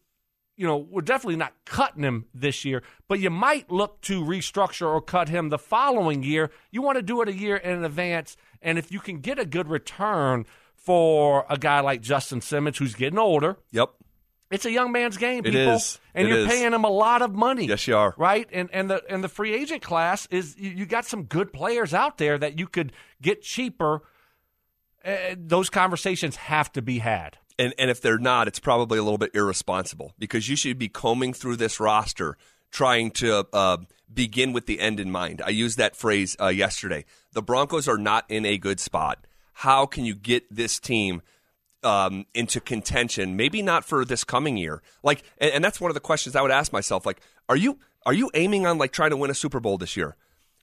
you 0.60 0.66
know, 0.66 0.78
we're 0.78 1.02
definitely 1.04 1.36
not 1.36 1.54
cutting 1.66 2.02
him 2.02 2.26
this 2.34 2.66
year, 2.66 2.82
but 3.08 3.20
you 3.20 3.30
might 3.30 3.70
look 3.72 4.02
to 4.02 4.24
restructure 4.24 4.88
or 4.88 5.00
cut 5.00 5.30
him 5.30 5.50
the 5.50 5.58
following 5.60 6.24
year. 6.24 6.50
You 6.72 6.82
want 6.82 6.96
to 6.98 7.04
do 7.04 7.22
it 7.22 7.30
a 7.30 7.34
year 7.34 7.58
in 7.58 7.84
advance. 7.84 8.36
And 8.60 8.80
if 8.80 8.92
you 8.92 9.00
can 9.00 9.20
get 9.20 9.38
a 9.38 9.46
good 9.46 9.68
return 9.68 10.48
for 10.74 11.46
a 11.48 11.60
guy 11.60 11.82
like 11.82 12.02
Justin 12.02 12.42
Simmons, 12.42 12.80
who's 12.80 12.96
getting 12.96 13.20
older, 13.20 13.58
Yep. 13.70 13.90
it's 14.50 14.66
a 14.66 14.72
young 14.72 14.92
man's 14.92 15.18
game, 15.18 15.44
people. 15.44 15.76
is. 15.76 16.00
And 16.16 16.28
It 16.28 16.32
you're 16.32 16.40
is. 16.40 16.48
paying 16.48 16.74
him 16.74 16.86
a 16.86 16.90
lot 16.90 17.22
of 17.22 17.36
money. 17.36 17.68
Yes, 17.68 17.88
you 17.88 17.96
are. 17.96 18.16
Right? 18.18 18.50
And 18.52 18.68
and 18.74 18.90
the 18.90 19.04
and 19.08 19.24
the 19.24 19.30
free 19.30 19.54
agent 19.54 19.84
class 19.84 20.26
is 20.32 20.58
you, 20.58 20.72
you 20.72 20.86
got 20.88 21.06
some 21.06 21.26
good 21.26 21.54
players 21.54 21.94
out 21.94 22.18
there 22.18 22.36
that 22.40 22.58
you 22.58 22.66
could 22.66 22.94
get 23.22 23.44
cheaper. 23.44 24.02
Uh, 25.06 25.36
those 25.38 25.70
conversations 25.70 26.36
have 26.38 26.72
to 26.72 26.82
be 26.82 26.98
had. 26.98 27.38
And 27.60 27.74
and 27.78 27.90
if 27.90 28.02
they're 28.02 28.20
not, 28.20 28.48
it's 28.48 28.60
probably 28.60 29.00
a 29.00 29.04
little 29.04 29.18
bit 29.18 29.32
irresponsible 29.34 30.14
because 30.20 30.48
you 30.48 30.56
should 30.56 30.78
be 30.78 30.90
combing 30.90 31.34
through 31.34 31.56
this 31.56 31.80
roster 31.80 32.38
trying 32.72 33.12
to 33.12 33.48
uh, 33.54 33.78
begin 34.14 34.54
with 34.54 34.66
the 34.66 34.80
end 34.80 35.00
in 35.00 35.12
mind. 35.12 35.42
I 35.44 35.50
used 35.50 35.78
that 35.78 35.96
phrase 35.96 36.36
uh, 36.40 36.48
yesterday. 36.48 37.06
The 37.34 37.42
Broncos 37.42 37.88
are 37.88 37.98
not 37.98 38.26
in 38.30 38.46
a 38.46 38.58
good 38.58 38.80
spot. 38.80 39.26
How 39.54 39.86
can 39.86 40.06
you 40.06 40.14
get 40.14 40.44
this 40.54 40.80
team 40.80 41.22
um, 41.84 42.26
into 42.34 42.60
contention? 42.60 43.36
Maybe 43.36 43.62
not 43.62 43.86
for 43.86 44.06
this 44.06 44.24
coming 44.24 44.58
year. 44.58 44.82
Like, 45.02 45.24
and, 45.40 45.52
and 45.52 45.64
that's 45.64 45.82
one 45.82 45.90
of 45.90 45.96
the 45.96 46.02
questions 46.02 46.36
I 46.36 46.42
would 46.42 46.52
ask 46.52 46.72
myself. 46.72 47.06
Like, 47.06 47.22
are 47.50 47.56
you 47.56 47.80
are 48.06 48.14
you 48.14 48.30
aiming 48.34 48.66
on 48.66 48.78
like 48.78 48.92
trying 48.92 49.10
to 49.10 49.18
win 49.18 49.32
a 49.32 49.36
Super 49.36 49.60
Bowl 49.60 49.78
this 49.78 49.98
year? 49.98 50.16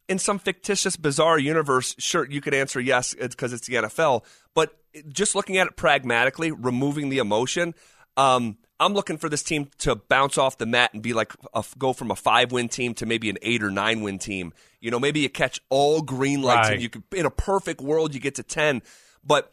In 0.09 0.19
some 0.19 0.38
fictitious, 0.38 0.97
bizarre 0.97 1.38
universe, 1.38 1.95
sure, 1.99 2.29
you 2.31 2.40
could 2.40 2.55
answer 2.55 2.81
yes 2.81 3.14
because 3.14 3.53
it's 3.53 3.67
the 3.67 3.75
NFL. 3.75 4.25
But 4.55 4.77
just 5.09 5.35
looking 5.35 5.57
at 5.59 5.67
it 5.67 5.77
pragmatically, 5.77 6.51
removing 6.53 7.09
the 7.09 7.19
emotion, 7.19 7.75
um, 8.17 8.59
I'm 8.79 8.93
looking 8.93 9.19
for 9.19 9.29
this 9.29 9.43
team 9.43 9.71
to 9.79 9.95
bounce 9.97 10.37
off 10.37 10.59
the 10.59 10.67
mat 10.67 10.90
and 10.93 11.03
be 11.03 11.12
like 11.12 11.33
a, 11.55 11.64
go 11.79 11.93
from 11.93 12.11
a 12.11 12.17
five 12.17 12.53
win 12.53 12.69
team 12.69 12.93
to 12.95 13.07
maybe 13.07 13.31
an 13.31 13.38
eight 13.43 13.62
or 13.62 13.71
nine 13.71 14.03
win 14.03 14.19
team. 14.19 14.53
You 14.81 14.90
know, 14.90 14.99
maybe 15.01 15.21
you 15.21 15.29
catch 15.31 15.61
all 15.71 16.03
green 16.03 16.43
lights 16.43 16.69
Right. 16.69 16.73
and 16.75 16.83
you 16.83 16.88
could 16.90 17.05
in 17.14 17.25
a 17.25 17.31
perfect 17.31 17.81
world 17.81 18.14
you 18.14 18.21
get 18.21 18.35
to 18.37 18.43
ten, 18.43 18.83
but. 19.25 19.51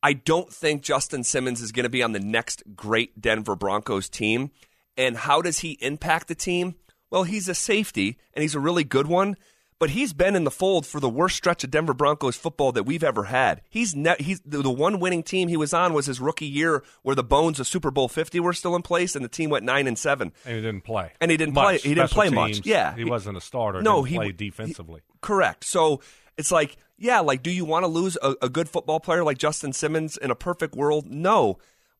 I 0.00 0.12
don't 0.12 0.48
think 0.52 0.82
Justin 0.82 1.24
Simmons 1.24 1.60
is 1.60 1.72
going 1.72 1.82
to 1.82 1.88
be 1.90 2.04
on 2.04 2.12
the 2.12 2.20
next 2.20 2.62
great 2.76 3.20
Denver 3.20 3.56
Broncos 3.56 4.08
team. 4.08 4.52
And 4.96 5.16
how 5.16 5.42
does 5.42 5.58
he 5.58 5.72
impact 5.80 6.28
the 6.28 6.36
team? 6.36 6.76
Well, 7.10 7.24
he's 7.24 7.48
a 7.48 7.54
safety, 7.54 8.16
and 8.32 8.42
he's 8.42 8.54
a 8.54 8.60
really 8.60 8.84
good 8.84 9.08
one. 9.08 9.36
But 9.80 9.90
he's 9.90 10.12
been 10.12 10.34
in 10.34 10.42
the 10.42 10.50
fold 10.50 10.86
for 10.86 10.98
the 10.98 11.08
worst 11.08 11.36
stretch 11.36 11.62
of 11.62 11.70
Denver 11.70 11.94
Broncos 11.94 12.34
football 12.36 12.72
that 12.72 12.82
we've 12.82 13.04
ever 13.04 13.24
had. 13.24 13.62
He's 13.70 13.94
ne- 13.94 14.16
he's 14.18 14.40
the, 14.44 14.68
one 14.68 14.98
winning 14.98 15.22
team 15.22 15.46
he 15.48 15.56
was 15.56 15.72
on 15.72 15.92
was 15.92 16.06
his 16.06 16.20
rookie 16.20 16.46
year, 16.46 16.82
where 17.02 17.14
the 17.14 17.22
bones 17.22 17.60
of 17.60 17.66
Super 17.68 17.92
Bowl 17.92 18.08
Fifty 18.08 18.40
were 18.40 18.52
still 18.52 18.74
in 18.74 18.82
place, 18.82 19.14
and 19.14 19.24
the 19.24 19.28
team 19.28 19.50
went 19.50 19.64
nine 19.64 19.86
and 19.86 19.96
seven. 19.96 20.32
And 20.44 20.56
he 20.56 20.60
didn't 20.62 20.82
play. 20.82 21.12
And 21.20 21.30
he 21.30 21.36
didn't 21.36 21.54
much. 21.54 21.64
play- 21.64 21.78
he 21.78 21.94
didn't 21.94 22.10
Special 22.10 22.32
play 22.32 22.48
much. 22.48 22.66
Yeah. 22.66 22.94
he, 22.96 23.04
He- 23.04 23.10
wasn't 23.10 23.36
a 23.36 23.40
starter. 23.40 23.80
No, 23.80 23.96
didn't 24.02 24.08
he- 24.08 24.16
play 24.16 24.26
he- 24.26 24.32
defensively. 24.32 25.02
Correct. 25.20 25.62
So 25.64 26.00
it's 26.36 26.50
like, 26.50 26.76
yeah, 26.96 27.20
like, 27.20 27.44
do 27.44 27.50
you 27.52 27.64
want 27.64 27.84
to 27.84 27.88
lose 27.88 28.18
a, 28.20 28.34
a 28.42 28.48
good 28.48 28.68
football 28.68 28.98
player 28.98 29.22
like 29.22 29.38
Justin 29.38 29.72
Simmons 29.72 30.16
in 30.16 30.32
a 30.32 30.34
perfect 30.34 30.74
world? 30.74 31.06
No. 31.06 31.58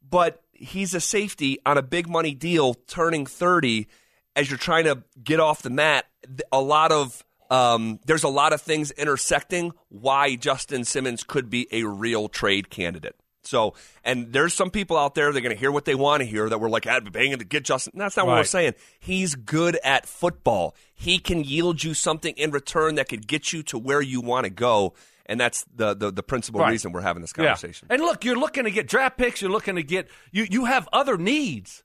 But 0.08 0.42
he's 0.52 0.94
a 0.94 1.00
safety 1.00 1.58
on 1.64 1.78
a 1.78 1.82
big 1.82 2.08
money 2.08 2.34
deal 2.34 2.74
turning 2.74 3.24
30 3.24 3.86
as 4.34 4.50
you're 4.50 4.58
trying 4.58 4.84
to 4.84 5.04
get 5.22 5.38
off 5.38 5.62
the 5.62 5.70
mat. 5.70 6.06
A 6.50 6.60
lot 6.60 6.90
of, 6.90 7.24
um, 7.50 7.98
there's 8.06 8.24
a 8.24 8.28
lot 8.28 8.52
of 8.52 8.60
things 8.60 8.90
intersecting 8.92 9.72
why 9.88 10.36
Justin 10.36 10.84
Simmons 10.84 11.22
could 11.22 11.48
be 11.50 11.66
a 11.72 11.84
real 11.84 12.28
trade 12.28 12.70
candidate. 12.70 13.16
So, 13.44 13.72
and 14.04 14.32
there's 14.32 14.52
some 14.52 14.70
people 14.70 14.98
out 14.98 15.14
there 15.14 15.32
that 15.32 15.38
are 15.38 15.40
going 15.40 15.54
to 15.54 15.58
hear 15.58 15.72
what 15.72 15.86
they 15.86 15.94
want 15.94 16.20
to 16.20 16.26
hear 16.26 16.50
that 16.50 16.58
we're 16.60 16.68
like, 16.68 16.86
ah, 16.86 17.00
banging 17.00 17.38
to 17.38 17.44
get 17.46 17.64
Justin. 17.64 17.94
That's 17.96 18.16
not 18.16 18.26
what 18.26 18.34
we're 18.34 18.44
saying. 18.44 18.74
He's 19.00 19.34
good 19.34 19.78
at 19.82 20.04
football. 20.06 20.74
He 20.94 21.18
can 21.18 21.44
yield 21.44 21.82
you 21.82 21.94
something 21.94 22.34
in 22.36 22.50
return 22.50 22.96
that 22.96 23.08
could 23.08 23.26
get 23.26 23.52
you 23.52 23.62
to 23.64 23.78
where 23.78 24.02
you 24.02 24.20
want 24.20 24.44
to 24.44 24.50
go. 24.50 24.92
And 25.24 25.40
that's 25.40 25.64
the, 25.74 25.94
the, 25.94 26.10
the 26.10 26.22
principal 26.22 26.60
Right. 26.60 26.70
reason 26.72 26.92
we're 26.92 27.00
having 27.00 27.22
this 27.22 27.32
conversation. 27.32 27.86
Yeah. 27.88 27.94
And 27.94 28.02
look, 28.04 28.24
you're 28.24 28.38
looking 28.38 28.64
to 28.64 28.70
get 28.70 28.86
draft 28.86 29.16
picks. 29.16 29.40
You're 29.40 29.50
looking 29.50 29.76
to 29.76 29.82
get 29.82 30.08
you. 30.30 30.46
You 30.50 30.66
have 30.66 30.86
other 30.92 31.16
needs. 31.16 31.84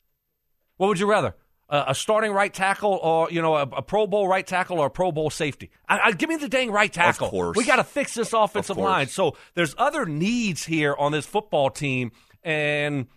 What 0.78 0.88
would 0.88 1.00
you 1.00 1.08
rather? 1.10 1.36
A 1.76 1.96
starting 1.96 2.32
right 2.32 2.54
tackle, 2.54 3.00
or 3.02 3.32
you 3.32 3.42
know, 3.42 3.56
a, 3.56 3.64
a 3.64 3.82
Pro 3.82 4.06
Bowl 4.06 4.28
right 4.28 4.46
tackle, 4.46 4.80
or 4.80 4.86
a 4.86 4.92
Pro 4.92 5.12
Bowl 5.12 5.30
safety? 5.32 5.72
I, 5.90 6.00
I, 6.00 6.12
give 6.12 6.30
me 6.30 6.36
the 6.36 6.48
dang 6.48 6.70
right 6.70 6.94
tackle. 6.94 7.30
course. 7.30 7.58
We 7.58 7.66
got 7.66 7.78
to 7.78 7.84
fix 7.84 8.14
this 8.14 8.32
offensive 8.32 8.76
course. 8.76 8.86
line. 8.86 9.08
So 9.08 9.36
there's 9.56 9.74
other 9.78 10.06
needs 10.06 10.66
here 10.66 10.96
on 10.98 11.12
this 11.12 11.26
football 11.26 11.70
team, 11.70 12.12
and. 12.44 13.08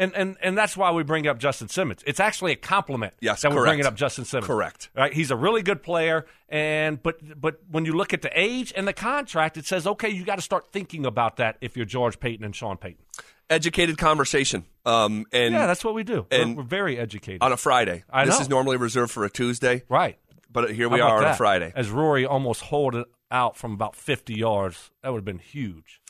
And, 0.00 0.14
and 0.14 0.36
and 0.40 0.56
that's 0.56 0.76
why 0.76 0.92
we 0.92 1.02
bring 1.02 1.26
up 1.26 1.40
Justin 1.40 1.66
Simmons. 1.68 2.04
It's 2.06 2.20
actually 2.20 2.52
a 2.52 2.56
compliment 2.56 3.14
Yes, 3.20 3.42
that 3.42 3.50
we're 3.50 3.56
correct. 3.56 3.70
bringing 3.70 3.86
up 3.86 3.96
Justin 3.96 4.24
Simmons. 4.24 4.46
Correct. 4.46 4.90
Right? 4.94 5.12
He's 5.12 5.32
a 5.32 5.36
really 5.36 5.60
good 5.60 5.82
player, 5.82 6.24
and 6.48 7.02
but 7.02 7.16
but 7.40 7.58
when 7.68 7.84
you 7.84 7.92
look 7.94 8.14
at 8.14 8.22
the 8.22 8.30
age 8.32 8.72
and 8.76 8.86
the 8.86 8.92
contract, 8.92 9.56
it 9.56 9.66
says 9.66 9.88
okay, 9.88 10.08
you 10.08 10.24
got 10.24 10.36
to 10.36 10.42
start 10.42 10.68
thinking 10.70 11.04
about 11.04 11.38
that 11.38 11.56
if 11.60 11.76
you're 11.76 11.84
George 11.84 12.20
Paton 12.20 12.44
and 12.44 12.54
Sean 12.54 12.76
Payton. 12.76 13.02
Educated 13.50 13.96
conversation. 13.98 14.64
Um, 14.84 15.26
and 15.32 15.54
Yeah, 15.54 15.66
that's 15.66 15.84
what 15.84 15.94
we 15.94 16.04
do. 16.04 16.26
We're, 16.30 16.42
and 16.42 16.56
we're 16.56 16.62
very 16.62 16.98
educated. 16.98 17.42
on 17.42 17.52
a 17.52 17.56
Friday. 17.56 18.04
I 18.10 18.24
this 18.24 18.36
know. 18.36 18.42
is 18.42 18.48
normally 18.48 18.76
reserved 18.76 19.10
for 19.12 19.24
a 19.24 19.30
Tuesday, 19.30 19.84
right. 19.88 20.18
but 20.50 20.70
here 20.72 20.88
we 20.88 21.00
are 21.00 21.18
on 21.18 21.24
a? 21.24 21.34
Friday. 21.34 21.72
As 21.74 21.90
Rory 21.90 22.26
almost 22.26 22.62
holed 22.62 22.94
it 22.94 23.06
out 23.30 23.56
from 23.56 23.72
about 23.72 23.94
50 23.96 24.34
yards. 24.34 24.90
That 25.02 25.10
would 25.10 25.18
have 25.18 25.24
been 25.24 25.38
huge. 25.38 26.00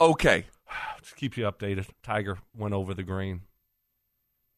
Okay. 0.00 0.46
Just 1.02 1.16
keep 1.16 1.36
you 1.36 1.44
updated. 1.44 1.86
Tiger 2.02 2.38
went 2.56 2.74
over 2.74 2.94
the 2.94 3.02
green. 3.02 3.42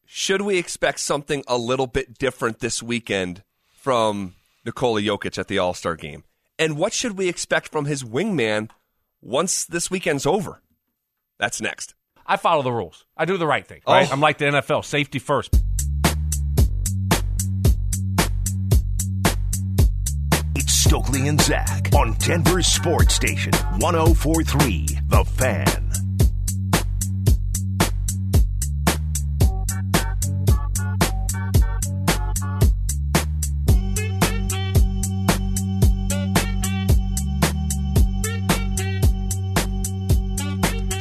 Should 0.05 0.41
we 0.41 0.57
expect 0.57 0.99
something 0.99 1.43
a 1.47 1.57
little 1.57 1.87
bit 1.87 2.17
different 2.17 2.59
this 2.59 2.81
weekend 2.83 3.43
from 3.73 4.35
Nikola 4.63 5.01
Jokic 5.01 5.37
at 5.37 5.47
the 5.47 5.57
All 5.57 5.73
Star 5.73 5.95
game? 5.95 6.23
And 6.57 6.77
what 6.77 6.93
should 6.93 7.17
we 7.17 7.27
expect 7.27 7.69
from 7.69 7.85
his 7.85 8.03
wingman 8.03 8.69
once 9.21 9.65
this 9.65 9.91
weekend's 9.91 10.25
over? 10.25 10.61
That's 11.37 11.59
next. 11.59 11.95
I 12.27 12.37
follow 12.37 12.63
the 12.63 12.71
rules. 12.71 13.05
I 13.15 13.25
do 13.25 13.37
the 13.37 13.45
right 13.47 13.65
thing. 13.65 13.81
Oh. 13.85 13.93
Right? 13.93 14.07
Oh. 14.09 14.13
I'm 14.13 14.19
like 14.19 14.37
the 14.37 14.45
NFL. 14.45 14.83
Safety 14.83 15.19
first. 15.19 15.53
It's 20.55 20.73
Stokley 20.73 21.27
and 21.27 21.39
Zach 21.39 21.93
on 21.93 22.13
Denver 22.13 22.61
Sports 22.63 23.13
Station 23.13 23.53
1043 23.79 24.87
The 25.07 25.23
Fan. 25.25 25.84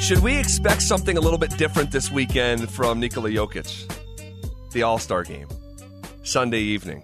Should 0.05 0.19
we 0.19 0.37
expect 0.37 0.83
something 0.83 1.17
a 1.17 1.21
little 1.23 1.39
bit 1.39 1.57
different 1.57 1.91
this 1.91 2.11
weekend 2.11 2.71
from 2.71 3.01
Nikola 3.01 3.31
Jokic? 3.31 3.91
The 4.73 4.83
All 4.83 4.99
Star 4.99 5.23
game, 5.23 5.49
Sunday 6.23 6.61
evening. 6.61 7.03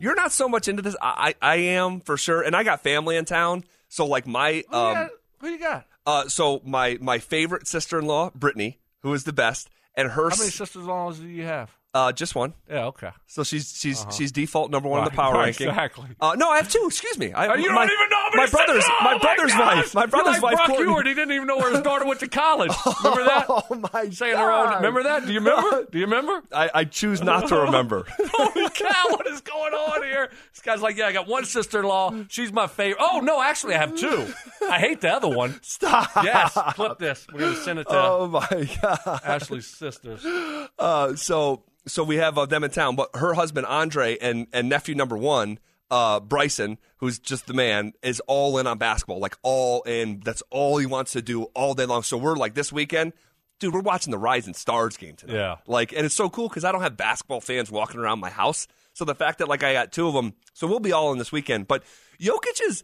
You're 0.00 0.16
not 0.16 0.32
so 0.32 0.48
much 0.48 0.66
into 0.66 0.82
this. 0.82 0.96
I, 1.00 1.34
I, 1.40 1.52
I 1.52 1.56
am 1.56 2.00
for 2.00 2.16
sure, 2.16 2.42
and 2.42 2.56
I 2.56 2.64
got 2.64 2.82
family 2.82 3.14
in 3.14 3.24
town. 3.24 3.62
So 3.88 4.06
like 4.06 4.26
my 4.26 4.64
Who, 4.68 4.76
you 4.76 4.82
um, 4.82 4.94
got? 4.94 5.10
Who 5.38 5.48
you 5.50 5.58
got? 5.60 5.86
uh, 6.04 6.26
so 6.26 6.60
my 6.64 6.98
my 7.00 7.20
favorite 7.20 7.68
sister 7.68 8.00
in 8.00 8.06
law, 8.06 8.32
Brittany, 8.34 8.80
who 9.02 9.14
is 9.14 9.22
the 9.22 9.32
best, 9.32 9.70
and 9.94 10.10
her 10.10 10.30
How 10.30 10.36
many 10.36 10.50
sisters-in-laws 10.50 11.20
do 11.20 11.28
you 11.28 11.44
have? 11.44 11.70
Uh, 11.94 12.12
just 12.12 12.34
one. 12.34 12.52
Yeah, 12.68 12.86
okay. 12.86 13.10
So 13.26 13.44
she's 13.44 13.72
she's 13.78 14.04
she's 14.14 14.32
default 14.32 14.70
number 14.70 14.88
one 14.88 14.98
in 15.00 15.04
the 15.06 15.10
power 15.12 15.32
right, 15.34 15.44
ranking. 15.44 15.68
exactly. 15.68 16.08
Uh, 16.20 16.34
no, 16.36 16.50
I 16.50 16.56
have 16.56 16.68
two. 16.68 16.82
Excuse 16.86 17.16
me. 17.18 17.32
I, 17.32 17.46
Oh, 17.46 17.54
you 17.54 17.70
my, 17.72 17.86
don't 17.86 17.94
even 17.94 18.10
know 18.10 18.24
my 18.34 18.46
brother's 18.46 18.84
oh 18.86 18.98
my 19.04 19.18
brother's 19.18 19.52
gosh! 19.52 19.76
wife. 19.76 19.94
My 19.94 20.00
You're 20.02 20.08
brother's 20.08 20.32
like 20.34 20.42
wife. 20.42 20.56
Brock 20.56 20.68
Courtney. 20.68 20.86
Ewart. 20.90 21.06
He 21.06 21.14
didn't 21.14 21.32
even 21.32 21.46
know 21.46 21.56
where 21.56 21.70
his 21.72 21.80
daughter 21.82 22.04
went 22.04 22.20
to 22.20 22.28
college. 22.28 22.72
Remember 23.04 23.24
that? 23.24 23.46
Oh 23.48 23.88
my 23.92 24.10
Saying 24.10 24.36
her 24.36 24.50
own. 24.52 24.64
God. 24.66 24.76
Remember 24.76 25.02
that? 25.04 25.26
Do 25.26 25.32
you 25.32 25.38
remember? 25.40 25.86
Do 25.92 25.98
you 25.98 26.04
remember? 26.06 26.42
I, 26.52 26.70
I 26.74 26.84
choose 26.84 27.22
not 27.22 27.48
to 27.48 27.56
remember. 27.60 28.06
Holy 28.32 28.68
cow, 28.70 29.04
what 29.10 29.26
is 29.28 29.40
going 29.40 29.72
on 29.72 30.02
here? 30.02 30.30
This 30.52 30.62
guy's 30.62 30.80
like, 30.82 30.96
yeah, 30.96 31.06
I 31.06 31.12
got 31.12 31.28
one 31.28 31.44
sister 31.44 31.78
in 31.80 31.86
law. 31.86 32.12
She's 32.28 32.52
my 32.52 32.66
favorite. 32.66 32.98
Oh, 33.00 33.20
no, 33.20 33.40
actually, 33.40 33.74
I 33.74 33.78
have 33.78 33.94
two. 33.96 34.26
I 34.68 34.78
hate 34.80 35.00
the 35.00 35.12
other 35.12 35.28
one. 35.28 35.58
Stop. 35.62 36.10
Yes, 36.24 36.58
clip 36.74 36.98
this. 36.98 37.26
We're 37.32 37.40
going 37.40 37.54
to 37.54 37.60
send 37.60 37.78
it 37.78 37.84
to 37.88 37.94
Oh 37.94 38.26
my 38.28 38.68
god. 38.82 39.20
Ashley's 39.24 39.66
sisters. 39.66 40.24
Uh, 40.78 41.14
so 41.14 41.62
so 41.86 42.02
we 42.04 42.16
have 42.16 42.38
uh, 42.38 42.46
them 42.46 42.64
in 42.64 42.70
town, 42.70 42.96
but 42.96 43.10
her 43.14 43.34
husband 43.34 43.66
Andre 43.66 44.16
and 44.18 44.46
and 44.52 44.68
nephew 44.68 44.94
number 44.94 45.16
one. 45.16 45.58
Uh, 45.90 46.18
Bryson, 46.18 46.78
who's 46.96 47.18
just 47.18 47.46
the 47.46 47.54
man, 47.54 47.92
is 48.02 48.18
all 48.26 48.58
in 48.58 48.66
on 48.66 48.78
basketball, 48.78 49.20
like 49.20 49.36
all 49.42 49.82
in. 49.82 50.20
That's 50.24 50.42
all 50.50 50.78
he 50.78 50.86
wants 50.86 51.12
to 51.12 51.22
do 51.22 51.44
all 51.54 51.74
day 51.74 51.84
long. 51.84 52.02
So 52.02 52.16
we're 52.16 52.36
like 52.36 52.54
this 52.54 52.72
weekend, 52.72 53.12
dude. 53.60 53.74
We're 53.74 53.80
watching 53.80 54.10
the 54.10 54.18
Rising 54.18 54.54
Stars 54.54 54.96
game 54.96 55.14
tonight. 55.14 55.34
Yeah. 55.34 55.56
like, 55.66 55.92
and 55.92 56.06
it's 56.06 56.14
so 56.14 56.30
cool 56.30 56.48
because 56.48 56.64
I 56.64 56.72
don't 56.72 56.80
have 56.80 56.96
basketball 56.96 57.42
fans 57.42 57.70
walking 57.70 58.00
around 58.00 58.18
my 58.18 58.30
house. 58.30 58.66
So 58.94 59.04
the 59.04 59.14
fact 59.14 59.38
that 59.38 59.48
like 59.48 59.62
I 59.62 59.72
got 59.74 59.92
two 59.92 60.08
of 60.08 60.14
them, 60.14 60.32
so 60.52 60.66
we'll 60.66 60.80
be 60.80 60.92
all 60.92 61.12
in 61.12 61.18
this 61.18 61.30
weekend. 61.30 61.68
But 61.68 61.84
Jokic 62.18 62.60
is 62.66 62.82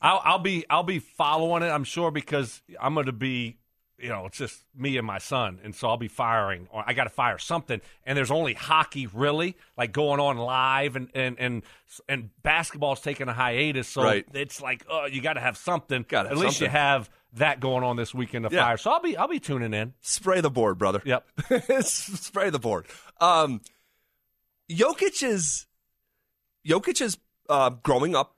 I'll, 0.00 0.20
I'll 0.24 0.38
be 0.38 0.64
I'll 0.70 0.82
be 0.82 1.00
following 1.00 1.62
it. 1.62 1.68
I'm 1.68 1.84
sure 1.84 2.10
because 2.10 2.62
I'm 2.80 2.94
going 2.94 3.06
to 3.06 3.12
be, 3.12 3.58
you 4.02 4.08
know, 4.08 4.26
it's 4.26 4.36
just 4.36 4.60
me 4.76 4.96
and 4.98 5.06
my 5.06 5.18
son, 5.18 5.60
and 5.62 5.74
so 5.74 5.88
I'll 5.88 5.96
be 5.96 6.08
firing. 6.08 6.68
Or 6.72 6.82
I 6.86 6.92
got 6.92 7.04
to 7.04 7.10
fire 7.10 7.38
something. 7.38 7.80
And 8.04 8.18
there's 8.18 8.30
only 8.32 8.52
hockey 8.54 9.06
really 9.06 9.56
like 9.78 9.92
going 9.92 10.18
on 10.20 10.36
live, 10.36 10.96
and 10.96 11.08
and 11.14 11.36
and 11.38 11.62
and 12.08 12.30
basketball's 12.42 13.00
taking 13.00 13.28
a 13.28 13.32
hiatus. 13.32 13.86
So 13.88 14.02
Right. 14.02 14.26
it's 14.34 14.60
like, 14.60 14.84
oh, 14.90 15.06
you 15.06 15.22
got 15.22 15.34
to 15.34 15.40
have 15.40 15.56
something. 15.56 16.04
Gotta 16.08 16.30
At 16.30 16.36
least 16.36 16.60
you 16.60 16.68
have 16.68 17.08
that 17.34 17.60
going 17.60 17.84
on 17.84 17.96
this 17.96 18.12
weekend 18.12 18.48
to 18.48 18.54
Yeah. 18.54 18.64
fire. 18.64 18.76
So 18.76 18.90
I'll 18.90 19.00
be 19.00 19.16
I'll 19.16 19.28
be 19.28 19.40
tuning 19.40 19.72
in. 19.72 19.94
spray 20.00 20.40
the 20.40 20.50
board, 20.50 20.76
brother. 20.78 21.00
Yep. 21.04 21.24
spray 21.84 22.50
the 22.50 22.58
board. 22.58 22.86
Um, 23.20 23.60
Jokic 24.70 25.22
is 25.22 25.66
Jokic 26.66 27.00
is 27.00 27.18
uh, 27.48 27.70
growing 27.70 28.14
up. 28.16 28.36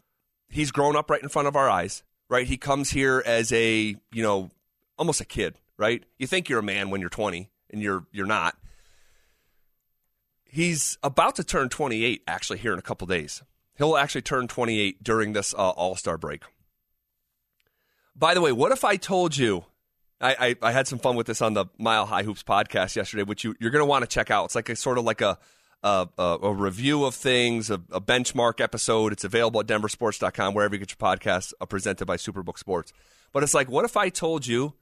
He's 0.48 0.70
grown 0.70 0.96
up 0.96 1.10
right 1.10 1.22
in 1.22 1.28
front 1.28 1.48
of 1.48 1.56
our 1.56 1.68
eyes. 1.68 2.02
Right, 2.30 2.46
he 2.46 2.56
comes 2.56 2.90
here 2.90 3.22
as 3.24 3.52
a 3.52 3.94
you 4.12 4.22
know 4.22 4.50
almost 4.98 5.20
a 5.20 5.24
kid. 5.24 5.56
Right, 5.76 6.04
you 6.18 6.26
think 6.26 6.48
you're 6.48 6.60
a 6.60 6.62
man 6.62 6.90
when 6.90 7.00
you're 7.00 7.10
20, 7.10 7.50
and 7.70 7.82
you're 7.82 8.06
you're 8.12 8.26
not. 8.26 8.56
He's 10.44 10.98
about 11.02 11.34
to 11.36 11.44
turn 11.44 11.68
28 11.68 12.22
actually 12.28 12.58
here 12.58 12.72
in 12.72 12.78
a 12.78 12.82
couple 12.82 13.08
days. 13.08 13.42
He'll 13.76 13.96
actually 13.96 14.22
turn 14.22 14.46
28 14.46 15.02
during 15.02 15.32
this 15.32 15.52
uh, 15.52 15.70
All 15.70 15.96
Star 15.96 16.16
break. 16.16 16.42
By 18.14 18.34
the 18.34 18.40
way, 18.40 18.52
what 18.52 18.70
if 18.70 18.84
I 18.84 18.96
told 18.96 19.36
you? 19.36 19.64
I, 20.20 20.36
I, 20.62 20.68
I 20.68 20.72
had 20.72 20.86
some 20.86 21.00
fun 21.00 21.16
with 21.16 21.26
this 21.26 21.42
on 21.42 21.54
the 21.54 21.66
Mile 21.76 22.06
High 22.06 22.22
Hoops 22.22 22.44
podcast 22.44 22.94
yesterday, 22.94 23.24
which 23.24 23.42
you, 23.42 23.56
you're 23.58 23.72
going 23.72 23.82
to 23.82 23.86
want 23.86 24.02
to 24.02 24.06
check 24.08 24.30
out. 24.30 24.44
It's 24.44 24.54
like 24.54 24.68
a 24.68 24.76
sort 24.76 24.96
of 24.96 25.04
like 25.04 25.20
a 25.20 25.38
a, 25.84 26.08
a, 26.18 26.52
review 26.52 27.04
of 27.04 27.14
things, 27.14 27.70
a, 27.70 27.74
a 27.90 28.00
benchmark 28.00 28.60
episode. 28.60 29.12
It's 29.12 29.24
available 29.24 29.60
at 29.60 29.66
denversports.com, 29.66 30.54
wherever 30.54 30.74
you 30.74 30.78
get 30.78 30.90
your 30.90 30.96
podcasts, 30.96 31.52
uh, 31.60 31.66
presented 31.66 32.06
by 32.06 32.16
Superbook 32.16 32.58
Sports. 32.58 32.92
But 33.32 33.42
it's 33.42 33.52
like, 33.52 33.68
what 33.68 33.84
if 33.84 33.96
I 33.96 34.08
told 34.08 34.46
you 34.46 34.72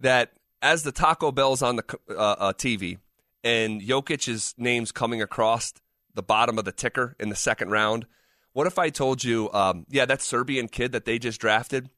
that 0.00 0.32
as 0.62 0.82
the 0.82 0.92
Taco 0.92 1.32
Bell's 1.32 1.62
on 1.62 1.76
the 1.76 1.98
uh, 2.10 2.14
uh, 2.14 2.52
TV 2.52 2.98
and 3.44 3.80
Jokic's 3.80 4.54
name's 4.58 4.92
coming 4.92 5.22
across 5.22 5.72
the 6.14 6.22
bottom 6.22 6.58
of 6.58 6.64
the 6.64 6.72
ticker 6.72 7.14
in 7.20 7.28
the 7.28 7.36
second 7.36 7.70
round, 7.70 8.06
what 8.52 8.66
if 8.66 8.78
I 8.78 8.90
told 8.90 9.22
you, 9.22 9.50
um, 9.52 9.86
yeah, 9.88 10.04
that 10.06 10.22
Serbian 10.22 10.68
kid 10.68 10.92
that 10.92 11.04
they 11.04 11.18
just 11.18 11.40
drafted, 11.40 11.90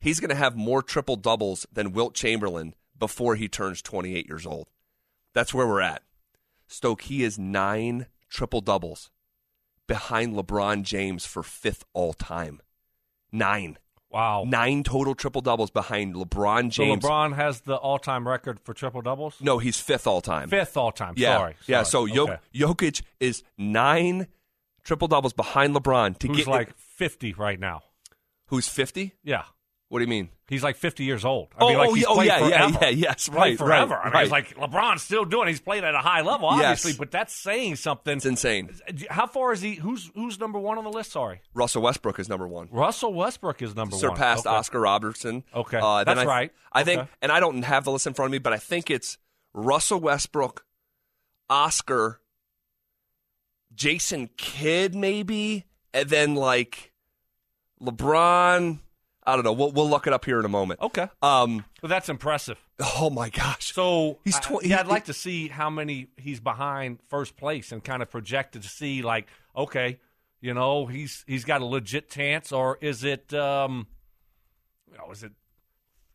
he's 0.00 0.20
going 0.20 0.30
to 0.30 0.34
have 0.34 0.56
more 0.56 0.82
triple 0.82 1.16
doubles 1.16 1.66
than 1.72 1.92
Wilt 1.92 2.14
Chamberlain 2.14 2.74
before 2.98 3.36
he 3.36 3.48
turns 3.48 3.82
28 3.82 4.26
years 4.26 4.46
old. 4.46 4.68
That's 5.32 5.54
where 5.54 5.66
we're 5.66 5.80
at. 5.80 6.02
Stoke, 6.66 7.02
he 7.02 7.22
is 7.22 7.38
nine 7.38 8.06
triple 8.28 8.60
doubles 8.60 9.10
behind 9.86 10.34
LeBron 10.34 10.82
James 10.82 11.26
for 11.26 11.42
fifth 11.42 11.84
all 11.92 12.14
time. 12.14 12.60
Nine. 13.30 13.78
Wow. 14.12 14.44
Nine 14.46 14.82
total 14.82 15.14
triple 15.14 15.40
doubles 15.40 15.70
behind 15.70 16.14
LeBron 16.14 16.72
So 16.72 16.84
James. 16.84 17.02
LeBron 17.02 17.34
has 17.34 17.62
the 17.62 17.76
all-time 17.76 18.28
record 18.28 18.60
for 18.60 18.74
triple 18.74 19.00
doubles. 19.00 19.36
no, 19.40 19.58
he's 19.58 19.80
fifth 19.80 20.06
all 20.06 20.20
time. 20.20 20.48
Fifth 20.50 20.76
all-time. 20.76 21.14
Yeah. 21.16 21.36
Sorry. 21.38 21.54
Yeah. 21.66 21.82
So 21.84 22.06
Sorry. 22.06 22.18
Okay. 22.20 22.36
Jokic 22.54 23.02
is 23.20 23.42
nine 23.56 24.26
triple 24.84 25.08
doubles 25.08 25.32
behind 25.32 25.74
LeBron 25.74 26.18
to 26.18 26.26
who's 26.28 26.36
get 26.38 26.46
like 26.46 26.76
50 26.76 27.32
right 27.34 27.58
now? 27.58 27.82
who's 28.48 28.68
50? 28.68 29.14
Yeah. 29.24 29.44
What 29.92 29.98
do 29.98 30.04
you 30.04 30.08
mean? 30.08 30.30
He's 30.48 30.62
like 30.62 30.76
50 30.76 31.04
years 31.04 31.22
old. 31.22 31.48
I 31.54 31.56
Oh, 31.64 31.68
mean, 31.68 31.76
like 31.76 31.88
oh, 31.90 31.92
he's 31.92 32.02
yeah, 32.04 32.08
oh, 32.08 32.22
yeah, 32.22 32.48
yeah, 32.48 32.66
forever. 32.70 32.78
yeah, 32.80 32.88
yes, 32.88 33.28
Played 33.28 33.38
right, 33.38 33.58
forever. 33.58 33.92
right, 33.94 34.00
I 34.00 34.04
mean, 34.06 34.12
right. 34.14 34.22
it's 34.22 34.32
like 34.32 34.56
LeBron's 34.56 35.02
still 35.02 35.26
doing. 35.26 35.48
it. 35.48 35.50
He's 35.50 35.60
played 35.60 35.84
at 35.84 35.94
a 35.94 35.98
high 35.98 36.22
level, 36.22 36.48
obviously, 36.48 36.92
Yes. 36.92 36.98
but 36.98 37.10
that's 37.10 37.34
saying 37.34 37.76
something. 37.76 38.16
It's 38.16 38.24
insane. 38.24 38.70
How 39.10 39.26
far 39.26 39.52
is 39.52 39.60
he? 39.60 39.74
Who's 39.74 40.10
who's 40.14 40.40
number 40.40 40.58
one 40.58 40.78
on 40.78 40.84
the 40.84 40.90
list? 40.90 41.12
Sorry, 41.12 41.42
Russell 41.52 41.82
Westbrook 41.82 42.18
is 42.18 42.26
number 42.30 42.48
one. 42.48 42.68
Russell 42.72 43.12
Westbrook 43.12 43.60
is 43.60 43.76
number 43.76 43.94
surpassed 43.96 44.46
one. 44.46 44.54
Okay. 44.54 44.58
Oscar 44.60 44.80
Robertson. 44.80 45.44
Okay. 45.54 45.78
uh, 45.82 46.04
That's 46.04 46.20
I, 46.20 46.24
right. 46.24 46.52
I 46.72 46.84
think, 46.84 47.00
Okay. 47.02 47.10
and 47.20 47.30
I 47.30 47.38
don't 47.40 47.60
have 47.62 47.84
the 47.84 47.90
list 47.92 48.06
in 48.06 48.14
front 48.14 48.28
of 48.28 48.32
me, 48.32 48.38
but 48.38 48.54
I 48.54 48.58
think 48.58 48.90
it's 48.90 49.18
Russell 49.52 50.00
Westbrook, 50.00 50.64
Oscar, 51.50 52.22
Jason 53.74 54.30
Kidd, 54.38 54.94
maybe, 54.94 55.66
and 55.92 56.08
then 56.08 56.34
like 56.34 56.92
LeBron. 57.82 58.78
I 59.24 59.34
don't 59.36 59.44
know. 59.44 59.52
We'll 59.52 59.70
we'll 59.70 59.88
look 59.88 60.06
it 60.06 60.12
up 60.12 60.24
here 60.24 60.38
in 60.40 60.44
a 60.44 60.48
moment. 60.48 60.80
Okay, 60.80 61.08
Um. 61.22 61.64
but 61.80 61.88
that's 61.88 62.08
impressive. 62.08 62.58
Oh 62.98 63.08
my 63.10 63.28
gosh. 63.30 63.72
So 63.72 64.18
He's 64.24 64.36
I, 64.36 64.58
yeah. 64.62 64.80
I'd 64.80 64.88
like 64.88 65.04
to 65.04 65.12
see 65.12 65.48
how 65.48 65.70
many 65.70 66.08
he's 66.16 66.40
behind 66.40 66.98
first 67.08 67.36
place 67.36 67.70
and 67.70 67.82
kind 67.84 68.02
of 68.02 68.10
projected 68.10 68.62
to 68.62 68.68
see 68.68 69.02
like, 69.02 69.28
okay, 69.56 70.00
you 70.40 70.54
know, 70.54 70.86
he's 70.86 71.24
he's 71.28 71.44
got 71.44 71.60
a 71.60 71.64
legit 71.64 72.10
chance, 72.10 72.50
or 72.50 72.78
is 72.80 73.04
it, 73.04 73.32
um, 73.32 73.86
you 74.90 74.98
know, 74.98 75.10
is 75.12 75.22
it 75.22 75.32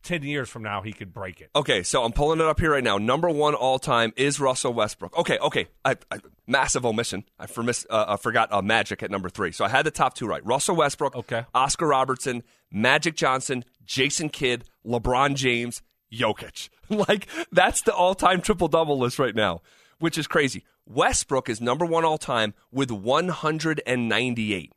ten 0.02 0.22
years 0.22 0.48
from 0.48 0.62
now 0.62 0.82
he 0.82 0.92
could 0.92 1.12
break 1.12 1.40
it? 1.40 1.50
Okay, 1.54 1.82
so 1.82 2.04
I'm 2.04 2.12
pulling 2.12 2.40
it 2.40 2.46
up 2.46 2.60
here 2.60 2.72
right 2.72 2.84
now. 2.84 2.98
Number 2.98 3.28
one 3.28 3.54
all 3.54 3.78
time 3.78 4.12
is 4.16 4.40
Russell 4.40 4.72
Westbrook. 4.72 5.16
Okay, 5.18 5.38
okay, 5.38 5.66
I, 5.84 5.96
I, 6.10 6.18
massive 6.46 6.84
omission. 6.86 7.24
I, 7.38 7.46
formis, 7.46 7.86
uh, 7.90 8.04
I 8.08 8.16
forgot 8.16 8.52
uh, 8.52 8.62
Magic 8.62 9.02
at 9.02 9.10
number 9.10 9.28
three. 9.28 9.52
So 9.52 9.64
I 9.64 9.68
had 9.68 9.84
the 9.84 9.90
top 9.90 10.14
two 10.14 10.26
right: 10.26 10.44
Russell 10.44 10.76
Westbrook, 10.76 11.16
Okay. 11.16 11.44
Oscar 11.54 11.86
Robertson, 11.88 12.42
Magic 12.70 13.16
Johnson, 13.16 13.64
Jason 13.84 14.28
Kidd, 14.28 14.64
LeBron 14.86 15.34
James, 15.34 15.82
Jokic. 16.12 16.68
like 16.88 17.26
that's 17.52 17.82
the 17.82 17.94
all-time 17.94 18.40
triple-double 18.40 18.98
list 18.98 19.18
right 19.18 19.34
now, 19.34 19.60
which 19.98 20.16
is 20.18 20.26
crazy. 20.26 20.64
Westbrook 20.86 21.48
is 21.50 21.60
number 21.60 21.84
one 21.84 22.04
all 22.04 22.16
time 22.18 22.54
with 22.72 22.90
198. 22.90 24.72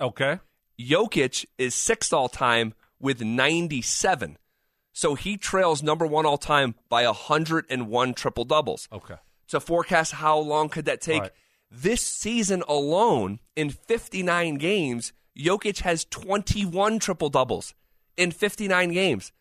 Okay, 0.00 0.38
Jokic 0.78 1.46
is 1.56 1.74
sixth 1.74 2.12
all 2.12 2.28
time 2.28 2.74
with 3.00 3.22
97. 3.22 4.36
So 4.94 5.16
he 5.16 5.36
trails 5.36 5.82
number 5.82 6.06
one 6.06 6.24
all 6.24 6.38
time 6.38 6.76
by 6.88 7.04
101 7.04 8.14
triple 8.14 8.44
doubles. 8.44 8.88
okay, 8.92 9.16
To 9.48 9.58
forecast 9.58 10.12
how 10.12 10.38
long 10.38 10.68
could 10.68 10.84
that 10.84 11.00
take? 11.00 11.22
Right. 11.22 11.32
This 11.68 12.00
season 12.00 12.62
alone, 12.68 13.40
in 13.56 13.70
59 13.70 14.54
games, 14.54 15.12
Jokic 15.36 15.80
has 15.80 16.04
21 16.04 17.00
triple 17.00 17.28
doubles 17.28 17.74
in 18.16 18.30
59 18.30 18.92
games. 18.92 19.32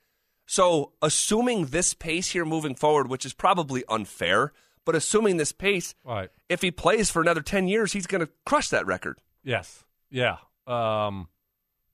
So, 0.48 0.94
assuming 1.04 1.68
this 1.68 1.94
pace 1.94 2.32
here 2.32 2.46
moving 2.46 2.74
forward, 2.74 3.08
which 3.08 3.24
is 3.24 3.34
probably 3.34 3.84
unfair, 3.88 4.54
but 4.86 4.96
assuming 4.96 5.38
this 5.38 5.52
pace, 5.52 5.94
right. 6.04 6.30
if 6.50 6.64
he 6.64 6.72
plays 6.72 7.12
for 7.12 7.22
another 7.22 7.42
10 7.42 7.68
years, 7.68 7.94
he's 7.94 8.08
going 8.08 8.26
to 8.26 8.30
crush 8.46 8.70
that 8.70 8.88
record. 8.88 9.20
Yes. 9.44 9.86
Yeah. 10.10 10.38
Um, 10.66 11.28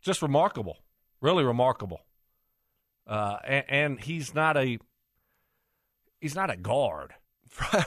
just 0.01 0.21
remarkable. 0.21 0.77
Really 1.21 1.43
remarkable. 1.43 1.99
Uh, 3.09 3.37
and, 3.45 3.65
and 3.69 3.99
he's 3.99 4.33
not 4.35 4.55
a 4.55 4.77
he's 6.21 6.35
not 6.35 6.49
a 6.49 6.55
guard. 6.57 7.11
Right. 7.11 7.19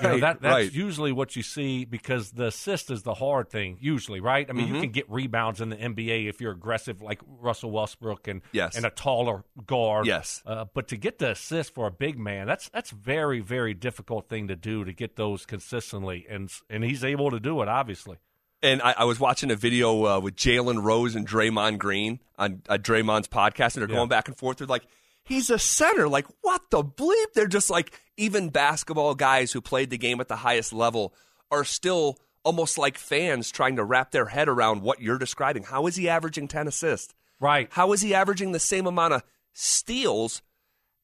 You 0.02 0.08
know, 0.08 0.18
that, 0.18 0.42
that's 0.42 0.52
right. 0.52 0.72
usually 0.72 1.12
what 1.12 1.36
you 1.36 1.44
see 1.44 1.84
because 1.84 2.32
the 2.32 2.46
assist 2.46 2.90
is 2.90 3.04
the 3.04 3.14
hard 3.14 3.48
thing, 3.48 3.78
usually, 3.80 4.18
right? 4.18 4.44
I 4.50 4.52
mean, 4.52 4.66
Mm-hmm. 4.66 4.74
you 4.74 4.80
can 4.80 4.90
get 4.90 5.08
rebounds 5.08 5.60
in 5.60 5.68
the 5.68 5.76
NBA 5.76 6.28
if 6.28 6.40
you're 6.40 6.50
aggressive, 6.50 7.00
like 7.00 7.20
Russell 7.40 7.70
Westbrook 7.70 8.26
and 8.26 8.42
Yes. 8.50 8.76
and 8.76 8.84
a 8.84 8.90
taller 8.90 9.44
guard. 9.64 10.06
Yes. 10.06 10.42
Uh, 10.44 10.64
but 10.74 10.88
to 10.88 10.96
get 10.96 11.18
the 11.20 11.30
assist 11.30 11.74
for 11.74 11.86
a 11.86 11.92
big 11.92 12.18
man, 12.18 12.48
that's 12.48 12.68
that's 12.70 12.90
very 12.90 13.38
very 13.38 13.72
difficult 13.72 14.28
thing 14.28 14.48
to 14.48 14.56
do 14.56 14.84
to 14.84 14.92
get 14.92 15.14
those 15.14 15.46
consistently, 15.46 16.26
and 16.28 16.50
and 16.68 16.82
he's 16.82 17.04
able 17.04 17.30
to 17.30 17.38
do 17.38 17.62
it, 17.62 17.68
obviously. 17.68 18.16
And 18.64 18.82
I, 18.82 18.94
I 18.98 19.04
was 19.04 19.20
watching 19.20 19.50
a 19.52 19.56
video 19.56 20.04
uh, 20.06 20.20
with 20.20 20.34
Jalen 20.34 20.82
Rose 20.82 21.14
and 21.14 21.26
Draymond 21.26 21.78
Green 21.78 22.18
on 22.36 22.62
uh, 22.68 22.78
Draymond's 22.78 23.28
podcast, 23.28 23.74
and 23.76 23.82
they're 23.82 23.88
Yeah. 23.90 23.96
going 23.96 24.08
back 24.08 24.26
and 24.26 24.36
forth. 24.36 24.56
They're 24.58 24.66
like, 24.66 24.84
he's 25.24 25.50
a 25.50 25.58
center. 25.58 26.08
Like, 26.08 26.26
what 26.40 26.62
the 26.70 26.82
bleep? 26.82 27.32
They're 27.34 27.46
just 27.46 27.70
like, 27.70 28.00
even 28.16 28.50
basketball 28.50 29.14
guys 29.14 29.52
who 29.52 29.60
played 29.60 29.90
the 29.90 29.98
game 29.98 30.20
at 30.20 30.28
the 30.28 30.36
highest 30.36 30.72
level 30.72 31.14
are 31.50 31.64
still 31.64 32.18
almost 32.44 32.78
like 32.78 32.98
fans 32.98 33.50
trying 33.50 33.76
to 33.76 33.84
wrap 33.84 34.10
their 34.10 34.26
head 34.26 34.48
around 34.48 34.82
what 34.82 35.00
you're 35.00 35.18
describing. 35.18 35.62
How 35.62 35.86
is 35.86 35.96
he 35.96 36.08
averaging 36.08 36.48
10 36.48 36.68
assists? 36.68 37.14
Right. 37.40 37.68
How 37.72 37.92
is 37.92 38.00
he 38.00 38.14
averaging 38.14 38.52
the 38.52 38.60
same 38.60 38.86
amount 38.86 39.14
of 39.14 39.22
steals 39.52 40.42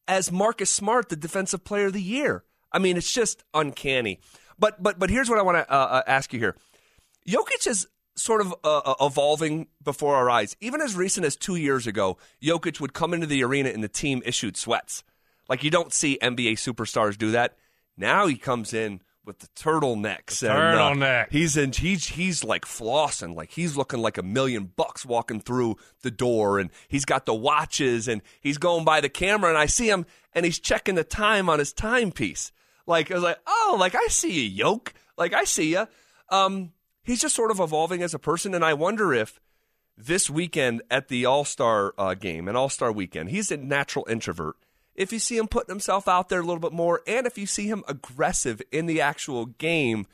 as 0.07 0.33
Marcus 0.33 0.71
Smart, 0.71 1.09
the 1.09 1.17
defensive 1.17 1.65
player 1.65 1.87
of 1.87 1.93
the 1.93 2.03
year? 2.03 2.45
I 2.73 2.79
mean, 2.79 2.97
it's 2.97 3.13
just 3.13 3.45
uncanny. 3.55 4.21
But 4.59 4.83
but 4.83 4.99
but 4.99 5.11
here's 5.11 5.31
what 5.31 5.39
I 5.39 5.43
want 5.43 5.59
to 5.59 5.73
uh, 5.73 5.77
uh, 5.77 6.03
ask 6.07 6.33
you 6.33 6.39
here. 6.39 6.57
Jokic 7.27 7.67
is 7.67 7.87
sort 8.19 8.41
of 8.41 8.55
uh, 8.65 8.79
uh, 8.79 8.95
evolving 9.01 9.69
before 9.83 10.17
our 10.17 10.29
eyes. 10.29 10.57
Even 10.61 10.81
as 10.81 10.97
recent 10.97 11.25
as 11.25 11.37
two 11.37 11.57
years 11.57 11.87
ago, 11.87 12.19
Jokic 12.43 12.81
would 12.81 12.93
come 12.93 13.15
into 13.15 13.27
the 13.27 13.43
arena 13.45 13.71
and 13.71 13.83
the 13.83 13.89
team 13.89 14.23
issued 14.27 14.57
sweats. 14.57 15.05
Like 15.49 15.65
you 15.65 15.71
don't 15.71 15.93
see 15.93 16.19
NBA 16.21 16.55
superstars 16.55 17.17
do 17.17 17.31
that. 17.33 17.57
Now 17.97 18.27
he 18.27 18.37
comes 18.37 18.75
in 18.75 19.01
with 19.25 19.39
the 19.41 19.49
turtlenecks. 19.49 20.43
and, 20.43 20.51
uh, 20.51 20.55
turtleneck. 20.55 21.31
he's 21.31 21.57
in. 21.57 21.73
He's 21.73 22.07
he's 22.07 22.43
like 22.43 22.65
flossing. 22.65 23.37
Like 23.37 23.51
he's 23.51 23.77
looking 23.77 24.01
like 24.01 24.19
a 24.19 24.23
million 24.23 24.73
bucks 24.75 25.05
walking 25.05 25.41
through 25.41 25.77
the 26.03 26.11
door, 26.11 26.59
and 26.59 26.71
he's 26.89 27.05
got 27.05 27.27
the 27.27 27.35
watches, 27.35 28.09
and 28.09 28.23
he's 28.41 28.59
going 28.59 28.85
by 28.85 29.01
the 29.01 29.09
camera, 29.09 29.51
and 29.51 29.59
I 29.59 29.67
see 29.67 29.89
him, 29.89 30.07
and 30.33 30.45
he's 30.45 30.59
checking 30.59 30.95
the 30.95 31.05
time 31.05 31.49
on 31.49 31.59
his 31.59 31.73
timepiece. 31.73 32.53
Like 32.87 33.11
I 33.11 33.15
was 33.15 33.23
like, 33.23 33.39
oh, 33.47 33.77
like 33.79 33.95
I 33.95 34.07
see 34.09 34.33
you, 34.33 34.49
yoke. 34.49 34.95
Like 35.17 35.35
I 35.35 35.45
see 35.45 35.73
you. 35.73 35.87
Um, 36.31 36.73
he's 37.09 37.23
just 37.23 37.35
sort 37.35 37.51
of 37.51 37.59
evolving 37.59 38.03
as 38.03 38.13
a 38.13 38.19
person, 38.19 38.55
and 38.55 38.65
I 38.65 38.75
wonder 38.75 39.15
if 39.15 39.41
this 39.97 40.29
weekend 40.29 40.83
at 40.91 41.09
the 41.09 41.25
All 41.25 41.45
Star 41.45 41.95
uh, 41.99 42.15
game, 42.15 42.47
an 42.47 42.55
All 42.55 42.69
Star 42.69 42.93
weekend, 42.93 43.31
he's 43.31 43.51
a 43.51 43.57
natural 43.57 44.07
introvert. 44.09 44.57
If 44.95 45.13
you 45.13 45.19
see 45.19 45.39
him 45.39 45.49
putting 45.49 45.73
himself 45.73 46.07
out 46.07 46.29
there 46.29 46.41
a 46.41 46.45
little 46.45 46.61
bit 46.61 46.73
more, 46.73 47.01
and 47.07 47.27
if 47.27 47.39
you 47.39 47.47
see 47.47 47.67
him 47.67 47.83
aggressive 47.89 48.61
in 48.71 48.87
the 48.87 49.01
actual 49.01 49.47
game, 49.47 50.07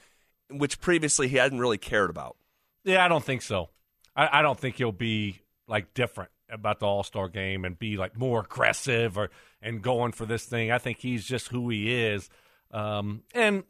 which 0.51 0.81
previously 0.81 1.27
he 1.29 1.37
hadn't 1.37 1.59
really 1.59 1.79
cared 1.79 2.11
about. 2.11 2.37
Yeah, 2.85 3.05
I 3.05 3.09
don't 3.09 3.25
think 3.25 3.43
so. 3.43 3.71
I, 4.15 4.41
I 4.41 4.43
don't 4.43 4.59
think 4.59 4.77
he'll 4.77 4.93
be 4.93 5.41
like 5.67 5.95
different 5.95 6.31
about 6.49 6.79
the 6.79 6.87
All 6.87 7.03
Star 7.03 7.29
game 7.29 7.65
and 7.65 7.79
be 7.79 7.97
like 7.97 8.17
more 8.17 8.41
aggressive 8.41 9.19
or 9.19 9.31
and 9.61 9.83
going 9.83 10.13
for 10.13 10.27
this 10.27 10.45
thing. 10.45 10.71
I 10.71 10.79
think 10.79 10.99
he's 10.99 11.25
just 11.25 11.49
who 11.49 11.71
he 11.71 11.93
is. 11.93 12.29
Um, 12.71 13.23
and 13.35 13.65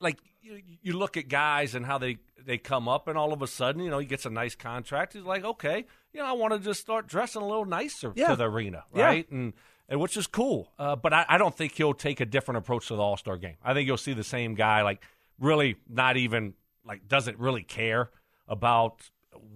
like 0.00 0.18
you, 0.56 0.62
you 0.82 0.92
look 0.94 1.16
at 1.16 1.28
guys 1.28 1.74
and 1.74 1.84
how 1.86 1.98
they 1.98 2.18
they 2.44 2.58
come 2.58 2.88
up, 2.88 3.08
and 3.08 3.18
all 3.18 3.32
of 3.32 3.42
a 3.42 3.46
sudden, 3.46 3.82
you 3.82 3.90
know, 3.90 3.98
he 3.98 4.06
gets 4.06 4.24
a 4.26 4.30
nice 4.30 4.54
contract. 4.54 5.12
He's 5.12 5.22
like, 5.22 5.44
okay, 5.44 5.84
you 6.12 6.20
know, 6.20 6.26
I 6.26 6.32
want 6.32 6.54
to 6.54 6.58
just 6.58 6.80
start 6.80 7.06
dressing 7.06 7.42
a 7.42 7.46
little 7.46 7.64
nicer 7.66 8.12
Yeah. 8.16 8.28
to 8.28 8.36
the 8.36 8.44
arena, 8.50 8.84
Yeah. 8.94 9.04
right? 9.04 9.30
And 9.30 9.52
and 9.90 10.00
which 10.00 10.16
is 10.16 10.26
cool. 10.26 10.72
Uh, 10.78 10.96
but 10.96 11.12
I, 11.14 11.24
I 11.28 11.38
don't 11.38 11.56
think 11.56 11.72
he'll 11.72 11.94
take 11.94 12.20
a 12.20 12.26
different 12.26 12.58
approach 12.58 12.88
to 12.88 12.96
the 12.96 13.02
All 13.02 13.16
Star 13.16 13.36
game. 13.36 13.56
I 13.62 13.74
think 13.74 13.86
you'll 13.86 13.96
see 13.96 14.12
the 14.12 14.24
same 14.24 14.54
guy, 14.54 14.82
like 14.82 15.02
really 15.38 15.76
not 15.88 16.16
even 16.16 16.54
like 16.84 17.06
doesn't 17.08 17.38
really 17.38 17.62
care 17.62 18.10
about 18.46 19.08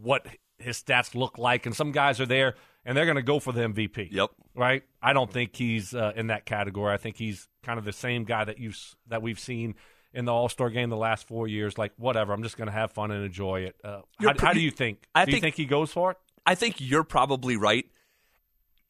what 0.03 0.27
his 0.59 0.83
stats 0.83 1.15
look 1.15 1.39
like. 1.39 1.67
And 1.67 1.75
some 1.75 1.93
guys 1.93 2.21
are 2.21 2.27
there 2.27 2.55
and 2.85 2.97
they're 2.97 3.05
going 3.07 3.17
to 3.17 3.23
go 3.23 3.39
for 3.41 3.53
the 3.53 3.61
MVP. 3.63 4.09
Yep. 4.11 4.31
Right. 4.55 4.83
I 5.03 5.13
don't 5.13 5.31
think 5.33 5.57
he's 5.57 5.95
uh, 5.95 6.13
in 6.15 6.29
that 6.29 6.45
category. 6.47 6.93
I 6.93 6.99
think 6.99 7.17
he's 7.17 7.49
kind 7.63 7.79
of 7.79 7.85
the 7.85 7.93
same 7.93 8.25
guy 8.25 8.45
that 8.45 8.59
you 8.59 8.73
that 9.09 9.23
we've 9.23 9.41
seen 9.41 9.75
in 10.15 10.25
the 10.25 10.33
All 10.33 10.49
Star 10.49 10.71
game 10.71 10.91
the 10.91 10.97
last 10.97 11.27
four 11.27 11.49
years. 11.49 11.79
Like 11.79 11.93
whatever, 11.97 12.33
I'm 12.33 12.43
just 12.43 12.57
going 12.57 12.67
to 12.67 12.73
have 12.73 12.93
fun 12.93 13.11
and 13.11 13.25
enjoy 13.25 13.61
it. 13.63 13.77
Uh, 13.83 14.01
how, 14.21 14.35
how 14.39 14.53
do 14.53 14.61
you 14.61 14.71
think? 14.71 15.07
I 15.15 15.25
do 15.25 15.31
you 15.31 15.35
think- 15.37 15.43
think 15.43 15.57
he 15.57 15.65
goes 15.65 15.91
for 15.93 16.13
it? 16.13 16.17
I 16.45 16.55
think 16.55 16.81
you're 16.81 17.05
probably 17.05 17.57
right. 17.57 17.87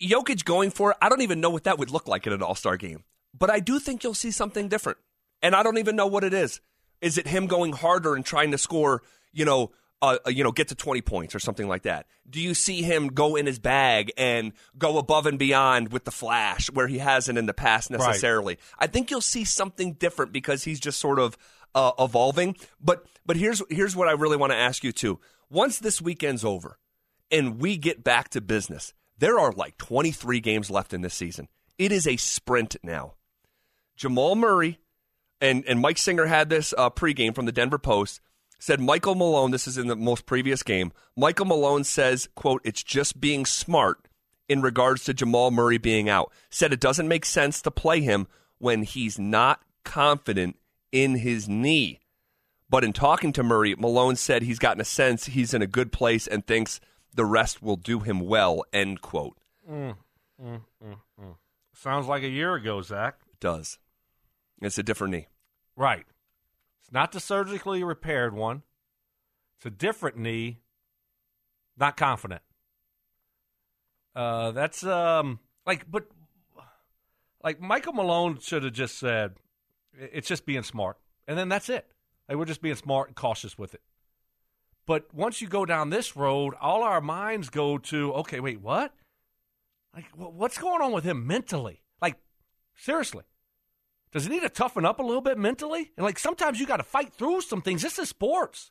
Jokic 0.03 0.45
going 0.45 0.71
for 0.71 0.93
it, 0.93 0.97
I 1.01 1.09
don't 1.09 1.21
even 1.21 1.41
know 1.41 1.51
what 1.51 1.65
that 1.65 1.79
would 1.79 1.91
look 1.91 2.09
like 2.09 2.27
in 2.27 2.33
an 2.33 2.43
All 2.43 2.55
Star 2.55 2.77
game. 2.77 3.05
But 3.39 3.51
I 3.51 3.61
do 3.61 3.79
think 3.79 4.03
you'll 4.03 4.15
see 4.15 4.31
something 4.31 4.69
different. 4.69 4.99
And 5.43 5.55
I 5.55 5.63
don't 5.63 5.79
even 5.79 5.97
know 5.97 6.07
what 6.07 6.25
it 6.25 6.35
is. 6.35 6.61
Is 7.01 7.19
it 7.19 7.27
him 7.27 7.47
going 7.47 7.73
harder 7.73 8.15
and 8.15 8.25
trying 8.25 8.51
to 8.53 8.59
score, 8.59 9.03
you 9.33 9.45
know, 9.45 9.73
uh, 10.03 10.19
you 10.27 10.43
know, 10.43 10.51
get 10.51 10.69
to 10.69 10.75
20 10.75 11.01
points 11.01 11.35
or 11.35 11.39
something 11.39 11.69
like 11.69 11.83
that? 11.83 12.07
Do 12.29 12.41
you 12.41 12.55
see 12.55 12.83
him 12.83 13.09
go 13.09 13.37
in 13.37 13.47
his 13.47 13.61
bag 13.61 14.13
and 14.17 14.53
go 14.77 14.99
above 14.99 15.27
and 15.27 15.39
beyond 15.39 15.93
with 15.93 16.05
the 16.05 16.11
flash 16.11 16.71
where 16.71 16.89
he 16.89 16.99
hasn't 16.99 17.39
in 17.39 17.47
the 17.47 17.55
past 17.55 17.91
necessarily? 17.91 18.59
I 18.79 18.89
think 18.89 19.11
you'll 19.11 19.21
see 19.21 19.45
something 19.45 19.93
different 19.95 20.33
because 20.33 20.65
he's 20.65 20.81
just 20.81 20.99
sort 20.99 21.21
of 21.21 21.39
uh, 21.75 21.93
evolving. 22.01 22.57
But 22.81 23.07
but 23.25 23.37
here's 23.37 23.63
here's 23.71 23.95
what 23.95 24.09
I 24.09 24.13
really 24.13 24.37
want 24.37 24.53
to 24.53 24.59
ask 24.59 24.83
you 24.83 24.91
too. 24.91 25.21
Once 25.49 25.79
this 25.79 26.03
weekend's 26.03 26.45
over 26.45 26.79
and 27.31 27.61
we 27.61 27.77
get 27.77 28.03
back 28.03 28.29
to 28.31 28.41
business, 28.41 28.93
there 29.19 29.39
are 29.39 29.53
like 29.53 29.79
23 29.79 30.41
games 30.41 30.69
left 30.69 30.93
in 30.93 31.03
this 31.03 31.15
season. 31.15 31.49
It 31.79 31.93
is 31.93 32.09
a 32.09 32.17
sprint 32.17 32.77
now. 32.83 33.15
Jamal 33.97 34.35
Murray 34.35 34.81
and 35.41 35.65
and 35.69 35.79
Mike 35.79 35.99
Singer 35.99 36.27
had 36.27 36.49
this 36.49 36.75
uh, 36.77 36.91
pregame 36.91 37.37
from 37.37 37.47
the 37.47 37.53
Denver 37.53 37.79
Post 37.79 38.21
said 38.63 38.79
Michael 38.79 39.17
Malone. 39.17 39.51
This 39.51 39.67
is 39.67 39.77
in 39.77 39.89
the 39.89 39.97
most 39.97 40.25
previous 40.25 40.63
game. 40.63 40.93
Michael 41.17 41.47
Malone 41.47 41.83
says, 41.83 42.29
"quote 42.37 42.61
It's 42.63 42.85
just 42.85 43.21
being 43.21 43.45
smart 43.45 44.07
in 44.49 44.63
regards 44.63 45.03
to 45.03 45.13
Jamal 45.13 45.51
Murray 45.51 45.79
being 45.79 46.09
out." 46.09 46.31
Said 46.49 46.73
it 46.73 46.79
doesn't 46.79 47.09
make 47.09 47.25
sense 47.25 47.61
to 47.63 47.73
play 47.73 48.01
him 48.01 48.29
when 48.59 48.85
he's 48.85 49.19
not 49.19 49.65
confident 49.83 50.61
in 50.93 51.17
his 51.17 51.49
knee. 51.49 51.99
But 52.71 52.85
in 52.85 52.93
talking 52.93 53.33
to 53.33 53.43
Murray, 53.43 53.75
Malone 53.75 54.15
said 54.15 54.45
he's 54.45 54.61
gotten 54.61 54.81
a 54.81 54.85
sense 54.85 55.25
he's 55.25 55.53
in 55.53 55.61
a 55.61 55.67
good 55.67 55.91
place 55.91 56.29
and 56.29 56.47
thinks 56.47 56.79
the 57.13 57.25
rest 57.25 57.65
will 57.65 57.75
do 57.75 57.99
him 57.99 58.21
well. 58.21 58.63
End 58.73 59.03
quote. 59.03 59.37
Mm, 59.69 59.97
mm, 60.41 60.61
mm, 60.81 61.37
Sounds 61.75 62.07
like 62.07 62.23
a 62.23 62.29
year 62.29 62.55
ago, 62.55 62.81
Zach. 62.81 63.17
It 63.33 63.41
does 63.41 63.81
it's 64.61 64.79
a 64.79 64.85
different 64.85 65.15
knee. 65.15 65.27
Right. 65.75 66.07
Not 66.93 67.11
the 67.13 67.21
surgically 67.21 67.83
repaired 67.83 68.35
one. 68.35 68.63
It's 69.57 69.67
a 69.67 69.71
different 69.71 70.19
knee. 70.19 70.61
Not 71.77 71.97
confident. 71.97 72.43
Uh, 74.15 74.51
that's 74.53 74.85
um 74.85 75.41
like, 75.67 75.91
but 75.91 76.05
like 77.43 77.61
Michael 77.61 77.95
Malone 77.95 78.39
should 78.39 78.63
have 78.63 78.75
just 78.75 78.99
said, 78.99 79.37
"It's 79.99 80.29
just 80.29 80.45
being 80.45 80.63
smart," 80.63 80.99
and 81.27 81.39
then 81.39 81.49
that's 81.49 81.71
it. 81.71 81.91
Like 82.29 82.37
we're 82.37 82.45
just 82.45 82.61
being 82.61 82.75
smart 82.77 83.09
and 83.09 83.17
cautious 83.17 83.57
with 83.57 83.73
it. 83.73 83.81
But 84.85 85.15
once 85.15 85.41
you 85.41 85.49
go 85.49 85.65
down 85.65 85.91
this 85.91 86.17
road, 86.17 86.55
all 86.61 86.83
our 86.83 87.01
minds 87.01 87.51
go 87.51 87.79
to, 87.79 88.13
okay, 88.15 88.41
wait, 88.41 88.61
what? 88.61 88.93
Like, 89.95 90.11
wh- 90.13 90.35
what's 90.35 90.59
going 90.59 90.83
on 90.83 90.93
with 90.93 91.05
him 91.05 91.27
mentally? 91.27 91.83
Like, 92.01 92.17
seriously. 92.77 93.25
Does 94.13 94.25
he 94.25 94.31
need 94.31 94.43
to 94.43 94.49
toughen 94.49 94.85
up 94.85 95.01
a 95.01 95.03
little 95.03 95.23
bit 95.23 95.39
mentally? 95.39 95.91
And 95.97 96.05
like 96.05 96.19
sometimes 96.19 96.61
you 96.61 96.67
got 96.67 96.77
to 96.79 96.83
fight 96.83 97.13
through 97.15 97.41
some 97.41 97.63
things. 97.63 97.83
This 97.83 97.99
is 97.99 98.09
sports. 98.09 98.71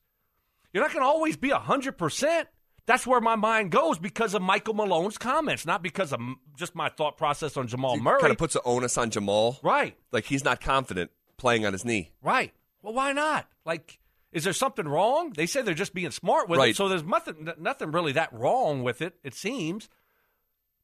You're 0.74 0.84
not 0.84 0.94
going 0.94 1.04
to 1.04 1.08
always 1.08 1.36
be 1.36 1.50
100%. 1.50 2.46
That's 2.86 3.06
where 3.06 3.22
my 3.22 3.36
mind 3.36 3.72
goes 3.72 4.00
because 4.00 4.34
of 4.34 4.42
Michael 4.42 4.74
Malone's 4.74 5.18
comments, 5.18 5.66
not 5.66 5.84
because 5.84 6.14
of 6.14 6.20
just 6.58 6.76
my 6.76 6.90
thought 6.90 7.18
process 7.18 7.58
on 7.58 7.68
Jamal 7.68 7.98
Murray. 7.98 8.20
Kind 8.22 8.32
of 8.32 8.38
puts 8.38 8.54
the 8.54 8.64
onus 8.64 8.98
on 8.98 9.10
Jamal. 9.12 9.60
right, 9.64 9.96
Like 10.12 10.26
he's 10.26 10.44
not 10.44 10.62
confident 10.62 11.12
playing 11.38 11.66
on 11.66 11.74
his 11.74 11.86
knee. 11.86 12.12
right. 12.22 12.54
Well, 12.84 12.94
why 12.96 13.14
not? 13.14 13.48
Like, 13.64 14.00
is 14.32 14.44
there 14.44 14.54
something 14.54 14.88
wrong? 14.88 15.34
They 15.34 15.46
say 15.46 15.62
they're 15.62 15.76
just 15.76 15.94
being 15.94 16.10
smart 16.10 16.50
with 16.50 16.60
it, 16.60 16.76
so 16.76 16.90
there's 16.90 17.04
nothing, 17.04 17.48
nothing 17.60 17.92
really 17.92 18.14
that 18.14 18.34
wrong 18.34 18.82
with 18.82 19.04
it, 19.04 19.14
it 19.24 19.36
seems. 19.36 19.88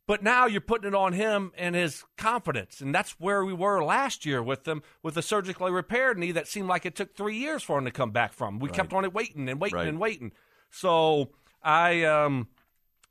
But 0.07 0.23
now 0.23 0.45
you're 0.45 0.61
putting 0.61 0.87
it 0.87 0.95
on 0.95 1.11
him 1.13 1.51
and 1.57 1.75
his 1.75 2.03
confidence, 2.17 2.79
and 2.79 2.95
that's 2.95 3.11
where 3.19 3.43
we 3.43 3.53
were 3.53 3.83
last 3.83 4.25
year 4.25 4.41
with 4.41 4.63
them 4.63 4.81
with 5.03 5.17
a 5.17 5.21
surgically 5.21 5.69
repaired 5.71 6.17
knee 6.17 6.31
that 6.31 6.47
seemed 6.47 6.69
like 6.69 6.85
it 6.85 6.95
took 6.95 7.13
three 7.15 7.35
years 7.37 7.61
for 7.61 7.77
him 7.77 7.83
to 7.85 7.91
come 7.91 8.11
back 8.11 8.31
from. 8.31 8.57
We 8.59 8.69
kept 8.69 8.93
on 8.93 9.03
it 9.03 9.13
waiting 9.13 9.49
and 9.49 9.59
waiting 9.59 9.77
Right. 9.77 9.87
and 9.89 9.99
waiting. 9.99 10.31
So 10.71 11.31
I, 11.61 12.03
um, 12.05 12.47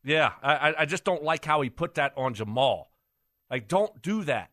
yeah, 0.05 0.33
I, 0.43 0.55
I- 0.71 0.81
I 0.81 0.85
just 0.87 1.05
don't 1.05 1.23
like 1.23 1.45
how 1.45 1.61
he 1.61 1.69
put 1.69 1.95
that 1.97 2.15
on 2.17 2.33
Jamal. 2.33 2.91
Like, 3.51 3.69
don't 3.69 4.01
do 4.01 4.25
that 4.25 4.51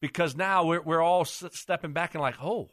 because 0.00 0.36
now 0.36 0.64
we're 0.64 0.82
we're 0.82 1.02
all 1.02 1.22
s- 1.22 1.42
stepping 1.52 1.92
back 1.92 2.14
and 2.14 2.22
like, 2.22 2.36
oh, 2.42 2.70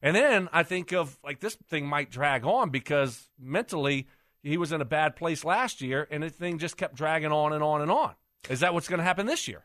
and 0.00 0.14
then 0.14 0.48
I 0.52 0.62
think 0.62 0.92
of 0.92 1.18
like 1.24 1.40
this 1.40 1.56
thing 1.56 1.86
might 1.86 2.10
drag 2.10 2.44
on 2.44 2.70
because 2.70 3.28
mentally 3.38 4.06
he 4.42 4.56
was 4.56 4.72
in 4.72 4.80
a 4.80 4.84
bad 4.84 5.16
place 5.16 5.44
last 5.44 5.80
year, 5.80 6.06
and 6.10 6.22
the 6.22 6.30
thing 6.30 6.58
just 6.58 6.76
kept 6.76 6.94
dragging 6.94 7.32
on 7.32 7.52
and 7.52 7.62
on 7.62 7.80
and 7.80 7.90
on. 7.90 8.14
Is 8.50 8.60
that 8.60 8.74
what's 8.74 8.88
going 8.88 8.98
to 8.98 9.04
happen 9.04 9.26
this 9.26 9.46
year? 9.46 9.64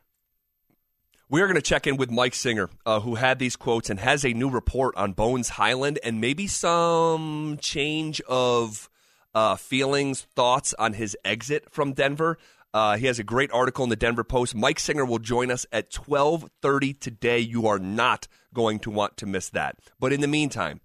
We 1.30 1.42
are 1.42 1.48
going 1.48 1.56
to 1.56 1.62
check 1.62 1.88
in 1.88 1.98
with 1.98 2.10
Mike 2.10 2.36
Singer, 2.36 2.70
uh, 2.86 3.02
who 3.02 3.16
had 3.16 3.38
these 3.38 3.58
quotes 3.58 3.90
and 3.90 4.00
has 4.00 4.24
a 4.24 4.34
new 4.34 4.50
report 4.50 4.96
on 4.96 5.12
Bones 5.12 5.50
Hyland 5.50 6.00
and 6.04 6.22
maybe 6.22 6.48
some 6.48 7.58
change 7.60 8.22
of 8.22 8.90
uh, 9.36 9.58
feelings, 9.58 10.22
thoughts 10.36 10.74
on 10.80 10.94
his 10.94 11.18
exit 11.26 11.70
from 11.70 11.92
Denver. 11.92 12.38
Uh, 12.74 12.96
he 12.96 13.08
has 13.08 13.20
a 13.20 13.24
great 13.24 13.52
article 13.52 13.84
in 13.84 13.90
the 13.90 13.96
Denver 13.96 14.24
Post. 14.24 14.56
Mike 14.56 14.80
Singer 14.80 15.04
will 15.04 15.20
join 15.20 15.52
us 15.52 15.66
at 15.72 15.92
12:30 15.92 16.98
today. 17.00 17.40
You 17.40 17.68
are 17.68 17.80
not 17.80 18.28
going 18.54 18.80
to 18.80 18.92
want 18.92 19.18
to 19.18 19.26
miss 19.26 19.50
that. 19.50 19.80
But 20.00 20.14
in 20.14 20.22
the 20.22 20.28
meantime, 20.28 20.80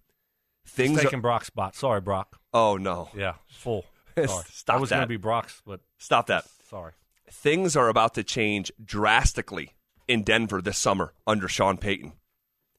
things 0.66 0.90
He's 0.90 1.00
are, 1.00 1.02
taking 1.04 1.20
Brock's 1.20 1.46
spot. 1.48 1.76
Sorry, 1.76 2.00
Brock. 2.00 2.40
Oh 2.52 2.76
no. 2.76 3.08
Yeah, 3.16 3.34
full. 3.48 3.84
Sorry. 4.16 4.26
Stop 4.50 4.66
that. 4.66 4.72
I 4.76 4.80
was 4.80 4.90
going 4.90 5.02
to 5.02 5.06
be 5.06 5.16
Brock's, 5.16 5.62
but 5.66 5.80
Stop 5.98 6.26
that. 6.26 6.44
sorry. 6.68 6.92
things 7.30 7.76
are 7.76 7.88
about 7.88 8.14
to 8.14 8.22
change 8.22 8.70
drastically 8.84 9.72
in 10.06 10.22
Denver 10.22 10.60
this 10.60 10.76
summer 10.78 11.14
under 11.26 11.48
Sean 11.48 11.78
Payton. 11.78 12.12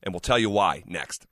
And 0.04 0.14
we'll 0.14 0.20
tell 0.20 0.38
you 0.38 0.50
why 0.52 0.84
next. 0.86 1.26